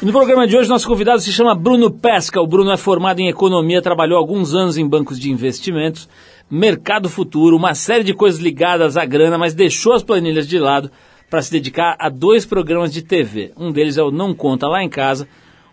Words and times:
E 0.00 0.04
no 0.04 0.12
programa 0.12 0.46
de 0.46 0.56
hoje, 0.56 0.68
nosso 0.68 0.86
convidado 0.86 1.20
se 1.20 1.32
chama 1.32 1.56
Bruno 1.56 1.90
Pesca. 1.90 2.40
O 2.40 2.46
Bruno 2.46 2.70
é 2.70 2.76
formado 2.76 3.18
em 3.18 3.28
economia, 3.28 3.82
trabalhou 3.82 4.16
alguns 4.16 4.54
anos 4.54 4.78
em 4.78 4.86
bancos 4.86 5.18
de 5.18 5.28
investimentos, 5.28 6.08
mercado 6.48 7.08
futuro, 7.08 7.56
uma 7.56 7.74
série 7.74 8.04
de 8.04 8.14
coisas 8.14 8.40
ligadas 8.40 8.96
à 8.96 9.04
grana, 9.04 9.36
mas 9.36 9.54
deixou 9.54 9.94
as 9.94 10.04
planilhas 10.04 10.46
de 10.46 10.56
lado 10.56 10.88
para 11.28 11.42
se 11.42 11.50
dedicar 11.50 11.96
a 11.98 12.08
dois 12.08 12.46
programas 12.46 12.92
de 12.92 13.02
TV. 13.02 13.50
Um 13.56 13.72
deles 13.72 13.98
é 13.98 14.02
o 14.02 14.12
Não 14.12 14.32
Conta 14.32 14.68
Lá 14.68 14.84
em 14.84 14.88
Casa, 14.88 15.26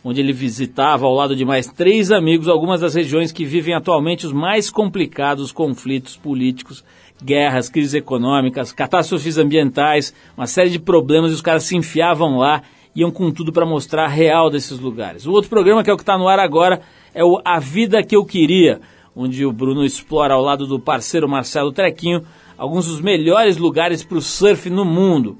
onde 0.03 0.21
ele 0.21 0.33
visitava, 0.33 1.05
ao 1.05 1.13
lado 1.13 1.35
de 1.35 1.45
mais 1.45 1.67
três 1.67 2.11
amigos, 2.11 2.47
algumas 2.47 2.81
das 2.81 2.95
regiões 2.95 3.31
que 3.31 3.45
vivem 3.45 3.75
atualmente 3.75 4.25
os 4.25 4.33
mais 4.33 4.71
complicados 4.71 5.51
conflitos 5.51 6.17
políticos, 6.17 6.83
guerras, 7.23 7.69
crises 7.69 7.93
econômicas, 7.93 8.73
catástrofes 8.73 9.37
ambientais, 9.37 10.15
uma 10.35 10.47
série 10.47 10.71
de 10.71 10.79
problemas, 10.79 11.29
e 11.29 11.35
os 11.35 11.41
caras 11.41 11.63
se 11.63 11.77
enfiavam 11.77 12.37
lá, 12.37 12.63
iam 12.95 13.11
com 13.11 13.29
tudo 13.29 13.51
para 13.51 13.65
mostrar 13.65 14.05
a 14.05 14.07
real 14.07 14.49
desses 14.49 14.79
lugares. 14.79 15.25
O 15.25 15.31
outro 15.31 15.49
programa, 15.49 15.83
que 15.83 15.89
é 15.89 15.93
o 15.93 15.97
que 15.97 16.03
está 16.03 16.17
no 16.17 16.27
ar 16.27 16.39
agora, 16.39 16.81
é 17.13 17.23
o 17.23 17.41
A 17.43 17.59
Vida 17.59 18.01
Que 18.01 18.15
Eu 18.15 18.23
Queria, 18.23 18.79
onde 19.15 19.45
o 19.45 19.51
Bruno 19.51 19.83
explora 19.83 20.33
ao 20.33 20.41
lado 20.41 20.65
do 20.65 20.79
parceiro 20.79 21.27
Marcelo 21.27 21.71
Trequinho 21.71 22.23
alguns 22.57 22.87
dos 22.87 23.01
melhores 23.01 23.57
lugares 23.57 24.03
para 24.03 24.17
o 24.17 24.21
surf 24.21 24.69
no 24.69 24.85
mundo. 24.85 25.37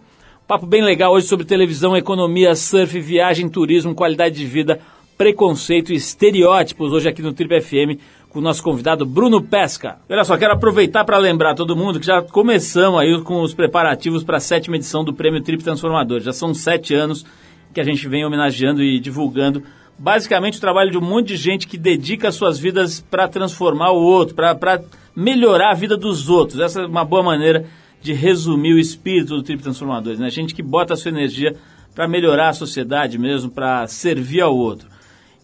Papo 0.48 0.66
bem 0.66 0.84
legal 0.84 1.14
hoje 1.14 1.28
sobre 1.28 1.46
televisão, 1.46 1.96
economia, 1.96 2.54
surf, 2.56 3.00
viagem, 3.00 3.50
turismo, 3.50 3.96
qualidade 3.96 4.36
de 4.36 4.46
vida, 4.46 4.80
preconceito 5.18 5.92
e 5.92 5.96
estereótipos 5.96 6.92
hoje 6.92 7.08
aqui 7.08 7.22
no 7.22 7.34
Trip 7.34 7.62
FM 7.62 8.00
com 8.30 8.40
o 8.40 8.42
nosso 8.42 8.62
convidado 8.62 9.06
Bruno 9.06 9.42
Pesca. 9.42 9.98
Olha 10.10 10.26
só, 10.26 10.38
quero 10.38 10.54
aproveitar 10.54 11.06
para 11.06 11.18
lembrar 11.18 11.56
todo 11.56 11.74
mundo 11.76 12.02
que 12.02 12.06
já 12.06 12.22
começamos 12.22 13.00
aí 13.00 13.22
com 13.22 13.42
os 13.42 13.54
preparativos 13.54 14.26
para 14.26 14.38
a 14.38 14.42
sétima 14.42 14.76
edição 14.76 15.06
do 15.06 15.14
Prêmio 15.14 15.42
Trip 15.42 15.64
Transformador. 15.64 16.20
Já 16.20 16.34
são 16.34 16.54
sete 16.54 16.94
anos 16.94 17.26
que 17.76 17.82
a 17.82 17.84
gente 17.84 18.08
vem 18.08 18.26
homenageando 18.26 18.82
e 18.82 19.02
divulgando 19.02 19.62
basicamente 20.00 20.58
o 20.58 20.62
trabalho 20.62 20.90
de 20.90 20.98
um 20.98 21.02
monte 21.02 21.28
de 21.28 21.36
gente 21.36 21.68
que 21.68 21.78
dedica 21.78 22.32
suas 22.32 22.58
vidas 22.58 23.02
para 23.02 23.28
transformar 23.28 23.92
o 23.92 24.02
outro, 24.02 24.34
para 24.34 24.82
melhorar 25.14 25.72
a 25.72 25.74
vida 25.74 25.98
dos 25.98 26.30
outros. 26.30 26.62
Essa 26.62 26.82
é 26.82 26.86
uma 26.86 27.04
boa 27.04 27.22
maneira 27.22 27.66
de 28.02 28.14
resumir 28.14 28.74
o 28.74 28.80
espírito 28.80 29.36
do 29.36 29.44
Trip 29.44 29.62
Transformadores, 29.62 30.20
né? 30.20 30.30
Gente 30.30 30.56
que 30.56 30.64
bota 30.64 30.94
a 30.94 30.98
sua 30.98 31.12
energia 31.12 31.54
para 31.94 32.08
melhorar 32.08 32.50
a 32.50 32.54
sociedade 32.54 33.18
mesmo, 33.18 33.52
para 33.52 33.86
servir 33.88 34.40
ao 34.40 34.56
outro. 34.56 34.88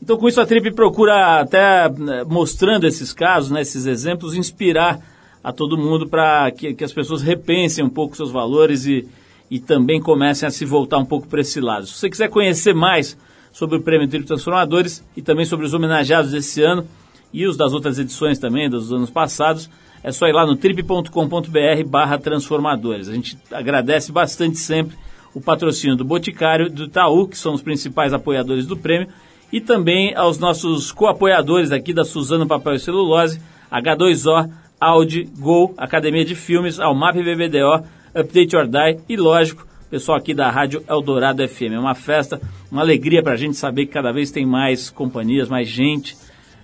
Então, 0.01 0.17
com 0.17 0.27
isso, 0.27 0.39
a 0.39 0.45
Trip 0.45 0.71
procura 0.71 1.41
até 1.41 1.89
né, 1.89 2.23
mostrando 2.23 2.87
esses 2.87 3.11
casos, 3.11 3.51
né, 3.51 3.61
esses 3.61 3.85
exemplos, 3.85 4.35
inspirar 4.35 4.99
a 5.43 5.51
todo 5.51 5.77
mundo 5.77 6.07
para 6.07 6.49
que, 6.51 6.73
que, 6.73 6.83
as 6.83 6.93
pessoas 6.93 7.21
repensem 7.21 7.83
um 7.83 7.89
pouco 7.89 8.15
seus 8.15 8.31
valores 8.31 8.85
e, 8.85 9.07
e 9.51 9.59
também 9.59 9.99
comecem 9.99 10.47
a 10.47 10.49
se 10.49 10.63
voltar 10.63 10.97
um 10.97 11.05
pouco 11.05 11.27
para 11.27 11.41
esse 11.41 11.59
lado. 11.59 11.85
Se 11.85 11.95
você 11.95 12.09
quiser 12.09 12.29
conhecer 12.29 12.73
mais 12.73 13.17
sobre 13.51 13.77
o 13.77 13.81
Prêmio 13.81 14.07
Trip 14.07 14.25
Transformadores 14.25 15.05
e 15.15 15.21
também 15.21 15.43
sobre 15.43 15.65
os 15.65 15.73
homenageados 15.73 16.31
desse 16.31 16.63
ano 16.63 16.87
e 17.33 17.45
os 17.45 17.57
das 17.57 17.73
outras 17.73 17.99
edições 17.99 18.39
também, 18.39 18.69
dos 18.69 18.93
anos 18.93 19.09
passados, 19.09 19.69
é 20.01 20.09
só 20.09 20.25
ir 20.25 20.31
lá 20.31 20.45
no 20.45 20.55
trip.com.br 20.55 21.85
barra 21.85 22.17
transformadores. 22.17 23.09
A 23.09 23.13
gente 23.13 23.37
agradece 23.51 24.09
bastante 24.09 24.57
sempre 24.57 24.97
o 25.33 25.41
patrocínio 25.41 25.97
do 25.97 26.05
Boticário 26.05 26.67
e 26.67 26.69
do 26.69 26.85
Itaú, 26.85 27.27
que 27.27 27.37
são 27.37 27.53
os 27.53 27.61
principais 27.61 28.13
apoiadores 28.13 28.65
do 28.65 28.77
prêmio, 28.77 29.09
e 29.51 29.59
também 29.59 30.15
aos 30.15 30.37
nossos 30.37 30.93
co-apoiadores 30.93 31.73
aqui 31.73 31.93
da 31.93 32.05
Suzano 32.05 32.47
Papel 32.47 32.75
e 32.75 32.79
Celulose, 32.79 33.41
H2O, 33.69 34.49
Audi, 34.79 35.29
Gol, 35.37 35.73
Academia 35.77 36.23
de 36.23 36.35
Filmes, 36.35 36.79
Almap 36.79 37.15
BBDO, 37.15 37.85
Update 38.15 38.55
or 38.55 38.67
Die 38.67 38.99
e, 39.07 39.15
lógico, 39.15 39.65
pessoal 39.89 40.17
aqui 40.17 40.33
da 40.33 40.49
Rádio 40.49 40.83
Eldorado 40.87 41.47
FM. 41.47 41.73
É 41.73 41.79
uma 41.79 41.95
festa, 41.95 42.39
uma 42.71 42.81
alegria 42.81 43.21
para 43.21 43.33
a 43.33 43.37
gente 43.37 43.57
saber 43.57 43.85
que 43.85 43.93
cada 43.93 44.11
vez 44.11 44.31
tem 44.31 44.45
mais 44.45 44.89
companhias, 44.89 45.49
mais 45.49 45.67
gente 45.67 46.15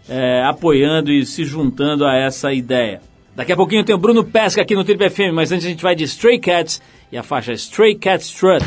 é, 0.10 0.44
apoiando 0.44 1.12
e 1.12 1.26
se 1.26 1.44
juntando 1.44 2.06
a 2.06 2.16
essa 2.16 2.54
ideia. 2.54 3.02
Daqui 3.36 3.52
a 3.52 3.56
pouquinho 3.56 3.84
tem 3.84 3.94
o 3.94 4.00
Bruno 4.00 4.24
Pesca 4.24 4.62
aqui 4.62 4.76
no 4.76 4.84
Trip 4.84 5.10
FM, 5.10 5.34
mas 5.34 5.52
antes 5.52 5.66
a 5.66 5.70
gente 5.70 5.84
vai 5.84 5.96
de 5.96 6.06
Stray 6.06 6.40
Cats 6.40 6.82
e 7.12 7.18
a 7.18 7.24
faixa 7.24 7.54
Stray 7.54 7.96
Cat 7.96 8.24
Strut. 8.24 8.66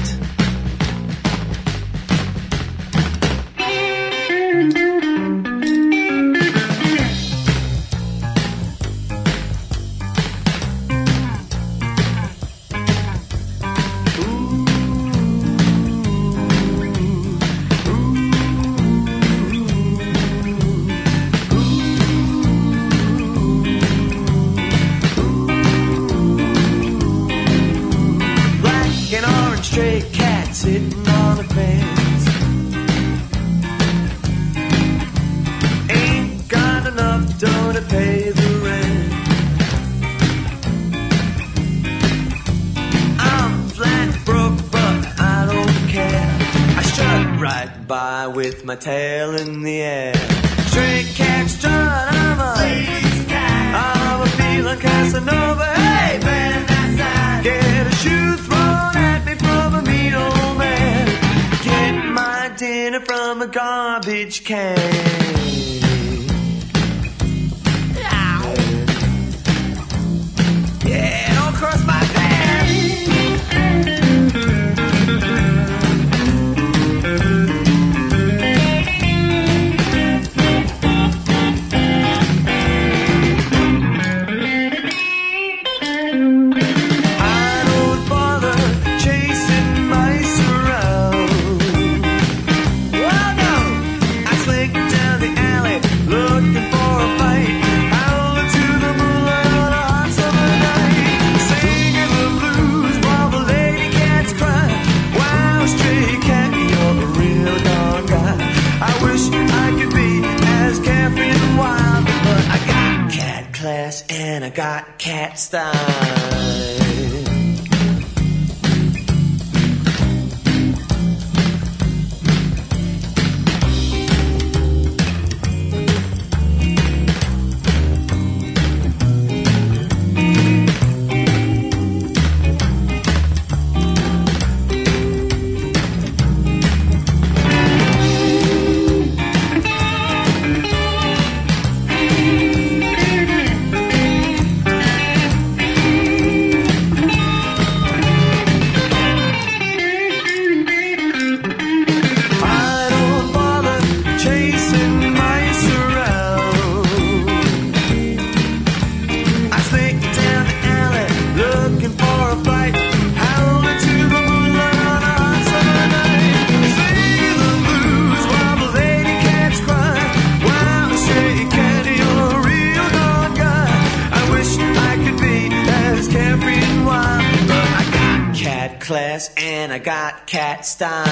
And 179.37 179.73
I 179.73 179.79
got 179.79 180.27
cat 180.27 180.67
style. 180.67 181.07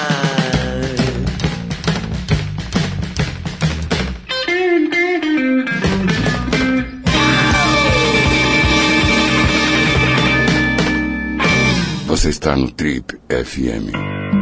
Você 12.07 12.29
está 12.29 12.55
no 12.55 12.69
Trip 12.71 13.17
FM. 13.29 14.38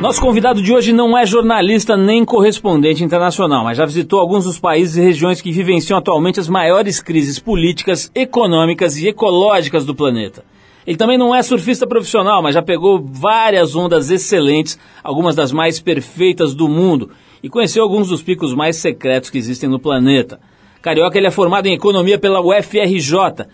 Nosso 0.00 0.20
convidado 0.20 0.62
de 0.62 0.72
hoje 0.72 0.92
não 0.92 1.18
é 1.18 1.26
jornalista 1.26 1.96
nem 1.96 2.24
correspondente 2.24 3.02
internacional, 3.02 3.64
mas 3.64 3.76
já 3.76 3.84
visitou 3.84 4.20
alguns 4.20 4.44
dos 4.44 4.56
países 4.56 4.96
e 4.96 5.00
regiões 5.00 5.40
que 5.40 5.50
vivenciam 5.50 5.98
atualmente 5.98 6.38
as 6.38 6.48
maiores 6.48 7.02
crises 7.02 7.40
políticas, 7.40 8.08
econômicas 8.14 8.96
e 8.96 9.08
ecológicas 9.08 9.84
do 9.84 9.96
planeta. 9.96 10.44
Ele 10.86 10.96
também 10.96 11.18
não 11.18 11.34
é 11.34 11.42
surfista 11.42 11.84
profissional, 11.84 12.40
mas 12.40 12.54
já 12.54 12.62
pegou 12.62 13.04
várias 13.04 13.74
ondas 13.74 14.08
excelentes, 14.08 14.78
algumas 15.02 15.34
das 15.34 15.50
mais 15.50 15.80
perfeitas 15.80 16.54
do 16.54 16.68
mundo, 16.68 17.10
e 17.42 17.48
conheceu 17.48 17.82
alguns 17.82 18.06
dos 18.08 18.22
picos 18.22 18.54
mais 18.54 18.76
secretos 18.76 19.30
que 19.30 19.38
existem 19.38 19.68
no 19.68 19.80
planeta. 19.80 20.38
Carioca 20.80 21.18
ele 21.18 21.26
é 21.26 21.32
formado 21.32 21.66
em 21.66 21.74
economia 21.74 22.20
pela 22.20 22.40
UFRJ 22.40 23.48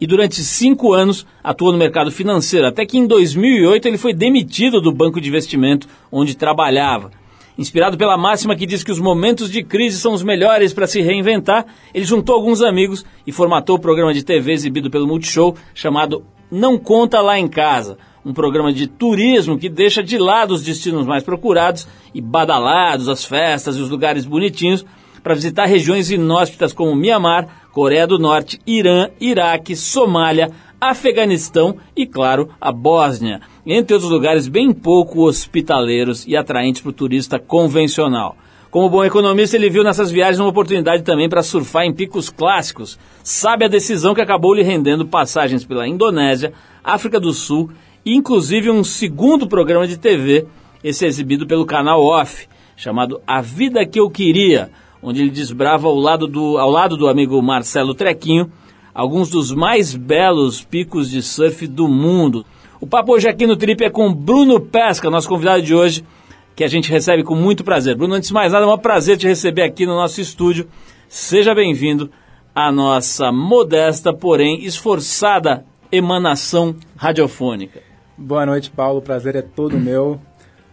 e 0.00 0.06
durante 0.06 0.36
cinco 0.36 0.92
anos 0.92 1.26
atuou 1.42 1.72
no 1.72 1.78
mercado 1.78 2.10
financeiro, 2.10 2.66
até 2.66 2.86
que 2.86 2.98
em 2.98 3.06
2008 3.06 3.88
ele 3.88 3.98
foi 3.98 4.14
demitido 4.14 4.80
do 4.80 4.92
banco 4.92 5.20
de 5.20 5.28
investimento 5.28 5.88
onde 6.10 6.36
trabalhava. 6.36 7.10
Inspirado 7.58 7.98
pela 7.98 8.16
máxima 8.16 8.54
que 8.54 8.66
diz 8.66 8.84
que 8.84 8.92
os 8.92 9.00
momentos 9.00 9.50
de 9.50 9.64
crise 9.64 9.98
são 9.98 10.12
os 10.12 10.22
melhores 10.22 10.72
para 10.72 10.86
se 10.86 11.00
reinventar, 11.00 11.66
ele 11.92 12.04
juntou 12.04 12.36
alguns 12.36 12.62
amigos 12.62 13.04
e 13.26 13.32
formatou 13.32 13.76
o 13.76 13.80
programa 13.80 14.14
de 14.14 14.22
TV 14.22 14.52
exibido 14.52 14.88
pelo 14.88 15.08
Multishow 15.08 15.56
chamado 15.74 16.24
Não 16.52 16.78
Conta 16.78 17.20
Lá 17.20 17.36
em 17.36 17.48
Casa, 17.48 17.98
um 18.24 18.32
programa 18.32 18.72
de 18.72 18.86
turismo 18.86 19.58
que 19.58 19.68
deixa 19.68 20.04
de 20.04 20.18
lado 20.18 20.54
os 20.54 20.62
destinos 20.62 21.04
mais 21.04 21.24
procurados 21.24 21.88
e 22.14 22.20
badalados, 22.20 23.08
as 23.08 23.24
festas 23.24 23.76
e 23.76 23.80
os 23.80 23.90
lugares 23.90 24.24
bonitinhos 24.24 24.84
para 25.22 25.34
visitar 25.34 25.66
regiões 25.66 26.10
inóspitas 26.10 26.72
como 26.72 26.94
Mianmar, 26.94 27.68
Coreia 27.72 28.06
do 28.06 28.18
Norte, 28.18 28.60
Irã, 28.66 29.08
Iraque, 29.20 29.76
Somália, 29.76 30.50
Afeganistão 30.80 31.76
e, 31.96 32.06
claro, 32.06 32.50
a 32.60 32.70
Bósnia, 32.70 33.40
entre 33.66 33.94
outros 33.94 34.12
lugares 34.12 34.46
bem 34.46 34.72
pouco 34.72 35.26
hospitaleiros 35.26 36.26
e 36.26 36.36
atraentes 36.36 36.82
para 36.82 36.90
o 36.90 36.92
turista 36.92 37.38
convencional. 37.38 38.36
Como 38.70 38.90
bom 38.90 39.02
economista, 39.02 39.56
ele 39.56 39.70
viu 39.70 39.82
nessas 39.82 40.10
viagens 40.10 40.38
uma 40.38 40.50
oportunidade 40.50 41.02
também 41.02 41.28
para 41.28 41.42
surfar 41.42 41.84
em 41.84 41.92
picos 41.92 42.28
clássicos. 42.28 42.98
Sabe 43.24 43.64
a 43.64 43.68
decisão 43.68 44.14
que 44.14 44.20
acabou 44.20 44.52
lhe 44.52 44.62
rendendo 44.62 45.06
passagens 45.06 45.64
pela 45.64 45.88
Indonésia, 45.88 46.52
África 46.84 47.18
do 47.18 47.32
Sul 47.32 47.70
e 48.04 48.14
inclusive 48.14 48.70
um 48.70 48.84
segundo 48.84 49.48
programa 49.48 49.86
de 49.86 49.96
TV, 49.96 50.46
esse 50.84 51.06
exibido 51.06 51.46
pelo 51.46 51.64
canal 51.64 52.02
Off, 52.04 52.46
chamado 52.76 53.20
A 53.26 53.40
Vida 53.40 53.84
Que 53.86 53.98
Eu 53.98 54.10
Queria, 54.10 54.70
onde 55.02 55.22
ele 55.22 55.30
desbrava 55.30 55.88
ao 55.88 55.96
lado 55.96 56.26
do, 56.26 56.58
ao 56.58 56.70
lado 56.70 56.96
do 56.96 57.08
amigo 57.08 57.40
Marcelo 57.42 57.94
Trequinho 57.94 58.50
alguns 58.98 59.30
dos 59.30 59.52
mais 59.52 59.94
belos 59.94 60.64
picos 60.64 61.08
de 61.08 61.22
surf 61.22 61.68
do 61.68 61.86
mundo. 61.86 62.44
O 62.80 62.86
papo 62.86 63.12
hoje 63.12 63.28
aqui 63.28 63.46
no 63.46 63.56
Trip 63.56 63.84
é 63.84 63.88
com 63.88 64.12
Bruno 64.12 64.58
Pesca, 64.58 65.08
nosso 65.08 65.28
convidado 65.28 65.62
de 65.62 65.72
hoje, 65.72 66.04
que 66.56 66.64
a 66.64 66.68
gente 66.68 66.90
recebe 66.90 67.22
com 67.22 67.36
muito 67.36 67.62
prazer. 67.62 67.94
Bruno, 67.94 68.14
antes 68.14 68.30
de 68.30 68.34
mais 68.34 68.52
nada, 68.52 68.66
é 68.66 68.68
um 68.68 68.76
prazer 68.76 69.16
te 69.16 69.28
receber 69.28 69.62
aqui 69.62 69.86
no 69.86 69.94
nosso 69.94 70.20
estúdio. 70.20 70.66
Seja 71.08 71.54
bem-vindo 71.54 72.10
à 72.52 72.72
nossa 72.72 73.30
modesta, 73.30 74.12
porém 74.12 74.64
esforçada 74.64 75.64
emanação 75.92 76.74
radiofônica. 76.96 77.80
Boa 78.16 78.44
noite, 78.44 78.68
Paulo. 78.68 78.98
O 78.98 79.02
prazer 79.02 79.36
é 79.36 79.42
todo 79.42 79.78
meu. 79.78 80.20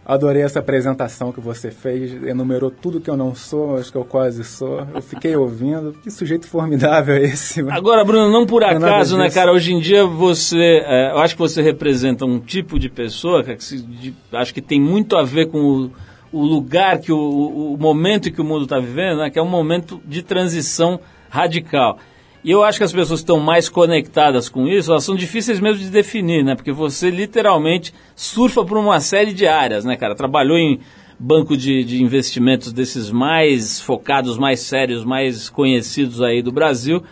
Adorei 0.08 0.42
essa 0.42 0.60
apresentação 0.60 1.32
que 1.32 1.40
você 1.40 1.70
fez, 1.72 2.12
enumerou 2.24 2.70
tudo 2.70 3.00
que 3.00 3.10
eu 3.10 3.16
não 3.16 3.34
sou, 3.34 3.76
acho 3.76 3.90
que 3.90 3.98
eu 3.98 4.04
quase 4.04 4.44
sou. 4.44 4.86
Eu 4.94 5.02
fiquei 5.02 5.34
ouvindo, 5.34 5.92
que 6.00 6.10
sujeito 6.12 6.46
formidável 6.46 7.16
é 7.16 7.22
esse. 7.24 7.60
Agora, 7.68 8.04
Bruno, 8.04 8.30
não 8.30 8.46
por 8.46 8.62
acaso, 8.62 9.16
né, 9.18 9.24
cara? 9.34 9.52
Hoje 9.52 9.72
em 9.72 9.80
dia 9.80 10.06
você, 10.06 10.80
é, 10.86 11.10
eu 11.10 11.18
acho 11.18 11.34
que 11.34 11.40
você 11.40 11.60
representa 11.60 12.24
um 12.24 12.38
tipo 12.38 12.78
de 12.78 12.88
pessoa, 12.88 13.42
que 13.42 13.58
se- 13.64 13.82
de- 13.82 14.14
acho 14.32 14.54
que 14.54 14.62
tem 14.62 14.80
muito 14.80 15.16
a 15.16 15.24
ver 15.24 15.46
com 15.50 15.58
o, 15.60 15.90
o 16.32 16.44
lugar 16.44 16.98
que 17.00 17.10
o, 17.10 17.18
o- 17.18 17.74
o 17.74 17.76
momento 17.76 18.30
que 18.30 18.40
o 18.40 18.44
mundo 18.44 18.62
está 18.62 18.78
vivendo, 18.78 19.18
né? 19.18 19.28
Que 19.30 19.40
é 19.40 19.42
um 19.42 19.48
momento 19.48 20.00
de 20.04 20.22
transição 20.22 21.00
radical. 21.28 21.98
E 22.46 22.50
eu 22.52 22.62
acho 22.62 22.78
que 22.78 22.84
as 22.84 22.92
pessoas 22.92 23.18
que 23.18 23.24
estão 23.24 23.40
mais 23.40 23.68
conectadas 23.68 24.48
com 24.48 24.68
isso, 24.68 24.92
elas 24.92 25.02
são 25.02 25.16
difíceis 25.16 25.58
mesmo 25.58 25.82
de 25.82 25.90
definir, 25.90 26.44
né? 26.44 26.54
Porque 26.54 26.70
você 26.70 27.10
literalmente 27.10 27.92
surfa 28.14 28.64
por 28.64 28.78
uma 28.78 29.00
série 29.00 29.32
de 29.32 29.48
áreas, 29.48 29.84
né, 29.84 29.96
cara? 29.96 30.14
Trabalhou 30.14 30.56
em 30.56 30.78
banco 31.18 31.56
de, 31.56 31.82
de 31.82 32.00
investimentos 32.00 32.72
desses 32.72 33.10
mais 33.10 33.80
focados, 33.80 34.38
mais 34.38 34.60
sérios, 34.60 35.04
mais 35.04 35.50
conhecidos 35.50 36.22
aí 36.22 36.40
do 36.40 36.52
Brasil 36.52 37.02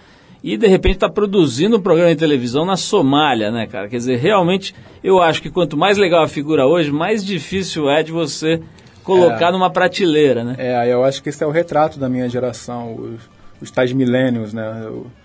e 0.41 0.57
de 0.57 0.69
repente 0.69 0.97
está 0.97 1.09
produzindo 1.09 1.79
um 1.79 1.81
programa 1.81 2.11
de 2.11 2.17
televisão 2.21 2.65
na 2.65 2.77
Somália, 2.77 3.51
né, 3.51 3.67
cara? 3.67 3.89
Quer 3.89 3.97
dizer, 3.97 4.19
realmente 4.19 4.73
eu 5.03 5.21
acho 5.21 5.43
que 5.43 5.51
quanto 5.51 5.77
mais 5.77 5.99
legal 5.99 6.23
a 6.23 6.29
figura 6.29 6.65
hoje, 6.65 6.93
mais 6.93 7.25
difícil 7.25 7.91
é 7.91 8.05
de 8.05 8.13
você 8.13 8.61
colocar 9.03 9.49
É. 9.49 9.51
numa 9.51 9.69
prateleira, 9.69 10.45
né? 10.45 10.55
É, 10.59 10.93
eu 10.93 11.03
acho 11.03 11.21
que 11.23 11.29
esse 11.31 11.43
é 11.43 11.47
o 11.47 11.51
retrato 11.51 11.99
da 11.99 12.09
minha 12.09 12.29
geração, 12.29 12.95
os, 12.95 13.21
os 13.61 13.71
tais 13.73 13.93
milênios, 13.93 14.53
né? 14.53 14.63
É, 14.87 15.24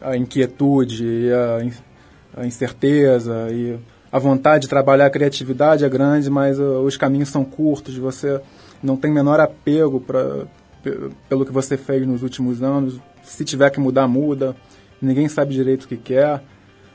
a 0.00 0.16
inquietude 0.16 1.30
a, 1.32 2.40
a 2.42 2.46
incerteza 2.46 3.48
e 3.50 3.78
a 4.12 4.18
vontade 4.18 4.62
de 4.62 4.68
trabalhar 4.68 5.06
a 5.06 5.10
criatividade 5.10 5.84
é 5.84 5.88
grande, 5.88 6.30
mas 6.30 6.58
uh, 6.58 6.80
os 6.80 6.96
caminhos 6.96 7.28
são 7.30 7.44
curtos, 7.44 7.96
você 7.96 8.40
não 8.82 8.96
tem 8.96 9.10
menor 9.12 9.40
apego 9.40 9.98
pra, 10.00 10.46
pe- 10.82 11.10
pelo 11.28 11.44
que 11.44 11.50
você 11.50 11.76
fez 11.76 12.06
nos 12.06 12.22
últimos 12.22 12.62
anos. 12.62 13.00
Se 13.24 13.44
tiver 13.44 13.70
que 13.70 13.80
mudar, 13.80 14.06
muda. 14.06 14.54
Ninguém 15.02 15.28
sabe 15.28 15.52
direito 15.52 15.84
o 15.84 15.88
que 15.88 15.96
quer. 15.96 16.42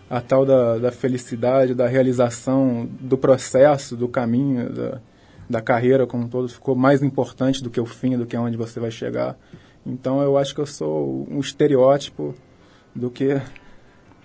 A 0.09 0.21
tal 0.21 0.45
da, 0.45 0.77
da 0.77 0.91
felicidade, 0.91 1.73
da 1.73 1.87
realização, 1.87 2.87
do 2.99 3.17
processo, 3.17 3.95
do 3.97 4.07
caminho, 4.07 4.69
da, 4.69 4.99
da 5.49 5.61
carreira 5.61 6.07
como 6.07 6.23
um 6.23 6.27
todo 6.27 6.47
ficou 6.47 6.75
mais 6.75 7.03
importante 7.03 7.61
do 7.61 7.69
que 7.69 7.81
o 7.81 7.85
fim, 7.85 8.17
do 8.17 8.25
que 8.25 8.35
aonde 8.35 8.55
você 8.55 8.79
vai 8.79 8.91
chegar. 8.91 9.35
Então 9.89 10.21
eu 10.21 10.37
acho 10.37 10.53
que 10.53 10.61
eu 10.61 10.65
sou 10.65 11.27
um 11.29 11.39
estereótipo 11.39 12.35
do 12.95 13.09
que 13.09 13.41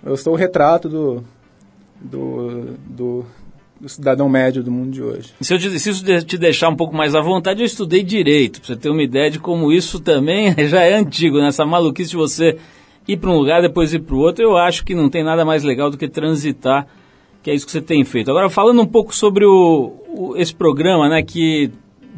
eu 0.05 0.15
sou 0.17 0.33
o 0.33 0.35
retrato 0.35 0.87
do 0.87 1.23
do, 1.99 2.75
do, 2.87 3.25
cidadão 3.87 4.27
médio 4.27 4.61
do 4.63 4.71
mundo 4.71 4.91
de 4.91 5.01
hoje. 5.01 5.33
Se, 5.39 5.53
eu 5.53 5.59
te, 5.59 5.79
se 5.79 5.89
isso 5.89 6.03
te 6.25 6.37
deixar 6.37 6.69
um 6.69 6.75
pouco 6.75 6.95
mais 6.95 7.15
à 7.15 7.21
vontade, 7.21 7.61
eu 7.61 7.65
estudei 7.65 8.03
direito, 8.03 8.59
pra 8.59 8.67
você 8.67 8.75
ter 8.75 8.89
uma 8.89 9.01
ideia 9.01 9.29
de 9.31 9.39
como 9.39 9.71
isso 9.71 9.99
também 9.99 10.53
já 10.67 10.81
é 10.81 10.95
antigo, 10.95 11.37
né? 11.39 11.47
Essa 11.47 11.65
maluquice 11.65 12.11
de 12.11 12.17
você 12.17 12.57
ir 13.07 13.17
para 13.17 13.29
um 13.29 13.37
lugar, 13.37 13.61
depois 13.61 13.93
ir 13.93 13.99
para 13.99 14.15
o 14.15 14.19
outro, 14.19 14.43
eu 14.43 14.57
acho 14.57 14.83
que 14.83 14.93
não 14.95 15.09
tem 15.09 15.23
nada 15.23 15.45
mais 15.45 15.63
legal 15.63 15.89
do 15.89 15.97
que 15.97 16.07
transitar, 16.07 16.87
que 17.41 17.49
é 17.49 17.53
isso 17.53 17.65
que 17.65 17.71
você 17.71 17.81
tem 17.81 18.03
feito. 18.03 18.29
Agora, 18.29 18.49
falando 18.49 18.81
um 18.81 18.87
pouco 18.87 19.15
sobre 19.15 19.45
o, 19.45 19.93
o- 20.09 20.35
esse 20.37 20.53
programa, 20.53 21.07
né, 21.07 21.21
que, 21.23 21.71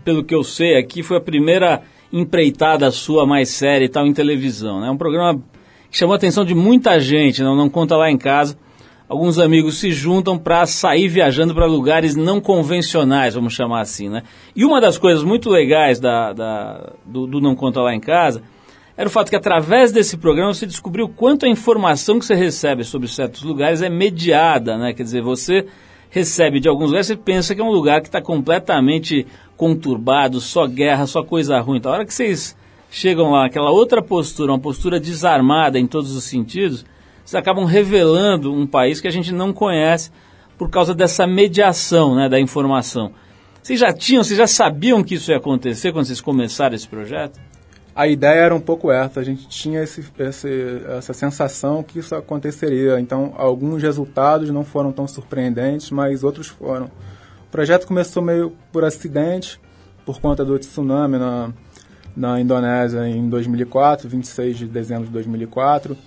pelo 0.04 0.24
que 0.24 0.34
eu 0.34 0.44
sei 0.44 0.78
aqui, 0.78 1.04
foi 1.04 1.18
a 1.18 1.22
primeira 1.22 1.82
empreitada 2.12 2.90
sua 2.92 3.26
mais 3.26 3.50
séria 3.50 3.86
e 3.86 3.90
tal 3.90 4.06
em 4.06 4.14
televisão, 4.14 4.80
né? 4.80 4.90
Um 4.90 4.98
programa 4.98 5.42
que 5.90 5.98
chamou 5.98 6.14
a 6.14 6.18
atenção 6.18 6.44
de 6.46 6.54
muita 6.56 7.00
gente, 7.00 7.42
não, 7.42 7.56
não 7.56 7.70
conta 7.70 7.96
lá 7.96 8.10
em 8.10 8.18
casa. 8.18 8.58
Alguns 9.10 9.40
amigos 9.40 9.78
se 9.80 9.90
juntam 9.92 10.38
para 10.38 10.66
sair 10.66 11.08
viajando 11.08 11.54
para 11.56 11.66
lugares 11.66 12.14
não 12.16 12.42
convencionais, 12.42 13.36
vamos 13.36 13.54
chamar 13.54 13.80
assim, 13.82 14.10
né? 14.10 14.24
E 14.54 14.66
uma 14.66 14.82
das 14.82 14.98
coisas 14.98 15.24
muito 15.24 15.50
legais 15.50 15.98
da, 16.00 16.34
da- 16.34 16.94
do, 17.06 17.26
do 17.26 17.40
Não 17.40 17.56
Conta 17.56 17.82
Lá 17.82 17.94
em 17.96 18.02
Casa 18.02 18.42
era 18.98 19.08
o 19.08 19.12
fato 19.12 19.30
que 19.30 19.36
através 19.36 19.92
desse 19.94 20.18
programa 20.18 20.54
você 20.54 20.66
descobriu 20.66 21.08
quanto 21.08 21.46
a 21.46 21.50
informação 21.50 22.20
que 22.20 22.26
você 22.26 22.36
recebe 22.36 22.84
sobre 22.84 23.08
certos 23.08 23.44
lugares 23.44 23.82
é 23.82 23.90
mediada, 23.90 24.78
né? 24.78 24.92
Quer 24.94 25.04
dizer, 25.04 25.22
você 25.22 25.66
recebe 26.10 26.60
de 26.60 26.68
alguns 26.68 26.88
lugares, 26.88 27.08
você 27.08 27.16
pensa 27.16 27.54
que 27.54 27.62
é 27.62 27.64
um 27.64 27.72
lugar 27.72 28.02
que 28.02 28.08
está 28.08 28.22
completamente 28.22 29.26
conturbado, 29.56 30.40
só 30.40 30.68
guerra, 30.68 31.06
só 31.06 31.24
coisa 31.24 31.60
ruim. 31.60 31.78
Então, 31.78 31.92
a 31.92 31.96
hora 31.96 32.06
que 32.06 32.14
vocês 32.14 32.56
chegam 32.90 33.32
lá, 33.32 33.46
aquela 33.46 33.72
outra 33.72 34.02
postura, 34.02 34.52
uma 34.52 34.60
postura 34.60 35.00
desarmada 35.00 35.80
em 35.80 35.88
todos 35.88 36.16
os 36.16 36.24
sentidos, 36.24 36.86
vocês 37.26 37.36
acabam 37.36 37.66
revelando 37.66 38.54
um 38.54 38.66
país 38.66 39.02
que 39.02 39.08
a 39.08 39.12
gente 39.12 39.34
não 39.34 39.52
conhece 39.52 40.12
por 40.58 40.70
causa 40.70 40.94
dessa 40.94 41.28
mediação 41.28 42.16
né, 42.16 42.30
da 42.30 42.40
informação. 42.40 43.12
Vocês 43.62 43.80
já 43.80 43.92
tinham, 43.92 44.24
vocês 44.24 44.38
já 44.38 44.48
sabiam 44.48 45.04
que 45.04 45.16
isso 45.16 45.30
ia 45.32 45.38
acontecer 45.38 45.92
quando 45.92 46.06
vocês 46.06 46.22
começaram 46.22 46.74
esse 46.74 46.88
projeto? 46.88 47.38
A 47.98 48.08
ideia 48.08 48.42
era 48.42 48.54
um 48.54 48.60
pouco 48.60 48.92
essa, 48.92 49.20
a 49.20 49.24
gente 49.24 49.48
tinha 49.48 49.82
esse, 49.82 50.06
esse, 50.20 50.84
essa 50.88 51.14
sensação 51.14 51.82
que 51.82 51.98
isso 51.98 52.14
aconteceria. 52.14 53.00
Então, 53.00 53.34
alguns 53.36 53.82
resultados 53.82 54.52
não 54.52 54.64
foram 54.64 54.92
tão 54.92 55.08
surpreendentes, 55.08 55.90
mas 55.90 56.24
outros 56.24 56.46
foram. 56.46 56.92
O 57.48 57.50
projeto 57.50 57.88
começou 57.88 58.22
meio 58.22 58.54
por 58.72 58.86
acidente, 58.86 59.60
por 60.06 60.22
conta 60.22 60.46
do 60.46 60.60
tsunami 60.60 61.18
na, 61.18 61.52
na 62.16 62.40
Indonésia 62.40 63.10
em 63.10 63.28
2004, 63.28 64.08
26 64.08 64.58
de 64.60 64.68
dezembro 64.68 65.08
de 65.08 65.12
2004. 65.14 65.98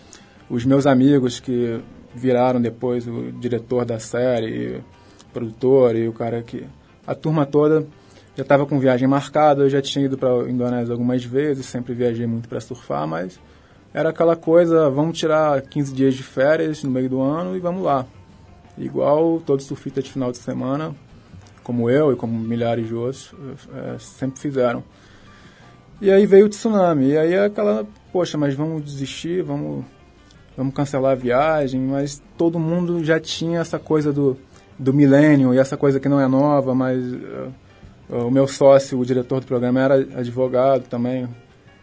os 0.49 0.65
meus 0.65 0.87
amigos 0.87 1.41
que 1.41 1.81
viraram 2.15 2.63
depois 2.63 3.05
o 3.09 3.33
diretor 3.33 3.85
da 3.85 3.99
série, 3.99 4.81
produtor 5.33 5.97
e 5.97 6.07
o 6.07 6.13
cara 6.13 6.41
que. 6.41 6.65
A 7.05 7.17
turma 7.17 7.45
toda 7.45 7.85
já 8.37 8.43
estava 8.43 8.65
com 8.65 8.79
viagem 8.79 9.09
marcada, 9.09 9.63
eu 9.63 9.71
já 9.71 9.83
tinha 9.83 10.05
ido 10.05 10.17
para 10.17 10.49
Indonésia 10.49 10.93
algumas 10.93 11.25
vezes, 11.25 11.67
sempre 11.67 11.95
viajei 11.95 12.27
muito 12.27 12.49
para 12.49 12.61
surfar, 12.61 13.07
mas 13.07 13.41
era 13.93 14.11
aquela 14.11 14.37
coisa, 14.37 14.89
vamos 14.89 15.19
tirar 15.19 15.61
15 15.63 15.93
dias 15.93 16.15
de 16.15 16.23
férias 16.23 16.83
no 16.85 16.91
meio 16.91 17.09
do 17.09 17.21
ano 17.21 17.57
e 17.57 17.61
vamos 17.61 17.83
lá. 17.83 18.07
Igual 18.79 19.41
todo 19.45 19.63
surfista 19.63 20.01
de 20.01 20.11
final 20.11 20.31
de 20.31 20.39
semana, 20.39 20.95
como 21.63 21.91
eu 21.91 22.13
e 22.13 22.17
como 22.17 22.39
milhares 22.39 22.87
de 22.87 22.95
outros, 22.95 23.35
é, 23.75 23.99
sempre 23.99 24.41
fizeram. 24.41 24.83
E 26.01 26.11
aí 26.11 26.25
veio 26.25 26.47
o 26.47 26.49
tsunami, 26.49 27.09
e 27.09 27.19
aí 27.19 27.35
é 27.35 27.45
aquela, 27.45 27.87
poxa, 28.11 28.39
mas 28.39 28.55
vamos 28.55 28.83
desistir, 28.83 29.43
vamos, 29.43 29.85
vamos 30.57 30.73
cancelar 30.73 31.13
a 31.13 31.15
viagem, 31.15 31.81
mas 31.81 32.23
todo 32.39 32.59
mundo 32.59 33.05
já 33.05 33.21
tinha 33.21 33.61
essa 33.61 33.79
coisa 33.79 34.11
do, 34.11 34.37
do 34.79 34.95
milênio 34.95 35.53
e 35.53 35.59
essa 35.59 35.77
coisa 35.77 36.01
que 36.01 36.09
não 36.09 36.19
é 36.19 36.27
nova, 36.27 36.75
mas 36.75 37.05
uh, 37.13 37.53
o 38.11 38.31
meu 38.31 38.49
sócio, 38.49 38.99
o 38.99 39.05
diretor 39.05 39.41
do 39.41 39.47
programa, 39.47 39.81
era 39.81 39.95
advogado 39.95 40.89
também, 40.89 41.29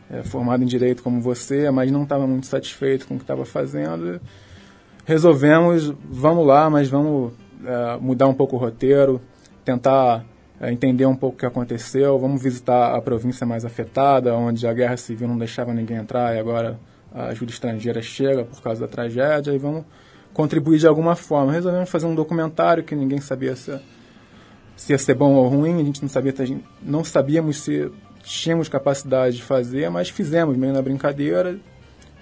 é, 0.10 0.24
formado 0.24 0.64
em 0.64 0.66
direito 0.66 1.02
como 1.02 1.22
você, 1.22 1.72
mas 1.72 1.90
não 1.92 2.04
estava 2.04 2.28
muito 2.28 2.48
satisfeito 2.48 3.08
com 3.08 3.16
o 3.16 3.18
que 3.18 3.24
estava 3.24 3.46
fazendo. 3.46 4.20
Resolvemos, 5.06 5.94
vamos 6.10 6.46
lá, 6.46 6.70
mas 6.70 6.90
vamos 6.90 7.32
é, 7.66 7.98
mudar 8.00 8.28
um 8.28 8.34
pouco 8.34 8.58
o 8.58 8.60
roteiro, 8.60 9.22
tentar 9.64 10.26
é, 10.60 10.72
entender 10.72 11.06
um 11.06 11.16
pouco 11.16 11.36
o 11.36 11.40
que 11.40 11.46
aconteceu, 11.46 12.20
vamos 12.20 12.42
visitar 12.42 12.96
a 12.96 13.02
província 13.02 13.46
mais 13.46 13.64
afetada, 13.64 14.36
onde 14.36 14.68
a 14.68 14.74
guerra 14.74 14.98
civil 14.98 15.28
não 15.28 15.38
deixava 15.38 15.74
ninguém 15.74 15.98
entrar 15.98 16.36
e 16.36 16.40
agora 16.40 16.78
a 17.14 17.28
ajuda 17.28 17.52
estrangeira 17.52 18.02
chega 18.02 18.44
por 18.44 18.62
causa 18.62 18.82
da 18.82 18.88
tragédia 18.88 19.52
e 19.52 19.58
vamos 19.58 19.86
contribuir 20.34 20.78
de 20.80 20.88
alguma 20.88 21.16
forma. 21.16 21.54
Resolvemos 21.54 21.90
fazer 21.90 22.06
um 22.06 22.14
documentário 22.16 22.84
que 22.84 22.96
ninguém 22.96 23.20
sabia 23.22 23.56
se, 23.56 23.80
se 24.78 24.94
ia 24.94 24.98
ser 24.98 25.16
bom 25.16 25.34
ou 25.34 25.48
ruim, 25.48 25.82
a 25.82 25.84
gente 25.84 26.02
não 26.02 26.08
sabia, 26.08 26.34
não 26.82 27.04
sabíamos 27.04 27.62
se 27.62 27.92
tínhamos 28.24 28.70
capacidade 28.70 29.38
de 29.38 29.44
fazer, 29.44 29.90
mas 29.90 30.10
fizemos 30.10 30.56
meio 30.56 30.72
na 30.72 30.82
brincadeira. 30.82 31.60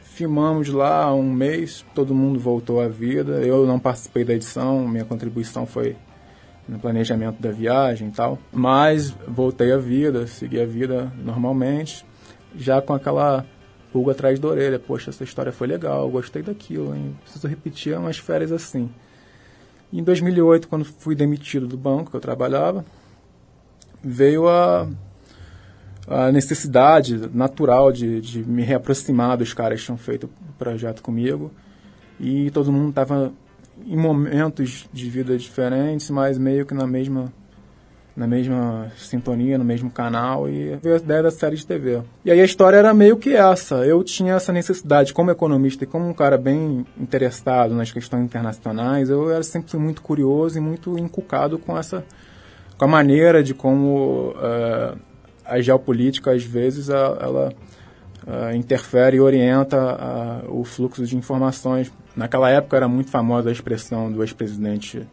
Filmamos 0.01 0.69
lá 0.69 1.13
um 1.13 1.29
mês, 1.29 1.85
todo 1.93 2.15
mundo 2.15 2.39
voltou 2.39 2.79
à 2.79 2.87
vida. 2.87 3.41
Eu 3.41 3.67
não 3.67 3.77
participei 3.77 4.23
da 4.23 4.33
edição, 4.33 4.87
minha 4.87 5.03
contribuição 5.03 5.65
foi 5.65 5.97
no 6.67 6.79
planejamento 6.79 7.41
da 7.41 7.51
viagem 7.51 8.07
e 8.07 8.11
tal. 8.11 8.39
Mas 8.53 9.09
voltei 9.27 9.73
à 9.73 9.77
vida, 9.77 10.25
segui 10.25 10.61
a 10.61 10.65
vida 10.65 11.11
normalmente, 11.17 12.05
já 12.55 12.81
com 12.81 12.93
aquela 12.93 13.45
pulga 13.91 14.13
atrás 14.13 14.39
da 14.39 14.47
orelha. 14.47 14.79
Poxa, 14.79 15.09
essa 15.09 15.25
história 15.25 15.51
foi 15.51 15.67
legal, 15.67 16.09
gostei 16.09 16.41
daquilo, 16.41 16.95
hein? 16.95 17.13
preciso 17.21 17.47
repetir 17.49 17.97
umas 17.97 18.17
férias 18.17 18.53
assim. 18.53 18.89
Em 19.97 20.03
2008, 20.03 20.67
quando 20.67 20.85
fui 20.85 21.15
demitido 21.15 21.67
do 21.67 21.77
banco 21.77 22.11
que 22.11 22.17
eu 22.17 22.21
trabalhava, 22.21 22.85
veio 24.03 24.47
a 24.47 24.87
a 26.07 26.31
necessidade 26.31 27.29
natural 27.33 27.91
de, 27.91 28.21
de 28.21 28.43
me 28.43 28.61
reaproximar 28.61 29.37
dos 29.37 29.53
caras 29.53 29.79
que 29.79 29.85
tinham 29.85 29.97
feito 29.97 30.25
o 30.25 30.53
projeto 30.53 31.01
comigo. 31.01 31.51
E 32.19 32.51
todo 32.51 32.71
mundo 32.71 32.89
estava 32.89 33.33
em 33.85 33.97
momentos 33.97 34.87
de 34.93 35.09
vida 35.09 35.37
diferentes, 35.37 36.09
mas 36.09 36.37
meio 36.37 36.65
que 36.65 36.73
na 36.73 36.87
mesma 36.87 37.33
na 38.15 38.25
mesma 38.25 38.91
sintonia, 38.97 39.57
no 39.57 39.65
mesmo 39.65 39.91
canal 39.91 40.47
e 40.47 40.77
veio 40.81 40.95
a 40.95 40.99
ideia 40.99 41.23
da 41.23 41.31
série 41.31 41.55
de 41.55 41.65
TV. 41.65 42.01
E 42.23 42.31
aí 42.31 42.39
a 42.39 42.45
história 42.45 42.77
era 42.77 42.93
meio 42.93 43.17
que 43.17 43.33
essa. 43.35 43.85
Eu 43.85 44.03
tinha 44.03 44.35
essa 44.35 44.53
necessidade 44.53 45.13
como 45.13 45.31
economista 45.31 45.83
e 45.83 45.87
como 45.87 46.07
um 46.07 46.13
cara 46.13 46.37
bem 46.37 46.85
interessado 46.97 47.75
nas 47.75 47.91
questões 47.91 48.23
internacionais, 48.23 49.09
eu 49.09 49.29
era 49.29 49.43
sempre 49.43 49.75
muito 49.77 50.01
curioso 50.01 50.57
e 50.57 50.61
muito 50.61 50.97
encucado 50.97 51.59
com 51.59 51.77
essa 51.77 52.05
com 52.77 52.85
a 52.85 52.87
maneira 52.87 53.43
de 53.43 53.53
como 53.53 54.31
uh, 54.31 54.99
a 55.45 55.61
geopolítica, 55.61 56.31
às 56.31 56.43
vezes, 56.43 56.89
ela, 56.89 57.17
ela 57.21 57.53
uh, 58.27 58.55
interfere 58.55 59.17
e 59.17 59.21
orienta 59.21 60.43
uh, 60.47 60.59
o 60.59 60.63
fluxo 60.63 61.05
de 61.05 61.15
informações. 61.15 61.91
Naquela 62.15 62.49
época 62.49 62.75
era 62.75 62.87
muito 62.87 63.11
famosa 63.11 63.49
a 63.49 63.51
expressão 63.51 64.11
do 64.11 64.23
ex-presidente 64.23 65.07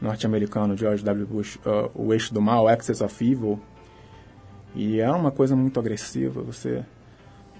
norte-americano 0.00 0.76
George 0.76 1.04
W. 1.04 1.26
Bush, 1.26 1.56
uh, 1.56 1.90
o 1.94 2.12
eixo 2.12 2.32
do 2.32 2.40
mal, 2.40 2.68
axis 2.68 3.00
of 3.00 3.24
evil. 3.24 3.60
E 4.74 5.00
é 5.00 5.10
uma 5.10 5.30
coisa 5.30 5.56
muito 5.56 5.80
agressiva 5.80 6.42
você 6.42 6.84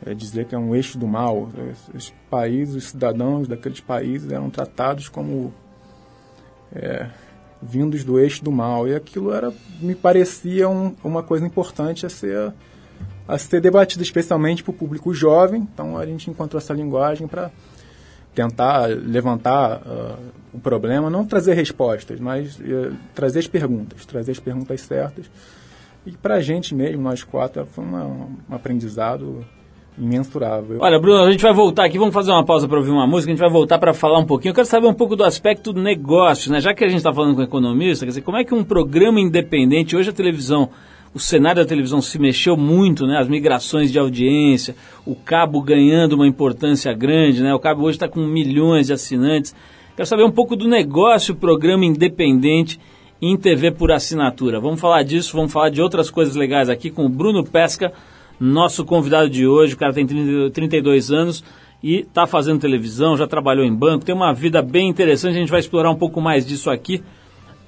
é, 0.05 0.15
dizer 0.15 0.45
que 0.47 0.55
é 0.55 0.59
um 0.59 0.75
eixo 0.75 0.99
do 0.99 1.07
mal. 1.07 1.49
Os 1.95 2.13
países, 2.31 2.75
os 2.75 2.85
cidadãos 2.91 3.49
daqueles 3.49 3.81
países 3.81 4.31
eram 4.31 4.51
tratados 4.51 5.09
como 5.09 5.53
é, 6.73 7.09
vindos 7.61 8.05
do 8.05 8.19
eixo 8.19 8.45
do 8.45 8.53
mal. 8.53 8.87
E 8.87 8.95
aquilo 8.95 9.33
era, 9.33 9.53
me 9.81 9.95
parecia 9.95 10.69
um, 10.69 10.95
uma 11.03 11.23
coisa 11.23 11.45
importante 11.45 12.07
a 12.07 12.09
ser, 12.09 12.53
a 13.27 13.39
ser 13.39 13.61
debatida, 13.61 14.03
especialmente 14.03 14.63
para 14.63 14.71
o 14.71 14.75
público 14.75 15.13
jovem. 15.13 15.67
Então 15.73 15.97
a 15.97 16.07
gente 16.07 16.31
encontrou 16.31 16.59
essa 16.59 16.73
linguagem 16.73 17.27
para 17.27 17.51
tentar 18.39 18.87
levantar 18.87 19.79
uh, 19.79 20.17
o 20.55 20.61
problema, 20.61 21.11
não 21.11 21.27
trazer 21.27 21.55
respostas, 21.55 22.21
mas 22.21 22.57
uh, 22.61 22.95
trazer 23.13 23.41
as 23.41 23.49
perguntas, 23.49 24.07
trazer 24.07 24.31
as 24.31 24.39
perguntas 24.39 24.81
certas. 24.81 25.29
E 26.07 26.13
para 26.13 26.37
a 26.37 26.41
gente 26.41 26.73
mesmo, 26.73 27.03
nós 27.03 27.25
quatro, 27.25 27.67
foi 27.67 27.85
uma, 27.85 28.05
um 28.05 28.37
aprendizado 28.49 29.45
imensurável. 29.99 30.79
Olha, 30.81 31.01
Bruno, 31.01 31.25
a 31.25 31.31
gente 31.33 31.43
vai 31.43 31.53
voltar 31.53 31.85
aqui, 31.85 31.99
vamos 31.99 32.15
fazer 32.15 32.31
uma 32.31 32.45
pausa 32.45 32.69
para 32.69 32.79
ouvir 32.79 32.93
uma 32.93 33.09
música, 33.09 33.33
a 33.33 33.35
gente 33.35 33.41
vai 33.41 33.51
voltar 33.51 33.77
para 33.77 33.93
falar 33.93 34.21
um 34.21 34.25
pouquinho. 34.25 34.53
Eu 34.53 34.55
quero 34.55 34.69
saber 34.69 34.87
um 34.87 34.95
pouco 34.95 35.17
do 35.17 35.25
aspecto 35.25 35.73
negócio, 35.73 36.53
né? 36.53 36.61
Já 36.61 36.73
que 36.73 36.85
a 36.85 36.89
gente 36.89 36.99
está 36.99 37.13
falando 37.13 37.35
com 37.35 37.43
economista, 37.43 38.07
quer 38.07 38.11
dizer, 38.11 38.23
como 38.23 38.37
é 38.37 38.45
que 38.45 38.55
um 38.55 38.63
programa 38.63 39.21
independente, 39.21 39.97
hoje 39.97 40.11
a 40.11 40.13
televisão, 40.13 40.71
o 41.15 41.19
cenário 41.19 41.63
da 41.63 41.69
televisão 41.69 42.01
se 42.01 42.19
mexeu 42.19 42.57
muito, 42.57 43.07
né? 43.07 43.19
As 43.19 43.29
migrações 43.29 43.91
de 43.91 43.99
audiência, 43.99 44.77
o 45.07 45.15
cabo 45.15 45.61
ganhando 45.63 46.15
uma 46.15 46.27
importância 46.27 46.93
grande, 46.93 47.43
né? 47.43 47.55
O 47.55 47.59
cabo 47.59 47.83
hoje 47.83 47.97
está 47.97 48.09
com 48.09 48.21
milhões 48.21 48.87
de 48.87 48.93
assinantes. 48.93 49.55
Quero 49.97 50.09
saber 50.09 50.25
um 50.25 50.31
pouco 50.31 50.55
do 50.55 50.69
negócio, 50.69 51.35
programa 51.35 51.85
independente 51.85 52.79
em 53.21 53.37
TV 53.37 53.71
por 53.71 53.91
assinatura. 53.91 54.61
Vamos 54.61 54.81
falar 54.81 55.03
disso, 55.03 55.37
vamos 55.37 55.53
falar 55.53 55.71
de 55.71 55.83
outras 55.83 56.11
coisas 56.11 56.37
legais 56.37 56.69
aqui 56.69 56.91
com 56.91 57.07
o 57.07 57.09
Bruno 57.09 57.45
Pesca, 57.45 57.93
nosso 58.39 58.85
convidado 58.85 59.29
de 59.29 59.47
hoje, 59.47 59.75
o 59.75 59.77
cara 59.77 59.93
tem 59.93 60.07
30, 60.07 60.51
32 60.53 61.11
anos 61.11 61.43
e 61.83 62.01
está 62.01 62.27
fazendo 62.27 62.61
televisão, 62.61 63.17
já 63.17 63.27
trabalhou 63.27 63.65
em 63.65 63.75
banco, 63.75 64.05
tem 64.05 64.15
uma 64.15 64.33
vida 64.33 64.63
bem 64.63 64.89
interessante, 64.89 65.37
a 65.37 65.41
gente 65.41 65.51
vai 65.51 65.61
explorar 65.61 65.91
um 65.91 65.97
pouco 65.97 66.21
mais 66.21 66.47
disso 66.47 66.71
aqui. 66.71 67.03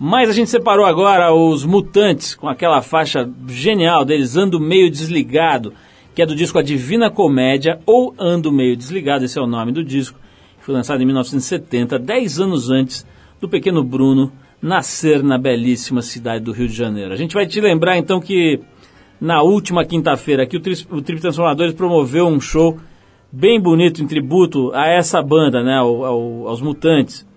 Mas 0.03 0.31
a 0.31 0.33
gente 0.33 0.49
separou 0.49 0.87
agora 0.87 1.31
os 1.31 1.63
Mutantes 1.63 2.35
com 2.35 2.49
aquela 2.49 2.81
faixa 2.81 3.29
genial 3.47 4.03
deles, 4.03 4.35
Ando 4.35 4.59
Meio 4.59 4.91
Desligado, 4.91 5.75
que 6.15 6.23
é 6.23 6.27
do 6.27 6.35
disco 6.35 6.59
A 6.59 6.63
Divina 6.63 7.11
Comédia, 7.11 7.81
ou 7.85 8.15
Ando 8.19 8.51
Meio 8.51 8.75
Desligado, 8.75 9.27
esse 9.27 9.39
é 9.39 9.43
o 9.43 9.47
nome 9.47 9.73
do 9.73 9.85
disco, 9.85 10.19
que 10.59 10.65
foi 10.65 10.75
lançado 10.75 11.03
em 11.03 11.05
1970, 11.05 11.99
10 11.99 12.41
anos 12.41 12.71
antes 12.71 13.07
do 13.39 13.47
pequeno 13.47 13.85
Bruno 13.85 14.33
nascer 14.63 15.23
na 15.23 15.37
belíssima 15.37 16.01
cidade 16.01 16.45
do 16.45 16.53
Rio 16.53 16.67
de 16.67 16.75
Janeiro. 16.75 17.13
A 17.13 17.17
gente 17.17 17.35
vai 17.35 17.47
te 17.47 17.61
lembrar 17.61 17.99
então 17.99 18.21
que 18.21 18.59
na 19.21 19.43
última 19.43 19.85
quinta-feira 19.85 20.45
aqui, 20.45 20.57
o, 20.57 20.61
Tri, 20.61 20.73
o 20.91 21.03
Trip 21.03 21.21
Transformadores 21.21 21.75
promoveu 21.75 22.27
um 22.27 22.41
show 22.41 22.79
bem 23.31 23.61
bonito 23.61 24.03
em 24.03 24.07
tributo 24.07 24.73
a 24.73 24.87
essa 24.87 25.21
banda, 25.21 25.63
né, 25.63 25.77
ao, 25.77 26.05
ao, 26.07 26.49
aos 26.49 26.63
Mutantes. 26.63 27.29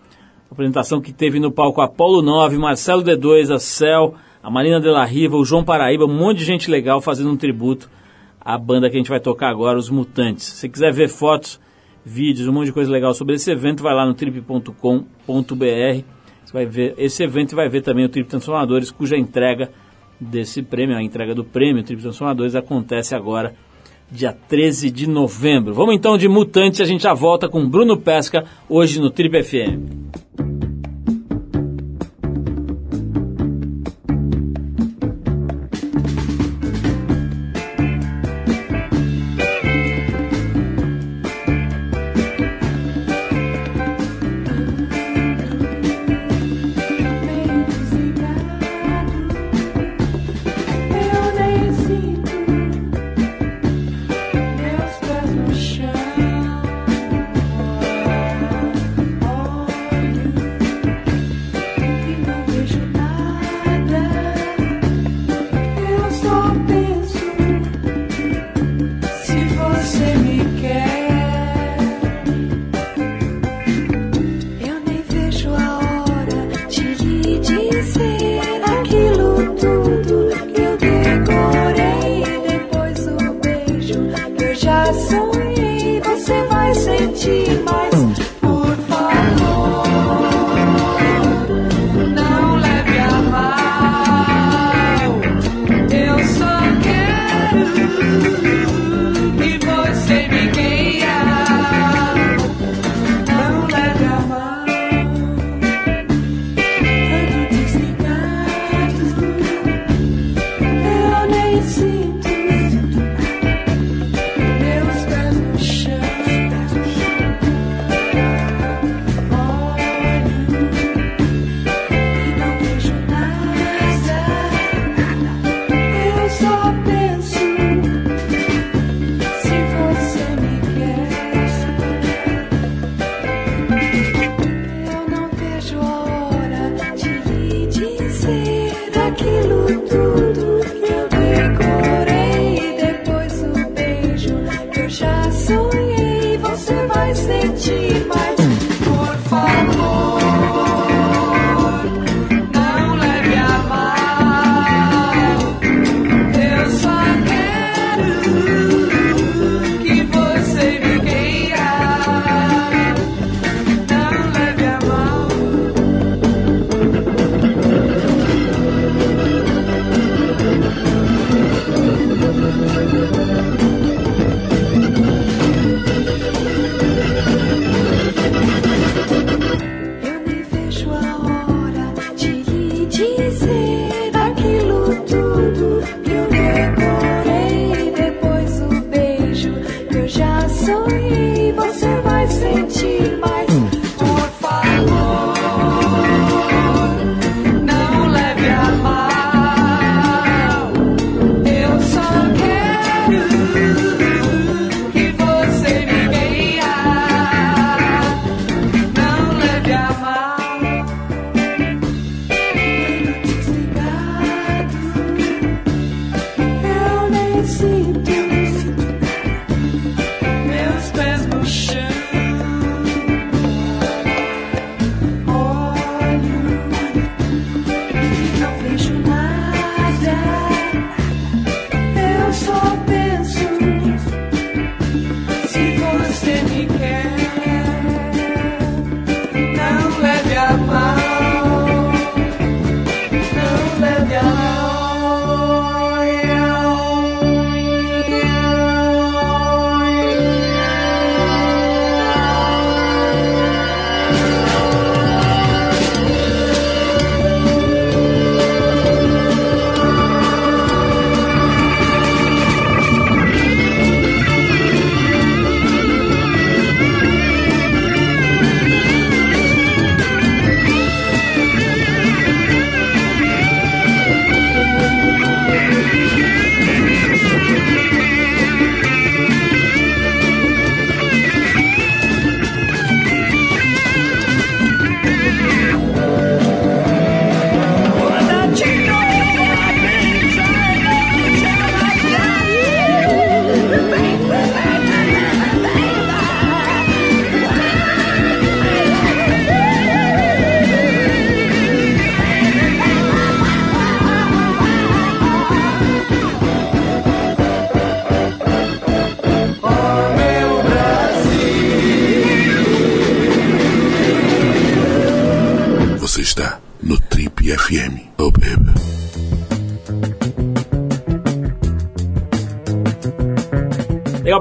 Apresentação 0.53 1.01
que 1.01 1.11
teve 1.11 1.39
no 1.39 1.51
palco 1.51 1.81
Apolo 1.81 2.21
9, 2.21 2.57
Marcelo 2.57 3.03
D2, 3.03 3.53
a 3.53 3.59
Cel, 3.59 4.15
a 4.41 4.49
Marina 4.49 4.79
de 4.79 4.87
la 4.87 5.03
Riva, 5.03 5.37
o 5.37 5.45
João 5.45 5.63
Paraíba, 5.63 6.05
um 6.05 6.13
monte 6.13 6.39
de 6.39 6.45
gente 6.45 6.71
legal 6.71 7.01
fazendo 7.01 7.29
um 7.29 7.37
tributo 7.37 7.89
à 8.39 8.57
banda 8.57 8.89
que 8.89 8.95
a 8.95 8.99
gente 8.99 9.09
vai 9.09 9.19
tocar 9.19 9.49
agora, 9.49 9.77
os 9.77 9.89
Mutantes. 9.89 10.45
Se 10.45 10.69
quiser 10.69 10.91
ver 10.91 11.09
fotos, 11.09 11.59
vídeos, 12.05 12.47
um 12.47 12.53
monte 12.53 12.65
de 12.65 12.73
coisa 12.73 12.91
legal 12.91 13.13
sobre 13.13 13.35
esse 13.35 13.49
evento, 13.49 13.81
vai 13.81 13.93
lá 13.93 14.05
no 14.05 14.13
trip.com.br. 14.13 14.73
Você 16.43 16.53
vai 16.53 16.65
ver 16.65 16.93
esse 16.97 17.23
evento 17.23 17.53
e 17.53 17.55
vai 17.55 17.69
ver 17.69 17.81
também 17.81 18.05
o 18.05 18.09
Trip 18.09 18.29
Transformadores, 18.29 18.91
cuja 18.91 19.17
entrega 19.17 19.71
desse 20.19 20.61
prêmio, 20.61 20.95
a 20.95 21.01
entrega 21.01 21.33
do 21.33 21.43
prêmio 21.43 21.83
Trip 21.83 22.01
Transformadores 22.01 22.55
acontece 22.55 23.15
agora, 23.15 23.55
dia 24.11 24.33
13 24.33 24.91
de 24.91 25.07
novembro. 25.07 25.73
Vamos 25.73 25.95
então 25.95 26.17
de 26.17 26.27
Mutantes, 26.27 26.81
a 26.81 26.85
gente 26.85 27.03
já 27.03 27.13
volta 27.13 27.47
com 27.47 27.67
Bruno 27.67 27.97
Pesca, 27.97 28.45
hoje 28.69 28.99
no 28.99 29.09
Trip 29.09 29.41
FM. 29.41 30.22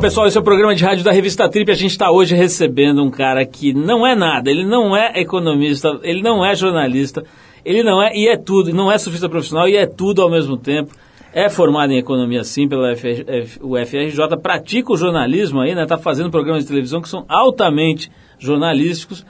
Pessoal, 0.03 0.27
esse 0.27 0.37
é 0.37 0.41
o 0.41 0.43
programa 0.43 0.75
de 0.75 0.83
rádio 0.83 1.05
da 1.05 1.13
revista 1.13 1.49
Trip. 1.49 1.71
A 1.71 1.77
gente 1.77 1.93
está 1.93 2.11
hoje 2.11 2.35
recebendo 2.35 3.05
um 3.05 3.09
cara 3.09 3.47
que 3.47 3.73
não 3.73 4.05
é 4.05 4.17
nada, 4.17 4.51
ele 4.51 4.67
não 4.67 4.97
é 4.97 5.21
economista, 5.21 5.97
ele 6.03 6.21
não 6.21 6.45
é 6.45 6.57
jornalista, 6.57 7.23
ele 7.65 7.85
não 7.85 8.03
é, 8.03 8.13
e 8.13 8.27
é 8.27 8.37
tudo, 8.37 8.75
não 8.75 8.91
é 8.91 8.99
surfista 8.99 9.29
profissional 9.29 9.69
e 9.69 9.77
é 9.77 9.87
tudo 9.87 10.21
ao 10.21 10.29
mesmo 10.29 10.57
tempo. 10.57 10.93
É 11.33 11.49
formado 11.49 11.93
em 11.93 11.99
economia 11.99 12.43
sim 12.43 12.69
pela 12.69 12.93
UFR, 12.93 13.61
UFRJ, 13.63 14.37
pratica 14.43 14.93
o 14.93 14.97
jornalismo 14.97 15.61
aí, 15.61 15.73
né? 15.73 15.87
Tá 15.87 15.97
fazendo 15.97 16.33
programas 16.33 16.65
de 16.65 16.69
televisão 16.69 17.01
que 17.01 17.09
são 17.09 17.25
altamente 17.29 18.11
jornalísticos. 18.41 19.25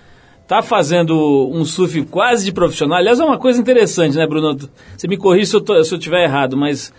Tá 0.48 0.62
fazendo 0.62 1.50
um 1.52 1.66
surf 1.66 2.02
quase 2.06 2.46
de 2.46 2.52
profissional. 2.52 2.96
Aliás, 2.96 3.20
é 3.20 3.24
uma 3.24 3.38
coisa 3.38 3.60
interessante, 3.60 4.16
né, 4.16 4.26
Bruno? 4.26 4.56
Você 4.96 5.06
me 5.06 5.18
corrige 5.18 5.46
se 5.46 5.56
eu, 5.56 5.84
se 5.84 5.94
eu 5.94 5.98
tiver 5.98 6.24
errado, 6.24 6.56
mas 6.56 6.94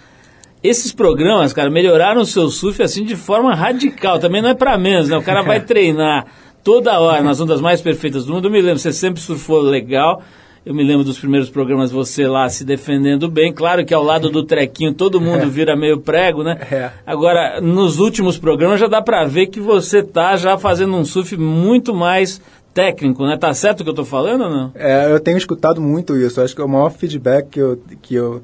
esses 0.63 0.93
programas, 0.93 1.51
cara, 1.51 1.69
melhoraram 1.69 2.21
o 2.21 2.25
seu 2.25 2.49
surf 2.49 2.81
assim 2.81 3.03
de 3.03 3.17
forma 3.17 3.53
radical. 3.53 4.17
Também 4.17 4.41
não 4.41 4.49
é 4.49 4.53
para 4.53 4.77
menos, 4.77 5.09
né? 5.09 5.17
O 5.17 5.21
cara 5.21 5.41
vai 5.41 5.59
treinar 5.65 6.25
toda 6.63 6.97
hora 6.99 7.21
nas 7.21 7.41
ondas 7.41 7.59
mais 7.59 7.81
perfeitas 7.81 8.25
do 8.25 8.33
mundo. 8.33 8.47
Eu 8.47 8.51
me 8.51 8.61
lembro, 8.61 8.79
você 8.79 8.93
sempre 8.93 9.21
surfou 9.21 9.59
legal. 9.59 10.23
Eu 10.65 10.73
me 10.73 10.81
lembro 10.81 11.03
dos 11.03 11.19
primeiros 11.19 11.49
programas 11.49 11.91
você 11.91 12.25
lá 12.25 12.47
se 12.47 12.63
defendendo 12.63 13.29
bem. 13.29 13.51
Claro 13.51 13.85
que 13.85 13.93
ao 13.93 14.01
lado 14.01 14.29
do 14.29 14.43
trequinho 14.43 14.93
todo 14.93 15.19
mundo 15.19 15.49
vira 15.51 15.75
meio 15.75 15.99
prego, 15.99 16.41
né? 16.41 16.57
É. 16.71 16.89
Agora, 17.05 17.59
nos 17.59 17.99
últimos 17.99 18.37
programas 18.37 18.79
já 18.79 18.87
dá 18.87 19.01
pra 19.01 19.25
ver 19.25 19.47
que 19.47 19.59
você 19.59 20.01
tá 20.01 20.37
já 20.37 20.57
fazendo 20.57 20.95
um 20.95 21.03
surf 21.03 21.35
muito 21.35 21.93
mais 21.93 22.41
técnico, 22.73 23.25
né? 23.25 23.35
Tá 23.37 23.53
certo 23.53 23.81
o 23.81 23.83
que 23.83 23.89
eu 23.89 23.93
tô 23.93 24.05
falando 24.05 24.45
ou 24.45 24.49
não? 24.49 24.71
É, 24.75 25.11
eu 25.11 25.19
tenho 25.19 25.37
escutado 25.37 25.81
muito 25.81 26.15
isso. 26.15 26.39
Acho 26.39 26.55
que 26.55 26.61
é 26.61 26.65
o 26.65 26.69
maior 26.69 26.89
feedback 26.91 27.49
que 27.49 27.59
eu, 27.59 27.79
que 28.01 28.15
eu 28.15 28.41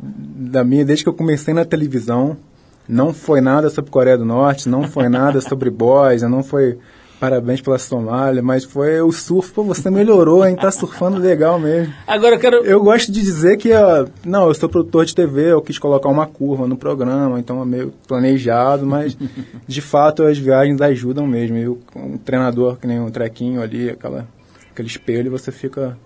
da 0.00 0.62
minha 0.64 0.84
desde 0.84 1.04
que 1.04 1.08
eu 1.08 1.14
comecei 1.14 1.52
na 1.52 1.64
televisão 1.64 2.36
não 2.88 3.12
foi 3.12 3.40
nada 3.40 3.68
sobre 3.68 3.90
Coreia 3.90 4.16
do 4.16 4.24
Norte, 4.24 4.68
não 4.68 4.84
foi 4.84 5.08
nada 5.08 5.40
sobre 5.40 5.68
boys, 5.68 6.22
não 6.22 6.42
foi 6.42 6.78
parabéns 7.20 7.60
pela 7.60 7.78
Somália, 7.78 8.40
mas 8.40 8.62
foi 8.64 9.00
o 9.02 9.10
surf, 9.10 9.52
pô, 9.52 9.64
você 9.64 9.90
melhorou, 9.90 10.46
hein? 10.46 10.54
Tá 10.54 10.70
surfando 10.70 11.18
legal 11.18 11.58
mesmo. 11.58 11.92
Agora 12.06 12.36
eu 12.36 12.38
quero. 12.38 12.56
Eu 12.64 12.80
gosto 12.80 13.10
de 13.10 13.20
dizer 13.20 13.56
que, 13.56 13.72
ó, 13.74 14.06
não, 14.24 14.46
eu 14.46 14.54
sou 14.54 14.68
produtor 14.68 15.04
de 15.04 15.14
TV, 15.14 15.50
eu 15.52 15.60
quis 15.60 15.78
colocar 15.80 16.08
uma 16.08 16.26
curva 16.26 16.66
no 16.68 16.76
programa, 16.76 17.38
então 17.40 17.60
é 17.60 17.64
meio 17.66 17.92
planejado, 18.06 18.86
mas 18.86 19.18
de 19.66 19.80
fato 19.82 20.22
as 20.22 20.38
viagens 20.38 20.80
ajudam 20.80 21.26
mesmo. 21.26 21.56
E 21.58 21.66
o- 21.68 21.78
um 21.96 22.16
treinador 22.16 22.76
que 22.76 22.86
nem 22.86 23.00
um 23.00 23.10
trequinho 23.10 23.60
ali, 23.60 23.90
aquela, 23.90 24.26
aquele 24.70 24.86
espelho, 24.88 25.28
você 25.30 25.50
fica 25.50 25.98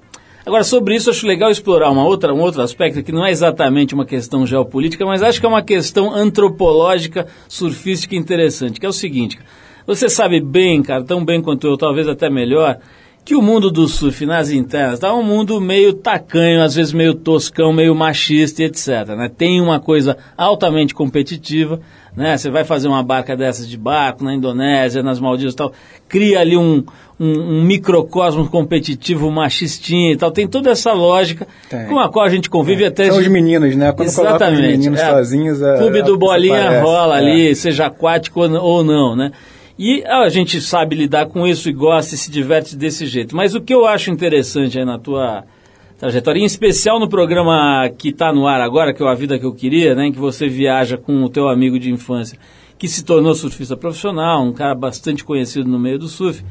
Agora, 0.44 0.64
sobre 0.64 0.96
isso, 0.96 1.08
acho 1.08 1.26
legal 1.26 1.50
explorar 1.50 1.90
uma 1.90 2.04
outra, 2.04 2.34
um 2.34 2.40
outro 2.40 2.62
aspecto 2.62 3.02
que 3.02 3.12
não 3.12 3.24
é 3.24 3.30
exatamente 3.30 3.94
uma 3.94 4.04
questão 4.04 4.44
geopolítica, 4.44 5.06
mas 5.06 5.22
acho 5.22 5.38
que 5.38 5.46
é 5.46 5.48
uma 5.48 5.62
questão 5.62 6.12
antropológica, 6.12 7.26
surfística 7.48 8.16
interessante, 8.16 8.80
que 8.80 8.86
é 8.86 8.88
o 8.88 8.92
seguinte. 8.92 9.38
Você 9.86 10.08
sabe 10.08 10.40
bem, 10.40 10.82
cara, 10.82 11.04
tão 11.04 11.24
bem 11.24 11.40
quanto 11.40 11.66
eu, 11.66 11.76
talvez 11.76 12.08
até 12.08 12.28
melhor, 12.28 12.78
que 13.24 13.36
o 13.36 13.42
mundo 13.42 13.70
do 13.70 13.86
surf 13.86 14.26
nas 14.26 14.50
internas 14.50 14.98
tá 14.98 15.14
um 15.14 15.22
mundo 15.22 15.60
meio 15.60 15.92
tacanho, 15.92 16.60
às 16.60 16.74
vezes 16.74 16.92
meio 16.92 17.14
toscão, 17.14 17.72
meio 17.72 17.94
machista 17.94 18.62
e 18.62 18.66
etc. 18.66 19.06
Né? 19.16 19.28
Tem 19.28 19.60
uma 19.60 19.78
coisa 19.78 20.16
altamente 20.36 20.92
competitiva, 20.92 21.80
né? 22.16 22.36
Você 22.36 22.50
vai 22.50 22.64
fazer 22.64 22.88
uma 22.88 23.02
barca 23.02 23.36
dessas 23.36 23.68
de 23.68 23.76
barco 23.76 24.22
na 24.24 24.34
Indonésia, 24.34 25.02
nas 25.02 25.18
Maldivas 25.18 25.54
e 25.54 25.56
tal, 25.56 25.72
cria 26.08 26.40
ali 26.40 26.56
um, 26.56 26.84
um, 27.18 27.58
um 27.58 27.62
microcosmo 27.62 28.48
competitivo 28.48 29.30
machistinho 29.30 30.12
e 30.12 30.16
tal. 30.16 30.30
Tem 30.30 30.46
toda 30.46 30.70
essa 30.70 30.92
lógica 30.92 31.46
Tem. 31.68 31.86
com 31.86 31.98
a 31.98 32.10
qual 32.10 32.24
a 32.24 32.28
gente 32.28 32.50
convive 32.50 32.84
até... 32.84 33.08
São 33.08 33.18
os 33.18 33.28
meninos, 33.28 33.74
né? 33.74 33.92
Quando 33.92 34.14
coloca 34.14 34.34
os 34.34 34.42
Exatamente. 34.42 34.78
meninos 34.78 35.00
é. 35.00 35.10
sozinhos... 35.10 35.62
É, 35.62 35.78
Clube 35.78 35.98
é 35.98 36.02
do 36.02 36.12
que 36.12 36.18
Bolinha 36.18 36.82
rola 36.82 37.16
é. 37.16 37.18
ali, 37.18 37.54
seja 37.54 37.86
aquático 37.86 38.40
ou 38.40 38.84
não, 38.84 39.16
né? 39.16 39.32
E 39.78 40.04
a 40.04 40.28
gente 40.28 40.60
sabe 40.60 40.94
lidar 40.94 41.26
com 41.26 41.46
isso 41.46 41.68
e 41.68 41.72
gosta 41.72 42.14
e 42.14 42.18
se 42.18 42.30
diverte 42.30 42.76
desse 42.76 43.06
jeito. 43.06 43.34
Mas 43.34 43.54
o 43.54 43.60
que 43.60 43.74
eu 43.74 43.86
acho 43.86 44.10
interessante 44.10 44.78
aí 44.78 44.84
na 44.84 44.98
tua 44.98 45.44
trajetória, 46.02 46.40
em 46.40 46.44
especial 46.44 46.98
no 46.98 47.08
programa 47.08 47.88
que 47.96 48.08
está 48.08 48.32
no 48.32 48.48
ar 48.48 48.60
agora, 48.60 48.92
que 48.92 49.00
é 49.00 49.06
o 49.06 49.08
A 49.08 49.14
Vida 49.14 49.38
Que 49.38 49.46
Eu 49.46 49.54
Queria, 49.54 49.94
né? 49.94 50.08
Em 50.08 50.12
que 50.12 50.18
você 50.18 50.48
viaja 50.48 50.98
com 50.98 51.22
o 51.22 51.28
teu 51.28 51.48
amigo 51.48 51.78
de 51.78 51.92
infância, 51.92 52.36
que 52.76 52.88
se 52.88 53.04
tornou 53.04 53.32
surfista 53.36 53.76
profissional, 53.76 54.42
um 54.42 54.52
cara 54.52 54.74
bastante 54.74 55.22
conhecido 55.22 55.68
no 55.68 55.78
meio 55.78 56.00
do 56.00 56.08
surf, 56.08 56.44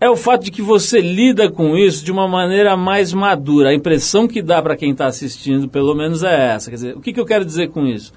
é 0.00 0.08
o 0.08 0.16
fato 0.16 0.46
de 0.46 0.50
que 0.50 0.62
você 0.62 0.98
lida 0.98 1.50
com 1.50 1.76
isso 1.76 2.02
de 2.02 2.10
uma 2.10 2.26
maneira 2.26 2.74
mais 2.74 3.12
madura. 3.12 3.68
A 3.68 3.74
impressão 3.74 4.26
que 4.26 4.40
dá 4.40 4.62
para 4.62 4.74
quem 4.74 4.92
está 4.92 5.08
assistindo, 5.08 5.68
pelo 5.68 5.94
menos, 5.94 6.22
é 6.22 6.54
essa. 6.54 6.70
Quer 6.70 6.76
dizer, 6.76 6.96
o 6.96 7.02
que, 7.02 7.12
que 7.12 7.20
eu 7.20 7.26
quero 7.26 7.44
dizer 7.44 7.68
com 7.68 7.86
isso? 7.86 8.14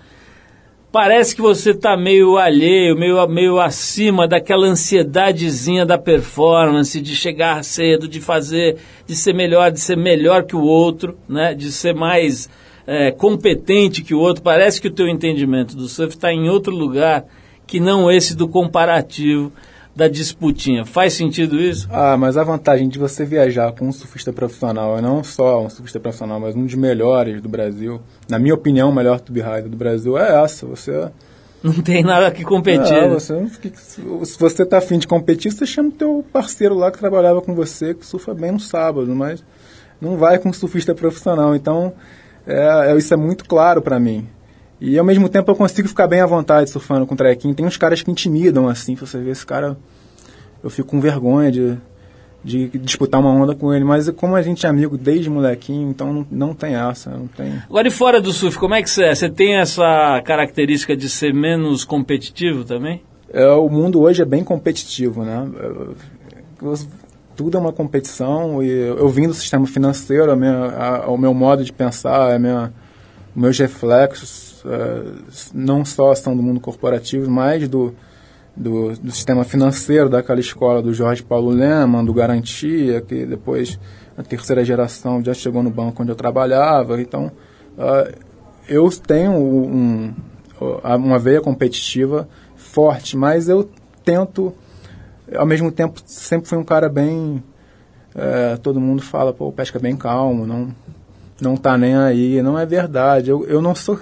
Parece 0.93 1.36
que 1.36 1.41
você 1.41 1.71
está 1.71 1.97
meio 1.97 2.38
alheio, 2.38 2.95
meio, 2.95 3.27
meio 3.27 3.60
acima 3.60 4.27
daquela 4.27 4.67
ansiedadezinha 4.67 5.88
da 5.88 5.97
performance, 5.97 7.01
de 7.01 7.15
chegar 7.15 7.63
cedo, 7.63 8.08
de 8.08 8.21
fazer, 8.21 8.77
de 9.08 9.15
ser 9.15 9.34
melhor, 9.34 9.71
de 9.71 9.79
ser 9.79 9.97
melhor 9.97 10.43
que 10.43 10.56
o 10.56 10.62
outro, 10.62 11.17
né? 11.27 11.56
de 11.56 11.71
ser 11.71 11.95
mais 11.95 12.47
é, 12.86 13.10
competente 13.10 14.03
que 14.03 14.13
o 14.13 14.19
outro. 14.19 14.43
Parece 14.43 14.79
que 14.79 14.88
o 14.88 14.93
teu 14.93 15.08
entendimento 15.08 15.75
do 15.75 15.88
surf 15.88 16.13
está 16.13 16.32
em 16.32 16.47
outro 16.47 16.71
lugar 16.71 17.25
que 17.65 17.79
não 17.79 18.12
esse 18.12 18.36
do 18.36 18.47
comparativo, 18.47 19.51
da 19.95 20.08
disputinha. 20.08 20.86
Faz 20.86 21.13
sentido 21.13 21.60
isso? 21.60 21.88
Ah, 21.91 22.17
mas 22.17 22.36
a 22.38 22.43
vantagem 22.43 22.89
de 22.89 22.97
você 22.97 23.25
viajar 23.25 23.71
com 23.73 23.88
um 23.88 23.91
surfista 23.91 24.34
profissional, 24.34 24.97
e 24.97 25.01
não 25.01 25.23
só 25.23 25.63
um 25.63 25.69
surfista 25.69 25.99
profissional, 25.99 26.39
mas 26.39 26.56
um 26.56 26.65
dos 26.65 26.75
melhores 26.75 27.41
do 27.41 27.49
Brasil, 27.49 28.01
na 28.27 28.39
minha 28.39 28.53
opinião, 28.56 28.89
o 28.89 28.93
melhor 28.93 29.19
tube 29.19 29.41
rider 29.41 29.69
do 29.69 29.77
Brasil 29.77 30.17
é 30.17 30.43
essa. 30.43 30.65
Você 30.65 30.91
Não 31.63 31.82
tem 31.82 32.03
nada 32.03 32.29
que 32.29 32.43
competir. 32.43 32.91
Não, 32.91 33.10
né? 33.12 33.13
você 33.13 33.47
se 34.25 34.38
você 34.38 34.65
tá 34.65 34.79
afim 34.79 34.99
de 34.99 35.08
competir, 35.08 35.49
você 35.49 35.65
chama 35.65 35.89
o 35.89 35.93
teu 35.93 36.25
parceiro 36.34 36.75
lá 36.75 36.91
que 36.91 36.99
trabalhava 36.99 37.41
com 37.41 37.56
você, 37.56 37.93
que 37.93 38.06
surfa 38.06 38.34
bem 38.34 38.51
no 38.51 38.60
sábado, 38.60 39.08
mas 39.15 39.41
não 40.01 40.17
vai 40.17 40.38
com 40.38 40.49
um 40.49 40.53
surfista 40.53 40.93
profissional. 40.93 41.56
Então, 41.56 41.93
é, 42.45 42.91
é- 42.91 42.97
isso 42.97 43.13
é 43.13 43.17
muito 43.17 43.45
claro 43.45 43.82
para 43.82 43.97
mim. 43.97 44.27
E 44.85 44.99
ao 44.99 45.05
mesmo 45.05 45.29
tempo 45.29 45.49
eu 45.49 45.55
consigo 45.55 45.87
ficar 45.87 46.07
bem 46.07 46.19
à 46.19 46.25
vontade 46.25 46.69
surfando 46.69 47.07
com 47.07 47.15
trequinho. 47.15 47.55
Tem 47.55 47.65
uns 47.65 47.77
caras 47.77 48.01
que 48.01 48.11
intimidam, 48.11 48.67
assim, 48.67 48.95
você 48.95 49.17
vê 49.17 49.31
esse 49.31 49.45
cara, 49.45 49.77
eu 50.61 50.69
fico 50.69 50.89
com 50.89 50.99
vergonha 50.99 51.49
de, 51.49 51.77
de 52.43 52.67
disputar 52.79 53.21
uma 53.21 53.29
onda 53.31 53.55
com 53.55 53.73
ele. 53.73 53.85
Mas 53.85 54.09
como 54.09 54.35
a 54.35 54.41
gente 54.41 54.65
é 54.65 54.69
amigo 54.69 54.97
desde 54.97 55.29
molequinho, 55.29 55.89
então 55.89 56.11
não, 56.11 56.27
não 56.29 56.53
tem 56.53 56.75
essa, 56.75 57.11
não 57.11 57.27
tem... 57.27 57.53
Agora, 57.69 57.87
e 57.87 57.91
fora 57.91 58.19
do 58.19 58.33
surf, 58.33 58.57
como 58.59 58.75
é 58.75 58.83
que 58.83 58.89
você 58.89 59.05
é? 59.05 59.15
Você 59.15 59.29
tem 59.29 59.55
essa 59.55 60.21
característica 60.25 60.97
de 60.97 61.07
ser 61.07 61.33
menos 61.33 61.85
competitivo 61.85 62.65
também? 62.65 63.01
É, 63.31 63.47
o 63.51 63.69
mundo 63.69 64.01
hoje 64.01 64.21
é 64.21 64.25
bem 64.25 64.43
competitivo, 64.43 65.23
né? 65.23 65.47
Tudo 67.37 67.57
é 67.57 67.59
uma 67.59 67.71
competição 67.71 68.61
e 68.61 68.69
eu 68.69 69.07
vim 69.07 69.27
do 69.27 69.33
sistema 69.33 69.65
financeiro, 69.65 70.29
a 70.29 70.35
minha, 70.35 70.55
a- 70.55 71.09
o 71.09 71.17
meu 71.17 71.33
modo 71.33 71.63
de 71.63 71.71
pensar, 71.73 72.35
a 72.35 72.37
minha, 72.37 72.71
meus 73.35 73.57
reflexos 73.57 74.52
não 75.54 75.84
só 75.84 76.13
são 76.15 76.36
do 76.36 76.43
mundo 76.43 76.60
corporativo, 76.60 77.30
mas 77.30 77.67
do, 77.67 77.93
do, 78.56 78.93
do 78.93 79.12
sistema 79.12 79.43
financeiro, 79.43 80.10
daquela 80.10 80.39
escola 80.39 80.82
do 80.82 80.93
Jorge 80.93 81.23
Paulo 81.23 81.49
Leman, 81.49 82.06
do 82.06 82.13
Garantia, 82.13 83.02
que 83.02 83.26
depois 83.26 83.80
a 84.17 84.23
terceira 84.23 84.63
geração 84.63 85.23
já 85.23 85.34
chegou 85.34 85.63
no 85.63 85.69
banco 85.69 86.02
onde 86.02 86.12
eu 86.12 86.15
trabalhava. 86.15 87.02
Então, 87.02 87.32
ah, 87.78 88.12
eu 88.67 88.89
tenho 88.89 89.34
um, 89.34 90.13
uma 90.97 91.19
veia 91.19 91.41
competitiva 91.41 92.28
forte, 92.56 93.17
mas 93.17 93.49
eu 93.49 93.69
tento, 94.04 94.54
ao 95.36 95.45
mesmo 95.45 95.71
tempo, 95.71 96.02
sempre 96.06 96.47
fui 96.47 96.58
um 96.58 96.63
cara 96.63 96.89
bem. 96.89 97.43
eh, 98.15 98.58
todo 98.62 98.80
mundo 98.80 99.02
fala, 99.02 99.34
pô, 99.34 99.47
o 99.47 99.52
Pesca 99.52 99.78
é 99.78 99.82
bem 99.82 99.95
calmo, 99.95 100.45
não, 100.45 100.69
não 101.41 101.58
tá 101.58 101.78
nem 101.78 101.95
aí. 101.95 102.41
Não 102.41 102.58
é 102.58 102.65
verdade. 102.65 103.30
Eu, 103.30 103.45
eu 103.47 103.62
não 103.62 103.76
sou. 103.76 103.99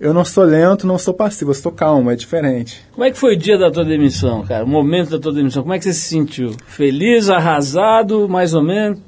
Eu 0.00 0.12
não 0.12 0.24
sou 0.24 0.44
lento, 0.44 0.86
não 0.86 0.98
sou 0.98 1.14
passivo, 1.14 1.52
eu 1.52 1.54
sou 1.54 1.70
calmo, 1.70 2.10
é 2.10 2.16
diferente. 2.16 2.84
Como 2.92 3.04
é 3.04 3.10
que 3.10 3.18
foi 3.18 3.34
o 3.34 3.38
dia 3.38 3.56
da 3.56 3.70
tua 3.70 3.84
demissão, 3.84 4.42
cara? 4.42 4.64
O 4.64 4.68
momento 4.68 5.10
da 5.10 5.18
tua 5.18 5.32
demissão. 5.32 5.62
Como 5.62 5.72
é 5.72 5.78
que 5.78 5.84
você 5.84 5.92
se 5.92 6.08
sentiu? 6.08 6.52
Feliz, 6.66 7.30
arrasado, 7.30 8.28
mais 8.28 8.54
ou 8.54 8.62
menos? 8.62 8.98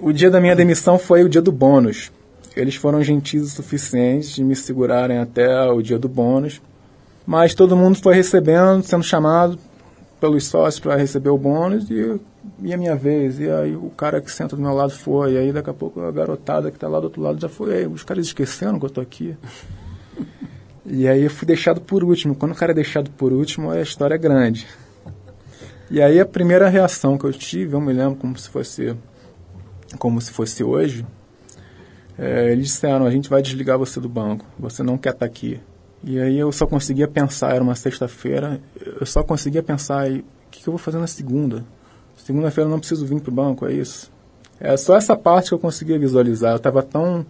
O 0.00 0.12
dia 0.12 0.30
da 0.30 0.40
minha 0.40 0.56
demissão 0.56 0.98
foi 0.98 1.22
o 1.22 1.28
dia 1.28 1.42
do 1.42 1.52
bônus. 1.52 2.10
Eles 2.56 2.74
foram 2.76 3.02
gentis 3.02 3.42
o 3.42 3.48
suficiente 3.48 4.34
de 4.34 4.44
me 4.44 4.56
segurarem 4.56 5.18
até 5.18 5.70
o 5.70 5.82
dia 5.82 5.98
do 5.98 6.08
bônus. 6.08 6.60
Mas 7.26 7.54
todo 7.54 7.76
mundo 7.76 7.98
foi 8.02 8.14
recebendo, 8.14 8.82
sendo 8.82 9.02
chamado 9.02 9.58
pelos 10.20 10.46
sócios 10.46 10.80
para 10.80 10.96
receber 10.96 11.30
o 11.30 11.38
bônus 11.38 11.90
e, 11.90 12.18
e 12.62 12.72
a 12.72 12.76
minha 12.76 12.96
vez. 12.96 13.38
E 13.40 13.50
aí 13.50 13.76
o 13.76 13.90
cara 13.90 14.20
que 14.20 14.30
senta 14.30 14.56
do 14.56 14.62
meu 14.62 14.72
lado 14.72 14.92
foi. 14.92 15.34
E 15.34 15.38
aí 15.38 15.52
daqui 15.52 15.70
a 15.70 15.74
pouco 15.74 16.00
a 16.00 16.10
garotada 16.10 16.70
que 16.70 16.76
está 16.76 16.88
lá 16.88 16.98
do 16.98 17.04
outro 17.04 17.20
lado 17.20 17.40
já 17.40 17.48
foi. 17.48 17.76
Aí, 17.76 17.86
os 17.86 18.02
caras 18.04 18.26
esqueceram 18.26 18.78
que 18.78 18.86
eu 18.86 18.90
tô 18.90 19.00
aqui. 19.00 19.36
E 20.86 21.08
aí 21.08 21.22
eu 21.22 21.30
fui 21.30 21.46
deixado 21.46 21.80
por 21.80 22.04
último. 22.04 22.34
Quando 22.34 22.52
o 22.52 22.54
cara 22.54 22.72
é 22.72 22.74
deixado 22.74 23.10
por 23.10 23.32
último, 23.32 23.70
a 23.70 23.80
história 23.80 24.14
é 24.14 24.18
grande. 24.18 24.66
E 25.90 26.02
aí 26.02 26.18
a 26.20 26.26
primeira 26.26 26.68
reação 26.68 27.16
que 27.16 27.24
eu 27.24 27.32
tive, 27.32 27.74
eu 27.74 27.80
me 27.80 27.92
lembro 27.92 28.16
como 28.16 28.36
se 28.36 28.48
fosse 28.48 28.96
como 29.98 30.20
se 30.20 30.32
fosse 30.32 30.64
hoje, 30.64 31.06
é, 32.18 32.50
eles 32.50 32.66
disseram, 32.66 33.06
a 33.06 33.10
gente 33.10 33.28
vai 33.28 33.40
desligar 33.40 33.78
você 33.78 34.00
do 34.00 34.08
banco, 34.08 34.44
você 34.58 34.82
não 34.82 34.98
quer 34.98 35.12
estar 35.12 35.26
aqui. 35.26 35.60
E 36.02 36.18
aí 36.18 36.38
eu 36.38 36.50
só 36.52 36.66
conseguia 36.66 37.08
pensar, 37.08 37.54
era 37.54 37.62
uma 37.62 37.74
sexta-feira, 37.74 38.60
eu 39.00 39.06
só 39.06 39.22
conseguia 39.22 39.62
pensar, 39.62 40.10
o 40.10 40.22
que, 40.50 40.62
que 40.62 40.68
eu 40.68 40.72
vou 40.72 40.78
fazer 40.78 40.98
na 40.98 41.06
segunda? 41.06 41.64
Segunda-feira 42.16 42.68
eu 42.68 42.70
não 42.72 42.78
preciso 42.78 43.06
vir 43.06 43.20
para 43.20 43.30
o 43.30 43.34
banco, 43.34 43.66
é 43.66 43.72
isso? 43.72 44.12
É 44.60 44.76
só 44.76 44.96
essa 44.96 45.16
parte 45.16 45.48
que 45.48 45.54
eu 45.54 45.58
conseguia 45.58 45.98
visualizar. 45.98 46.52
Eu 46.52 46.56
estava 46.56 46.82
tão 46.82 47.26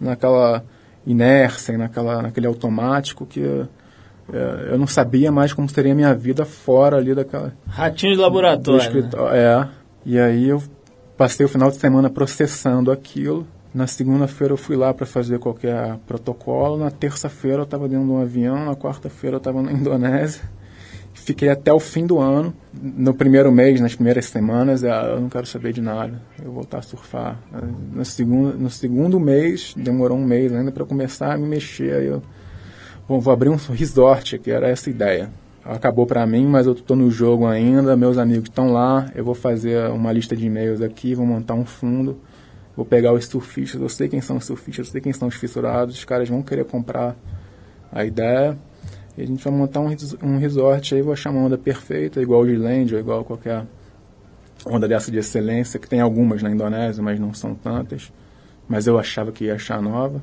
naquela 0.00 0.64
inércia, 1.06 1.76
naquela, 1.76 2.22
naquele 2.22 2.46
automático 2.46 3.26
que 3.26 3.66
é, 4.32 4.68
eu 4.70 4.78
não 4.78 4.86
sabia 4.86 5.30
mais 5.30 5.52
como 5.52 5.68
seria 5.68 5.92
a 5.92 5.94
minha 5.94 6.14
vida 6.14 6.44
fora 6.44 6.96
ali 6.96 7.14
daquela, 7.14 7.52
Ratinho 7.66 8.14
de 8.14 8.20
laboratório. 8.20 9.02
né? 9.02 9.10
É. 9.32 9.68
E 10.06 10.18
aí 10.18 10.48
eu 10.48 10.62
passei 11.16 11.44
o 11.44 11.48
final 11.48 11.70
de 11.70 11.76
semana 11.76 12.08
processando 12.10 12.90
aquilo. 12.90 13.46
Na 13.74 13.86
segunda-feira 13.86 14.52
eu 14.52 14.56
fui 14.56 14.76
lá 14.76 14.94
para 14.94 15.04
fazer 15.04 15.38
qualquer 15.38 15.96
protocolo. 16.06 16.78
Na 16.78 16.90
terça-feira 16.90 17.58
eu 17.58 17.64
estava 17.64 17.88
dentro 17.88 18.06
de 18.06 18.12
um 18.12 18.20
avião. 18.20 18.66
Na 18.66 18.76
quarta-feira 18.76 19.36
eu 19.36 19.38
estava 19.38 19.60
na 19.62 19.72
Indonésia. 19.72 20.42
Fiquei 21.24 21.48
até 21.48 21.72
o 21.72 21.80
fim 21.80 22.06
do 22.06 22.18
ano. 22.18 22.54
No 22.72 23.14
primeiro 23.14 23.50
mês, 23.50 23.80
nas 23.80 23.94
primeiras 23.94 24.26
semanas, 24.26 24.84
ah, 24.84 25.06
eu 25.14 25.20
não 25.20 25.28
quero 25.28 25.46
saber 25.46 25.72
de 25.72 25.80
nada. 25.80 26.20
Eu 26.38 26.46
vou 26.46 26.54
voltar 26.54 26.78
a 26.78 26.82
surfar. 26.82 27.38
No 27.92 28.04
segundo, 28.04 28.58
no 28.58 28.70
segundo 28.70 29.18
mês, 29.18 29.74
demorou 29.76 30.18
um 30.18 30.24
mês 30.24 30.52
ainda 30.52 30.70
para 30.70 30.84
começar 30.84 31.32
a 31.32 31.38
me 31.38 31.46
mexer. 31.46 31.94
Aí 31.94 32.06
eu 32.06 32.22
Bom, 33.06 33.20
vou 33.20 33.34
abrir 33.34 33.50
um 33.50 33.56
resort, 33.56 34.38
que 34.38 34.50
era 34.50 34.66
essa 34.66 34.88
ideia. 34.88 35.30
Acabou 35.62 36.06
para 36.06 36.26
mim, 36.26 36.46
mas 36.46 36.66
eu 36.66 36.72
estou 36.72 36.96
no 36.96 37.10
jogo 37.10 37.46
ainda, 37.46 37.94
meus 37.94 38.16
amigos 38.16 38.48
estão 38.48 38.72
lá, 38.72 39.10
eu 39.14 39.22
vou 39.22 39.34
fazer 39.34 39.90
uma 39.90 40.10
lista 40.10 40.34
de 40.34 40.46
e-mails 40.46 40.80
aqui, 40.80 41.14
vou 41.14 41.26
montar 41.26 41.52
um 41.52 41.66
fundo, 41.66 42.18
vou 42.74 42.86
pegar 42.86 43.12
os 43.12 43.26
surfistas, 43.26 43.78
eu 43.78 43.90
sei 43.90 44.08
quem 44.08 44.22
são 44.22 44.38
os 44.38 44.46
surfistas, 44.46 44.86
eu 44.86 44.92
sei 44.92 45.00
quem 45.02 45.12
são 45.12 45.28
os 45.28 45.34
fissurados, 45.34 45.96
os 45.96 46.04
caras 46.06 46.30
vão 46.30 46.42
querer 46.42 46.64
comprar 46.64 47.14
a 47.92 48.06
ideia, 48.06 48.56
e 49.16 49.22
a 49.22 49.26
gente 49.26 49.42
vai 49.42 49.52
montar 49.52 49.80
um, 49.80 49.94
um 50.22 50.38
resort 50.38 50.94
aí, 50.94 51.02
vou 51.02 51.12
achar 51.12 51.30
uma 51.30 51.40
onda 51.40 51.56
perfeita, 51.56 52.20
igual 52.20 52.42
o 52.42 52.50
Island 52.50 52.94
ou 52.94 53.00
igual 53.00 53.24
qualquer 53.24 53.64
onda 54.66 54.88
dessa 54.88 55.10
de 55.10 55.18
excelência, 55.18 55.78
que 55.78 55.88
tem 55.88 56.00
algumas 56.00 56.42
na 56.42 56.50
Indonésia, 56.50 57.02
mas 57.02 57.20
não 57.20 57.32
são 57.34 57.54
tantas, 57.54 58.12
mas 58.68 58.86
eu 58.86 58.98
achava 58.98 59.30
que 59.30 59.44
ia 59.44 59.54
achar 59.54 59.80
nova 59.80 60.22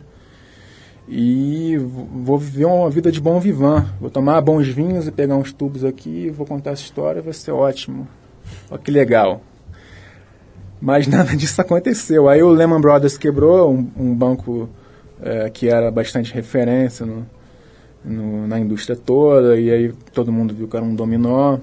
e 1.08 1.78
vou 1.78 2.38
viver 2.38 2.66
uma 2.66 2.90
vida 2.90 3.12
de 3.12 3.20
bom 3.20 3.38
vivan. 3.38 3.86
Vou 4.00 4.10
tomar 4.10 4.40
bons 4.40 4.68
vinhos 4.68 5.08
e 5.08 5.12
pegar 5.12 5.36
uns 5.36 5.52
tubos 5.52 5.84
aqui, 5.84 6.30
vou 6.30 6.46
contar 6.46 6.72
essa 6.72 6.84
história, 6.84 7.22
vai 7.22 7.34
ser 7.34 7.52
ótimo. 7.52 8.08
Olha 8.70 8.80
que 8.80 8.90
legal. 8.90 9.42
Mas 10.80 11.08
nada 11.12 11.36
disso 11.36 11.60
aconteceu. 11.60 12.30
Aí 12.30 12.42
o 12.42 12.50
Lehman 12.50 12.80
Brothers 12.80 13.18
quebrou, 13.18 13.74
um, 13.74 13.92
um 13.98 14.16
banco 14.16 14.70
eh, 15.22 15.50
que 15.50 15.68
era 15.68 15.92
bastante 15.92 16.34
referência 16.34 17.06
no, 17.06 17.26
no- 18.04 18.48
na 18.48 18.60
indústria 18.60 18.96
toda, 18.96 19.60
e 19.60 19.70
aí 19.72 19.94
todo 20.14 20.32
mundo 20.32 20.54
viu 20.54 20.68
que 20.68 20.76
era 20.76 20.86
um 20.86 20.96
dominó. 20.96 21.58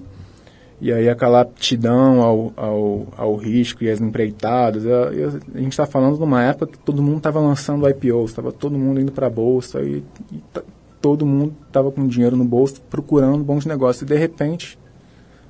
E 0.81 0.92
aí 0.92 1.09
aquela 1.09 1.40
aptidão 1.40 2.22
ao, 2.22 2.53
ao, 2.57 3.07
ao 3.16 3.37
risco 3.37 3.83
e 3.83 3.90
às 3.90 4.01
empreitadas. 4.01 4.85
Eu- 4.85 5.40
a 5.55 5.59
gente 5.59 5.72
está 5.72 5.87
falando 5.87 6.16
de 6.16 6.22
uma 6.22 6.42
época 6.44 6.68
que 6.72 6.79
todo 6.79 7.03
mundo 7.03 7.16
estava 7.18 7.40
lançando 7.40 7.88
IPOs, 7.88 8.31
estava 8.31 8.53
todo 8.53 8.79
mundo 8.79 9.01
indo 9.01 9.11
para 9.11 9.27
a 9.27 9.31
bolsa 9.31 9.83
e, 9.83 10.05
e 10.33 10.40
todo 11.03 11.27
mundo 11.27 11.53
estava 11.66 11.90
com 11.90 12.07
dinheiro 12.07 12.37
no 12.37 12.44
bolso 12.44 12.81
procurando 12.88 13.42
bons 13.42 13.66
negócios. 13.66 14.03
E 14.03 14.05
de 14.05 14.16
repente, 14.16 14.79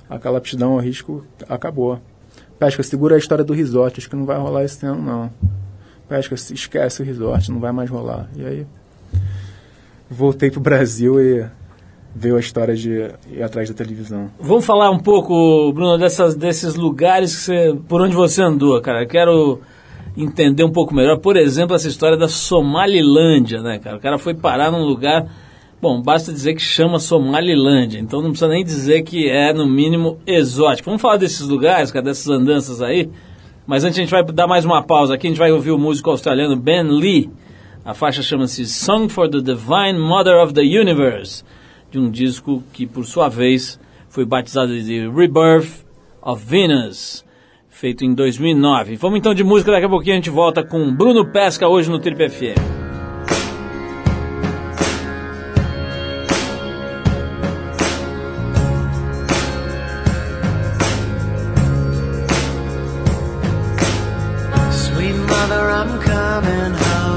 aquela 0.09 0.39
aptidão 0.39 0.73
ao 0.73 0.79
risco 0.79 1.23
acabou. 1.47 1.99
Pesca, 2.57 2.81
segura 2.81 3.13
a 3.15 3.19
história 3.19 3.43
do 3.43 3.53
resort, 3.53 3.99
acho 3.99 4.09
que 4.09 4.15
não 4.15 4.25
vai 4.25 4.37
rolar 4.37 4.63
esse 4.63 4.83
ano 4.85 5.01
não. 5.01 5.31
Pesca, 6.09 6.33
esquece 6.33 7.03
o 7.03 7.05
resort, 7.05 7.51
não 7.51 7.59
vai 7.59 7.71
mais 7.71 7.87
rolar. 7.89 8.27
E 8.35 8.43
aí, 8.43 8.67
voltei 10.09 10.49
pro 10.49 10.59
Brasil 10.59 11.19
e 11.21 11.45
veio 12.15 12.35
a 12.35 12.39
história 12.39 12.75
de 12.75 13.11
ir 13.31 13.43
atrás 13.43 13.69
da 13.69 13.75
televisão. 13.75 14.29
Vamos 14.39 14.65
falar 14.65 14.89
um 14.89 14.99
pouco, 14.99 15.71
Bruno, 15.73 15.97
dessas, 15.97 16.35
desses 16.35 16.75
lugares 16.75 17.31
você, 17.31 17.77
por 17.87 18.01
onde 18.01 18.15
você 18.15 18.41
andou, 18.41 18.81
cara. 18.81 19.05
Quero 19.05 19.61
entender 20.17 20.63
um 20.63 20.71
pouco 20.71 20.93
melhor, 20.93 21.19
por 21.19 21.37
exemplo, 21.37 21.75
essa 21.75 21.87
história 21.87 22.17
da 22.17 22.27
Somalilândia, 22.27 23.61
né, 23.61 23.79
cara? 23.79 23.97
O 23.97 23.99
cara 23.99 24.17
foi 24.17 24.33
parar 24.33 24.71
num 24.71 24.83
lugar, 24.83 25.27
bom, 25.81 26.01
basta 26.01 26.33
dizer 26.33 26.55
que 26.55 26.61
chama 26.61 26.99
Somalilândia, 26.99 27.99
então 27.99 28.21
não 28.21 28.31
precisa 28.31 28.49
nem 28.49 28.63
dizer 28.63 29.03
que 29.03 29.29
é, 29.29 29.53
no 29.53 29.65
mínimo, 29.65 30.17
exótico. 30.25 30.87
Vamos 30.87 31.01
falar 31.01 31.17
desses 31.17 31.47
lugares, 31.47 31.91
cara, 31.91 32.03
dessas 32.03 32.27
andanças 32.27 32.81
aí, 32.81 33.09
mas 33.65 33.83
antes 33.83 33.97
a 33.97 34.01
gente 34.01 34.11
vai 34.11 34.23
dar 34.23 34.47
mais 34.47 34.65
uma 34.65 34.81
pausa 34.83 35.13
aqui, 35.13 35.27
a 35.27 35.29
gente 35.29 35.39
vai 35.39 35.51
ouvir 35.51 35.71
o 35.71 35.77
músico 35.77 36.09
australiano 36.09 36.55
Ben 36.55 36.83
Lee. 36.83 37.29
A 37.85 37.93
faixa 37.93 38.21
chama-se 38.21 38.65
Song 38.65 39.07
for 39.07 39.29
the 39.29 39.41
Divine 39.41 39.97
Mother 39.97 40.43
of 40.43 40.53
the 40.53 40.61
Universe, 40.61 41.43
de 41.89 41.97
um 41.97 42.09
disco 42.11 42.63
que, 42.73 42.85
por 42.85 43.05
sua 43.05 43.29
vez, 43.29 43.79
foi 44.09 44.25
batizado 44.25 44.79
de 44.79 45.09
Rebirth 45.09 45.85
of 46.21 46.43
Venus, 46.45 47.25
feito 47.69 48.03
em 48.03 48.13
2009. 48.13 48.95
Vamos 48.97 49.19
então 49.19 49.33
de 49.33 49.43
música, 49.43 49.71
daqui 49.71 49.85
a 49.85 49.89
pouquinho 49.89 50.15
a 50.15 50.17
gente 50.17 50.29
volta 50.29 50.63
com 50.63 50.93
Bruno 50.93 51.31
Pesca 51.31 51.67
hoje 51.67 51.89
no 51.89 51.99
Trip 51.99 52.29
FM. 52.29 52.79
Coming 66.39 66.73
home. 66.73 67.08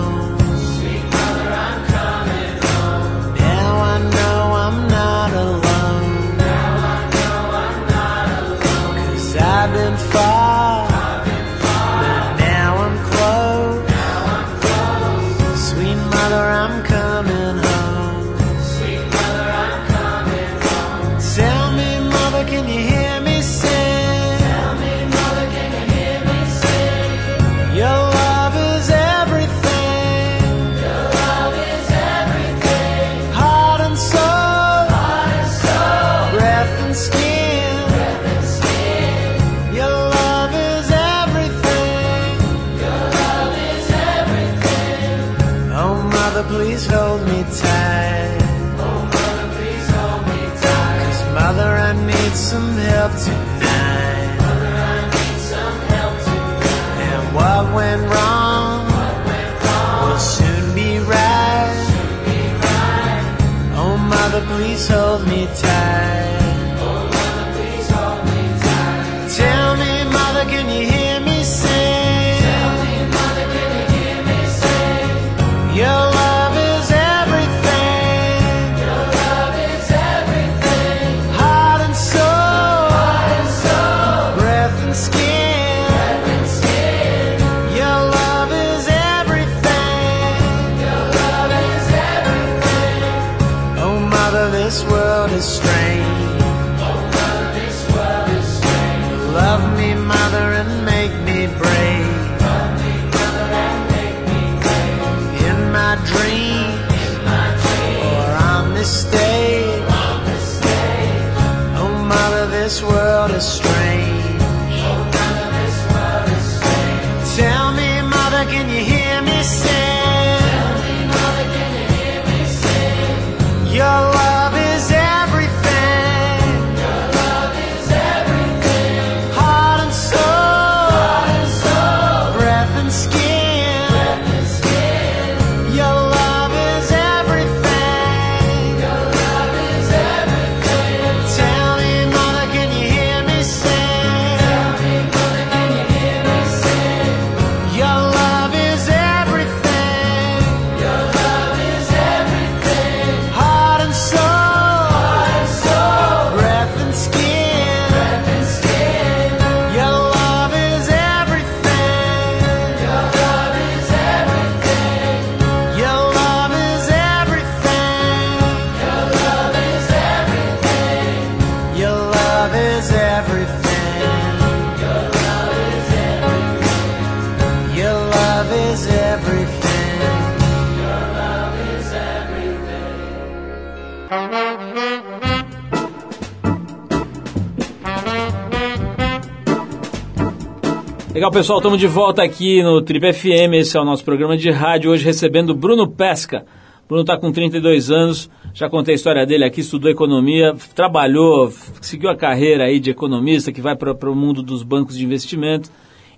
Legal, 191.22 191.30
pessoal, 191.30 191.58
estamos 191.60 191.78
de 191.78 191.86
volta 191.86 192.20
aqui 192.20 192.64
no 192.64 192.82
Trip 192.82 193.12
FM, 193.12 193.54
esse 193.54 193.76
é 193.76 193.80
o 193.80 193.84
nosso 193.84 194.04
programa 194.04 194.36
de 194.36 194.50
rádio, 194.50 194.90
hoje 194.90 195.04
recebendo 195.04 195.54
Bruno 195.54 195.86
Pesca. 195.86 196.44
Bruno 196.88 197.02
está 197.02 197.16
com 197.16 197.30
32 197.30 197.92
anos, 197.92 198.28
já 198.52 198.68
contei 198.68 198.94
a 198.94 198.96
história 198.96 199.24
dele 199.24 199.44
aqui, 199.44 199.60
estudou 199.60 199.88
economia, 199.88 200.52
trabalhou, 200.74 201.48
seguiu 201.80 202.10
a 202.10 202.16
carreira 202.16 202.64
aí 202.64 202.80
de 202.80 202.90
economista 202.90 203.52
que 203.52 203.60
vai 203.60 203.76
para 203.76 204.10
o 204.10 204.16
mundo 204.16 204.42
dos 204.42 204.64
bancos 204.64 204.98
de 204.98 205.04
investimento. 205.04 205.70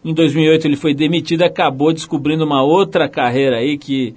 Em 0.02 0.14
2008 0.14 0.66
ele 0.66 0.76
foi 0.76 0.94
demitido 0.94 1.42
e 1.42 1.44
acabou 1.44 1.92
descobrindo 1.92 2.42
uma 2.42 2.62
outra 2.62 3.06
carreira 3.06 3.58
aí 3.58 3.76
que 3.76 4.14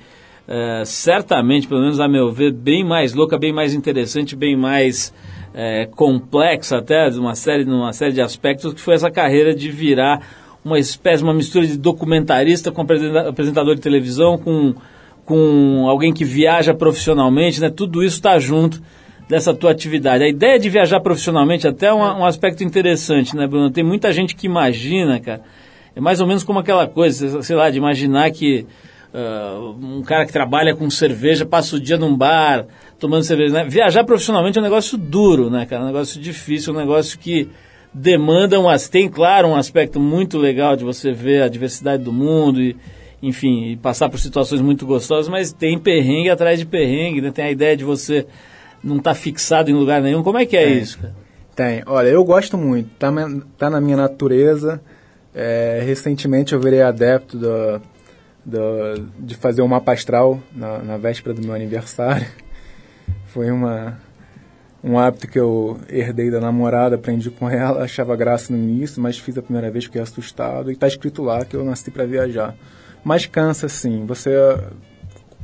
eh, 0.48 0.84
certamente, 0.86 1.68
pelo 1.68 1.82
menos 1.82 2.00
a 2.00 2.08
meu 2.08 2.32
ver, 2.32 2.54
bem 2.54 2.86
mais 2.86 3.14
louca, 3.14 3.38
bem 3.38 3.52
mais 3.52 3.74
interessante, 3.74 4.38
bem 4.38 4.56
mais 4.56 5.14
eh, 5.54 5.90
complexa 5.98 6.78
até, 6.78 7.10
de 7.10 7.20
uma 7.20 7.36
série, 7.36 7.66
numa 7.66 7.92
série 7.92 8.14
de 8.14 8.22
aspectos, 8.22 8.74
que 8.74 8.80
foi 8.80 8.94
essa 8.94 9.12
carreira 9.12 9.54
de 9.54 9.70
virar 9.70 10.47
uma 10.64 10.80
espécie, 10.80 11.24
uma 11.24 11.34
mistura 11.34 11.66
de 11.66 11.78
documentarista 11.78 12.72
com 12.72 12.82
apresenta- 12.82 13.30
apresentador 13.30 13.76
de 13.76 13.82
televisão, 13.82 14.38
com, 14.38 14.76
com 15.26 15.88
alguém 15.88 16.14
que 16.14 16.26
viaja 16.26 16.74
profissionalmente, 16.74 17.62
né? 17.62 17.70
Tudo 17.70 18.04
isso 18.04 18.18
está 18.18 18.38
junto 18.40 18.82
dessa 19.30 19.54
tua 19.54 19.72
atividade. 19.72 20.24
A 20.24 20.30
ideia 20.30 20.58
de 20.58 20.70
viajar 20.70 21.00
profissionalmente 21.00 21.68
até 21.68 21.88
é 21.88 21.94
um, 21.94 22.00
um 22.00 22.26
aspecto 22.26 22.64
interessante, 22.64 23.36
né, 23.36 23.46
Bruno? 23.48 23.70
Tem 23.70 23.84
muita 23.84 24.12
gente 24.12 24.36
que 24.36 24.46
imagina, 24.46 25.20
cara, 25.20 25.42
é 25.96 26.00
mais 26.00 26.22
ou 26.22 26.28
menos 26.28 26.44
como 26.44 26.60
aquela 26.60 26.88
coisa, 26.88 27.42
sei 27.42 27.56
lá, 27.56 27.70
de 27.70 27.78
imaginar 27.78 28.32
que 28.32 28.66
ah, 29.14 29.74
um 29.82 30.02
cara 30.02 30.26
que 30.26 30.32
trabalha 30.32 30.76
com 30.76 30.90
cerveja 30.90 31.46
passa 31.46 31.76
o 31.76 31.80
dia 31.80 31.98
num 31.98 32.16
bar 32.16 32.66
tomando 33.00 33.24
cerveja. 33.24 33.54
Né? 33.54 33.66
Viajar 33.66 34.04
profissionalmente 34.04 34.58
é 34.58 34.62
um 34.62 34.64
negócio 34.64 34.98
duro, 34.98 35.50
né, 35.50 35.66
cara? 35.66 35.82
É 35.82 35.86
um 35.86 35.88
negócio 35.88 36.22
difícil, 36.22 36.74
um 36.74 36.78
negócio 36.78 37.18
que 37.18 37.50
demanda 37.94 38.60
um, 38.60 38.70
as- 38.70 38.88
tem 38.90 39.10
claro 39.10 39.48
um 39.48 39.56
aspecto 39.56 40.00
muito 40.00 40.38
legal 40.38 40.76
de 40.76 40.84
você 40.84 41.12
ver 41.12 41.42
a 41.44 41.48
diversidade 41.48 42.04
do 42.04 42.14
mundo 42.14 42.62
e 42.62 42.76
enfim, 43.22 43.72
e 43.72 43.76
passar 43.78 44.10
por 44.10 44.20
situações 44.20 44.62
muito 44.62 44.86
gostosas, 44.86 45.28
mas 45.28 45.52
tem 45.52 45.80
perrengue 45.80 46.30
atrás 46.30 46.60
de 46.60 46.66
perrengue, 46.68 47.20
né? 47.20 47.32
Tem 47.32 47.46
a 47.46 47.52
ideia 47.52 47.76
de 47.76 47.84
você 47.84 48.28
não 48.84 48.98
estar 48.98 49.16
fixado 49.16 49.72
em 49.72 49.74
lugar 49.74 50.00
nenhum. 50.04 50.22
Como 50.22 50.38
é 50.38 50.46
que 50.46 50.56
é 50.56 50.66
Tem. 50.66 50.78
isso, 50.80 51.00
cara? 51.00 51.16
Tem. 51.56 51.82
Olha, 51.88 52.10
eu 52.10 52.24
gosto 52.24 52.56
muito. 52.60 52.90
Tá, 53.00 53.10
na- 53.10 53.42
tá 53.58 53.72
na 53.72 53.82
minha 53.82 53.98
natureza. 53.98 54.80
É, 55.34 55.82
recentemente 55.84 56.54
eu 56.54 56.60
virei 56.60 56.84
adepto 56.84 57.40
do, 57.40 57.82
do- 58.46 59.08
de 59.18 59.34
fazer 59.34 59.64
um 59.64 59.68
mapa 59.68 59.94
astral 59.94 60.40
na, 60.56 60.78
na 60.78 60.98
véspera 60.98 61.34
do 61.34 61.42
meu 61.42 61.56
aniversário. 61.56 62.28
Foi 63.26 63.50
uma, 63.50 63.98
um 64.88 64.98
hábito 64.98 65.28
que 65.28 65.38
eu 65.38 65.78
herdei 65.90 66.32
da 66.32 66.40
namorada, 66.40 66.96
aprendi 66.96 67.30
com 67.30 67.50
ela, 67.50 67.84
achava 67.84 68.16
graça 68.16 68.54
no 68.54 68.58
início, 68.58 69.02
mas 69.02 69.18
fiz 69.18 69.38
a 69.38 69.42
primeira 69.42 69.70
vez, 69.70 69.84
fiquei 69.84 70.02
assustado. 70.02 70.72
E 70.72 70.76
tá 70.76 70.88
escrito 70.88 71.22
lá 71.22 71.44
que 71.44 71.56
eu 71.56 71.64
nasci 71.64 71.92
para 71.92 72.06
viajar. 72.06 72.56
Mas 73.04 73.26
cansa, 73.26 73.68
sim. 73.68 74.06
Você 74.06 74.32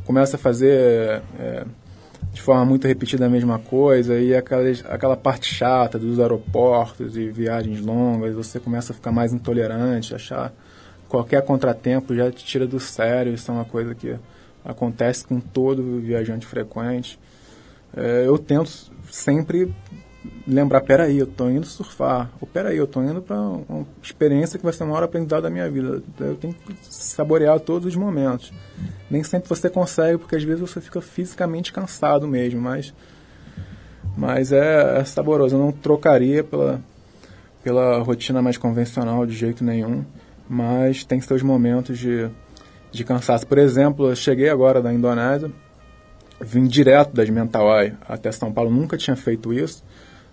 começa 0.05 0.37
a 0.37 0.39
fazer 0.39 1.21
é, 1.37 1.65
de 2.31 2.41
forma 2.41 2.63
muito 2.63 2.87
repetida 2.87 3.25
a 3.25 3.29
mesma 3.29 3.59
coisa 3.59 4.17
e 4.17 4.33
aquela, 4.33 4.63
aquela 4.89 5.17
parte 5.17 5.53
chata 5.53 5.99
dos 5.99 6.19
aeroportos 6.19 7.17
e 7.17 7.29
viagens 7.29 7.81
longas, 7.81 8.33
você 8.33 8.59
começa 8.59 8.93
a 8.93 8.95
ficar 8.95 9.11
mais 9.11 9.33
intolerante, 9.33 10.15
achar 10.15 10.53
qualquer 11.09 11.43
contratempo 11.43 12.15
já 12.15 12.31
te 12.31 12.43
tira 12.45 12.65
do 12.65 12.79
sério, 12.79 13.33
isso 13.33 13.51
é 13.51 13.53
uma 13.53 13.65
coisa 13.65 13.93
que 13.93 14.15
acontece 14.63 15.27
com 15.27 15.39
todo 15.39 15.99
viajante 15.99 16.45
frequente. 16.45 17.19
É, 17.95 18.23
eu 18.25 18.37
tento 18.39 18.92
sempre 19.13 19.71
lembrar, 20.47 20.81
peraí, 20.81 21.19
eu 21.19 21.27
tô 21.27 21.49
indo 21.49 21.65
surfar, 21.65 22.31
ou 22.41 22.47
peraí, 22.47 22.77
eu 22.77 22.87
tô 22.87 23.01
indo 23.01 23.21
para 23.21 23.39
uma 23.39 23.85
experiência 24.01 24.57
que 24.57 24.63
vai 24.63 24.73
ser 24.73 24.83
o 24.83 24.87
maior 24.87 25.03
aprendizado 25.03 25.43
da 25.43 25.49
minha 25.49 25.69
vida. 25.69 26.01
Eu 26.19 26.35
tenho 26.35 26.53
que 26.53 26.75
saborear 26.81 27.59
todos 27.59 27.87
os 27.87 27.95
momentos. 27.95 28.51
Nem 29.09 29.23
sempre 29.23 29.47
você 29.47 29.69
consegue, 29.69 30.17
porque 30.17 30.35
às 30.35 30.43
vezes 30.43 30.59
você 30.59 30.81
fica 30.81 30.99
fisicamente 30.99 31.71
cansado 31.71 32.27
mesmo, 32.27 32.59
mas 32.59 32.93
mas 34.17 34.51
é, 34.51 34.99
é 34.99 35.05
saboroso. 35.05 35.55
Eu 35.55 35.59
não 35.59 35.71
trocaria 35.71 36.43
pela 36.43 36.81
pela 37.63 37.99
rotina 37.99 38.41
mais 38.41 38.57
convencional 38.57 39.25
de 39.25 39.33
jeito 39.33 39.63
nenhum, 39.63 40.03
mas 40.49 41.03
tem 41.05 41.21
seus 41.21 41.43
momentos 41.43 41.99
de 41.99 42.29
de 42.91 43.03
cansaço. 43.03 43.45
Por 43.45 43.57
exemplo, 43.57 44.09
eu 44.09 44.15
cheguei 44.15 44.49
agora 44.49 44.81
da 44.81 44.93
Indonésia, 44.93 45.51
vim 46.41 46.65
direto 46.65 47.13
das 47.13 47.29
Mentawai 47.29 47.95
até 48.07 48.31
São 48.31 48.51
Paulo, 48.51 48.71
nunca 48.71 48.97
tinha 48.97 49.15
feito 49.15 49.53
isso. 49.53 49.83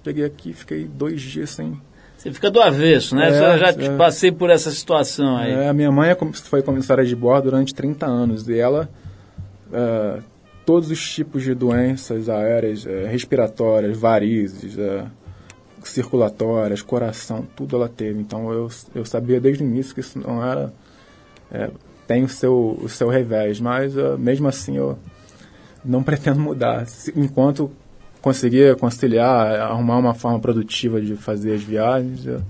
Cheguei 0.05 0.25
aqui, 0.25 0.53
fiquei 0.53 0.85
dois 0.85 1.21
dias 1.21 1.51
sem. 1.51 1.81
Você 2.17 2.33
fica 2.33 2.51
do 2.51 2.61
avesso, 2.61 3.15
né? 3.15 3.29
É, 3.29 3.55
eu 3.55 3.59
já 3.59 3.69
é. 3.69 3.97
passei 3.97 4.31
por 4.31 4.51
essa 4.51 4.71
situação 4.71 5.37
aí. 5.37 5.53
É, 5.53 5.69
a 5.69 5.73
minha 5.73 5.91
mãe 5.91 6.11
é 6.11 6.17
foi 6.45 6.63
comissária 6.63 7.05
de 7.05 7.17
bordo 7.17 7.51
durante 7.51 7.75
30 7.75 8.07
anos 8.07 8.49
e 8.49 8.59
ela 8.59 8.89
é, 9.73 10.19
todos 10.67 10.91
os 10.91 11.15
tipos 11.15 11.43
de 11.43 11.55
doenças 11.55 12.29
aéreas, 12.29 12.87
é, 12.87 13.07
respiratórias, 13.07 13.97
varizes, 13.97 14.77
circulatórias, 15.83 16.83
coração, 16.83 17.47
tudo 17.57 17.77
ela 17.77 17.89
teve. 17.89 18.21
Então 18.21 18.53
eu, 18.53 18.69
eu 18.95 19.05
sabia 19.05 19.41
desde 19.41 19.63
o 19.63 19.67
início 19.67 19.95
que 19.95 20.01
isso 20.01 20.19
não 20.19 20.45
era. 20.45 20.73
é, 21.51 21.71
tem 22.07 22.25
o 22.25 22.29
seu, 22.29 22.77
o 22.83 22.89
seu 22.89 23.09
revés, 23.09 23.61
mas 23.61 23.97
é, 23.97 24.17
mesmo 24.17 24.49
assim 24.49 24.77
eu 24.77 24.99
não 25.85 26.03
pretendo 26.03 26.41
mudar. 26.41 26.85
Enquanto 27.17 27.71
conseguir 28.21 28.77
conciliar, 28.77 29.61
arrumar 29.61 29.99
uma 29.99 30.15
forma 30.15 30.39
produtiva 30.39 31.01
de 31.01 31.17
fazer 31.17 31.55
as 31.55 31.63
viagens, 31.63 32.27
eu, 32.27 32.41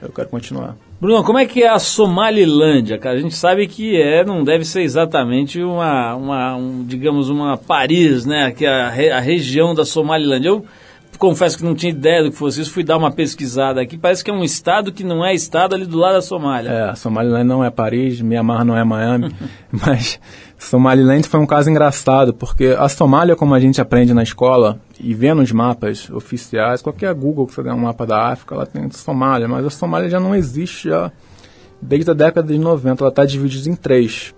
eu 0.00 0.08
quero 0.10 0.28
continuar. 0.28 0.76
Bruno, 1.00 1.24
como 1.24 1.38
é 1.38 1.46
que 1.46 1.62
é 1.62 1.68
a 1.68 1.78
Somalilândia, 1.78 2.98
cara? 2.98 3.16
A 3.16 3.20
gente 3.20 3.34
sabe 3.34 3.66
que 3.66 4.00
é, 4.00 4.22
não 4.24 4.44
deve 4.44 4.64
ser 4.64 4.82
exatamente 4.82 5.62
uma, 5.62 6.14
uma 6.14 6.56
um, 6.56 6.84
digamos, 6.84 7.30
uma 7.30 7.56
Paris, 7.56 8.26
né? 8.26 8.50
Que 8.50 8.66
é 8.66 8.68
a, 8.68 8.90
re- 8.90 9.10
a 9.10 9.20
região 9.20 9.74
da 9.74 9.84
Somalilândia. 9.86 10.48
Eu 10.50 10.66
confesso 11.18 11.56
que 11.56 11.64
não 11.64 11.74
tinha 11.74 11.90
ideia 11.90 12.22
do 12.22 12.30
que 12.30 12.36
fosse 12.36 12.60
isso, 12.60 12.70
fui 12.72 12.84
dar 12.84 12.96
uma 12.98 13.10
pesquisada 13.10 13.80
aqui. 13.80 13.96
Parece 13.96 14.22
que 14.22 14.30
é 14.30 14.34
um 14.34 14.44
estado 14.44 14.92
que 14.92 15.02
não 15.02 15.24
é 15.24 15.34
estado 15.34 15.74
ali 15.74 15.86
do 15.86 15.96
lado 15.98 16.14
da 16.14 16.22
Somália. 16.22 16.70
É, 16.70 16.94
Somaliland 16.94 17.44
não 17.48 17.64
é 17.64 17.70
Paris, 17.70 18.20
Myanmar 18.20 18.64
não 18.64 18.76
é 18.76 18.84
Miami, 18.84 19.34
mas 19.72 20.20
Somaliland 20.60 21.26
foi 21.26 21.40
um 21.40 21.46
caso 21.46 21.70
engraçado, 21.70 22.34
porque 22.34 22.76
a 22.78 22.86
Somália, 22.86 23.34
como 23.34 23.54
a 23.54 23.58
gente 23.60 23.80
aprende 23.80 24.12
na 24.12 24.22
escola 24.22 24.78
e 25.00 25.14
vê 25.14 25.32
nos 25.32 25.50
mapas 25.50 26.10
oficiais, 26.10 26.82
qualquer 26.82 27.14
Google 27.14 27.46
que 27.46 27.54
você 27.54 27.62
der 27.62 27.72
um 27.72 27.78
mapa 27.78 28.06
da 28.06 28.30
África, 28.30 28.54
ela 28.54 28.66
tem 28.66 28.90
Somália, 28.90 29.48
mas 29.48 29.64
a 29.64 29.70
Somália 29.70 30.10
já 30.10 30.20
não 30.20 30.34
existe 30.34 30.90
já 30.90 31.10
desde 31.80 32.10
a 32.10 32.14
década 32.14 32.52
de 32.52 32.58
90, 32.58 33.02
ela 33.02 33.08
está 33.08 33.24
dividida 33.24 33.70
em 33.70 33.74
três. 33.74 34.34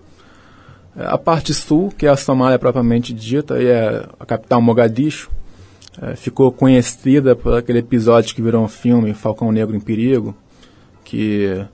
A 0.97 1.19
parte 1.19 1.53
sul, 1.53 1.93
que 1.97 2.07
é 2.07 2.09
a 2.11 2.17
Somália 2.17 2.59
propriamente 2.59 3.13
dita, 3.13 3.61
e 3.61 3.67
é 3.67 4.07
a 4.21 4.25
capital 4.25 4.63
Mogadishu, 4.63 5.29
é, 6.01 6.15
ficou 6.15 6.53
conhecida 6.53 7.35
por 7.35 7.55
aquele 7.55 7.81
episódio 7.81 8.33
que 8.33 8.41
virou 8.41 8.65
um 8.65 8.69
filme, 8.69 9.13
Falcão 9.13 9.51
Negro 9.51 9.75
em 9.75 9.81
Perigo, 9.81 10.35
que 11.03 11.67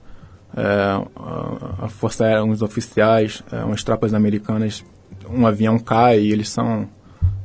a, 0.55 1.85
a 1.85 1.89
Força 1.89 2.25
Aérea, 2.25 2.43
uns 2.43 2.61
oficiais, 2.61 3.43
é, 3.51 3.63
umas 3.63 3.83
tropas 3.83 4.13
americanas, 4.13 4.83
um 5.29 5.45
avião 5.45 5.77
cai 5.79 6.19
e 6.19 6.31
eles 6.31 6.49
são. 6.49 6.87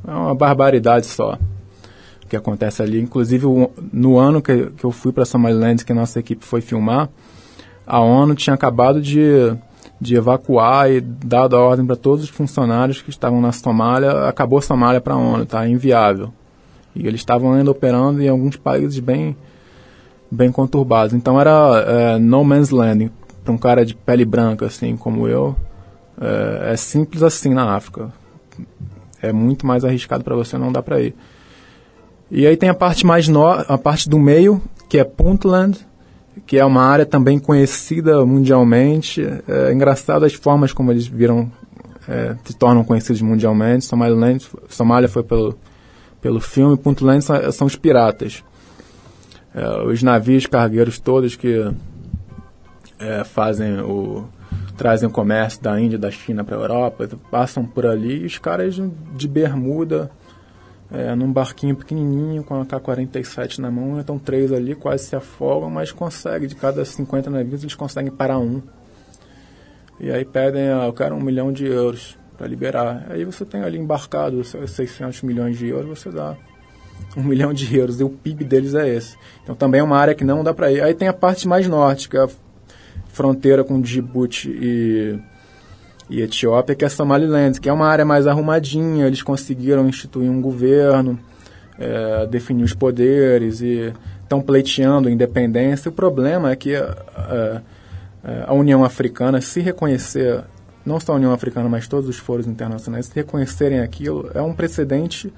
É 0.07 0.11
uma 0.11 0.35
barbaridade 0.35 1.07
só 1.07 1.39
que 2.29 2.37
acontece 2.37 2.83
ali. 2.83 3.01
Inclusive, 3.01 3.47
no 3.93 4.19
ano 4.19 4.43
que, 4.43 4.71
que 4.71 4.85
eu 4.85 4.91
fui 4.91 5.13
para 5.13 5.25
Somaliland, 5.25 5.85
que 5.85 5.93
a 5.93 5.95
nossa 5.95 6.19
equipe 6.19 6.45
foi 6.45 6.61
filmar, 6.61 7.09
a 7.87 8.01
ONU 8.01 8.35
tinha 8.35 8.55
acabado 8.55 9.01
de, 9.01 9.55
de 10.01 10.17
evacuar 10.17 10.91
e 10.91 11.01
dado 11.01 11.57
a 11.57 11.61
ordem 11.61 11.87
para 11.87 11.97
todos 11.97 12.25
os 12.25 12.31
funcionários 12.31 13.03
que 13.03 13.11
estavam 13.11 13.41
na 13.41 13.53
Somália. 13.53 14.29
Acabou 14.29 14.61
Somália 14.61 15.01
para 15.01 15.15
a 15.15 15.19
ONU, 15.19 15.47
tá? 15.47 15.67
Inviável. 15.69 16.33
E 16.95 17.07
eles 17.07 17.21
estavam 17.21 17.53
ainda 17.53 17.71
operando 17.71 18.23
em 18.23 18.29
alguns 18.29 18.57
países 18.57 18.99
bem, 19.01 19.37
bem 20.35 20.51
conturbados. 20.51 21.15
Então 21.15 21.41
era 21.41 21.85
é, 21.87 22.19
no 22.19 22.45
man's 22.45 22.71
land 22.71 23.11
para 23.43 23.53
um 23.53 23.59
cara 23.59 23.85
de 23.85 23.95
pele 23.95 24.25
branca 24.25 24.67
assim 24.67 24.97
como 24.97 25.29
eu. 25.29 25.57
É, 26.21 26.73
é 26.73 26.77
simples 26.77 27.23
assim 27.23 27.55
na 27.55 27.75
África. 27.75 28.13
É 29.23 29.33
muito 29.33 29.67
mais 29.67 29.85
arriscado 29.85 30.23
para 30.23 30.35
você, 30.35 30.59
não 30.59 30.71
dá 30.71 30.83
para 30.83 31.01
ir. 31.01 31.15
E 32.31 32.47
aí 32.47 32.57
tem 32.57 32.69
a 32.69 32.75
parte 32.75 33.07
mais 33.07 33.29
no, 33.29 33.47
a 33.47 33.79
parte 33.79 34.09
do 34.09 34.19
meio, 34.19 34.61
que 34.89 34.99
é 34.99 35.05
Puntland, 35.05 35.79
que 36.47 36.59
é 36.59 36.65
uma 36.65 36.83
área 36.83 37.07
também 37.07 37.39
conhecida 37.39 38.25
mundialmente. 38.25 39.27
É 39.49 39.73
engraçado 39.73 40.25
as 40.25 40.35
formas 40.35 40.73
como 40.73 40.91
eles 40.91 41.07
viram 41.07 41.51
é, 42.09 42.37
se 42.45 42.55
tornam 42.55 42.85
conhecidos 42.85 43.23
mundialmente. 43.23 43.87
Somália 44.69 45.09
foi 45.09 45.23
pelo 45.23 45.57
pelo 46.25 46.41
filme, 46.41 46.75
Puntland 46.75 47.23
são, 47.23 47.53
são 47.53 47.67
os 47.67 47.77
piratas. 47.77 48.43
É, 49.55 49.83
os 49.83 50.03
navios 50.03 50.47
cargueiros 50.47 50.99
todos 50.99 51.37
que 51.37 51.73
é, 52.99 53.23
fazem 53.25 53.81
o 53.81 54.27
trazem 54.77 55.09
o 55.09 55.13
comércio 55.13 55.63
da 55.63 55.81
Índia, 55.81 55.97
da 55.97 56.11
China 56.11 56.43
para 56.43 56.57
a 56.57 56.61
Europa, 56.61 57.09
passam 57.31 57.65
por 57.65 57.87
ali 57.87 58.23
e 58.23 58.27
os 58.27 58.39
caras 58.39 58.75
de 58.75 59.29
bermuda, 59.29 60.11
é, 60.93 61.15
num 61.15 61.33
barquinho 61.33 61.77
pequenininho 61.77 62.43
com 62.43 62.61
a 62.61 62.67
K-47 62.67 63.59
na 63.59 63.71
mão, 63.71 64.01
então 64.01 64.19
três 64.19 64.53
ali 64.53 64.75
quase 64.75 65.05
se 65.05 65.15
afogam, 65.15 65.71
mas 65.71 65.93
conseguem, 65.93 66.49
de 66.49 66.57
cada 66.57 66.85
50 66.85 67.31
navios 67.31 67.63
eles 67.63 67.75
conseguem 67.77 68.11
parar 68.11 68.39
um. 68.39 68.61
E 70.01 70.11
aí 70.11 70.25
pedem, 70.25 70.71
ah, 70.71 70.87
eu 70.87 70.93
quero 70.93 71.15
um 71.15 71.21
milhão 71.21 71.53
de 71.53 71.67
euros 71.67 72.19
para 72.37 72.49
liberar. 72.49 73.07
Aí 73.11 73.25
você 73.25 73.45
tem 73.45 73.63
ali 73.63 73.79
embarcado 73.79 74.41
os 74.41 74.49
seus 74.49 74.73
600 74.73 75.23
milhões 75.23 75.57
de 75.57 75.69
euros, 75.69 76.01
você 76.01 76.11
dá 76.11 76.37
um 77.17 77.23
milhão 77.23 77.53
de 77.53 77.77
euros, 77.77 78.01
e 78.01 78.05
o 78.05 78.11
PIB 78.11 78.45
deles 78.45 78.75
é 78.75 78.89
esse. 78.89 79.17
Então 79.43 79.55
também 79.55 79.81
é 79.81 79.85
uma 79.85 79.97
área 79.97 80.15
que 80.15 80.25
não 80.25 80.43
dá 80.43 80.53
para 80.53 80.73
ir. 80.73 80.83
Aí 80.83 80.95
tem 80.95 81.09
a 81.09 81.13
parte 81.13 81.47
mais 81.47 81.67
norte, 81.69 82.09
que 82.09 82.17
é 82.17 82.21
a 82.21 82.29
fronteira 83.09 83.63
com 83.63 83.81
Djibouti 83.81 84.51
e, 84.51 85.19
e 86.11 86.21
Etiópia, 86.21 86.75
que 86.75 86.85
é 86.85 86.89
Somaliland, 86.89 87.61
que 87.61 87.69
é 87.69 87.73
uma 87.73 87.87
área 87.87 88.05
mais 88.05 88.27
arrumadinha, 88.27 89.07
eles 89.07 89.23
conseguiram 89.23 89.89
instituir 89.89 90.31
um 90.31 90.41
governo, 90.41 91.19
é, 91.79 92.27
definir 92.27 92.65
os 92.65 92.75
poderes 92.75 93.61
e 93.61 93.93
estão 94.23 94.41
pleiteando 94.41 95.09
independência. 95.09 95.89
O 95.89 95.93
problema 95.93 96.51
é 96.51 96.57
que 96.57 96.75
é, 96.75 97.63
a 98.47 98.55
União 98.55 98.85
Africana, 98.85 99.41
se 99.41 99.61
reconhecer, 99.61 100.43
não 100.85 100.99
só 100.99 101.13
a 101.13 101.17
União 101.17 101.33
Africana, 101.33 101.69
mas 101.69 101.87
todos 101.87 102.09
os 102.09 102.17
foros 102.17 102.47
internacionais, 102.47 103.07
se 103.07 103.15
reconhecerem 103.15 103.81
aquilo, 103.81 104.31
é 104.35 104.41
um 104.41 104.53
precedente 104.53 105.33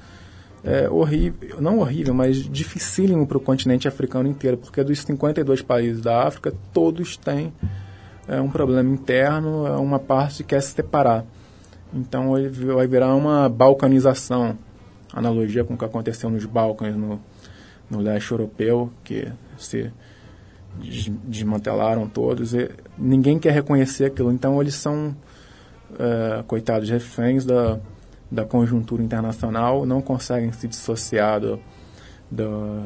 é, 0.67 0.91
horrível, 0.91 1.61
não 1.61 1.79
horrível, 1.79 2.13
mas 2.13 2.37
dificílimo 2.39 3.25
para 3.27 3.39
o 3.39 3.41
continente 3.41 3.87
africano 3.87 4.29
inteiro, 4.29 4.57
porque 4.57 4.83
dos 4.83 4.99
52 4.99 5.63
países 5.63 6.03
da 6.03 6.27
África, 6.27 6.53
todos 6.73 7.17
têm 7.17 7.53
é, 8.27 8.41
um 8.41 8.51
problema 8.51 8.91
interno, 8.93 9.65
é 9.67 9.77
uma 9.77 10.01
parte 10.01 10.39
que 10.43 10.49
quer 10.51 10.61
se 10.61 10.73
separar. 10.75 11.25
Então 11.95 12.37
ele 12.37 12.49
vai 12.49 12.87
virar 12.89 13.15
uma 13.15 13.49
balcanização, 13.49 14.59
analogia 15.13 15.63
com 15.65 15.75
o 15.75 15.79
que 15.79 15.85
aconteceu 15.85 16.29
nos 16.29 16.45
Balcãs, 16.45 16.97
no, 16.97 17.21
no 17.89 18.01
leste 18.01 18.33
europeu, 18.33 18.91
que 19.05 19.29
se 19.57 19.93
des- 20.81 21.13
desmantelaram 21.25 22.09
todos. 22.09 22.55
E 22.55 22.69
ninguém 22.99 23.39
quer 23.39 23.53
reconhecer 23.53 24.07
aquilo, 24.07 24.33
então 24.33 24.61
eles 24.61 24.75
são, 24.75 25.15
é, 25.97 26.43
coitados, 26.43 26.91
reféns 26.91 27.45
da, 27.45 27.79
da 28.31 28.45
conjuntura 28.45 29.03
internacional, 29.03 29.87
não 29.87 30.01
conseguem 30.03 30.51
se 30.53 30.67
dissociar 30.69 31.41
do, 31.41 31.61
do, 32.31 32.83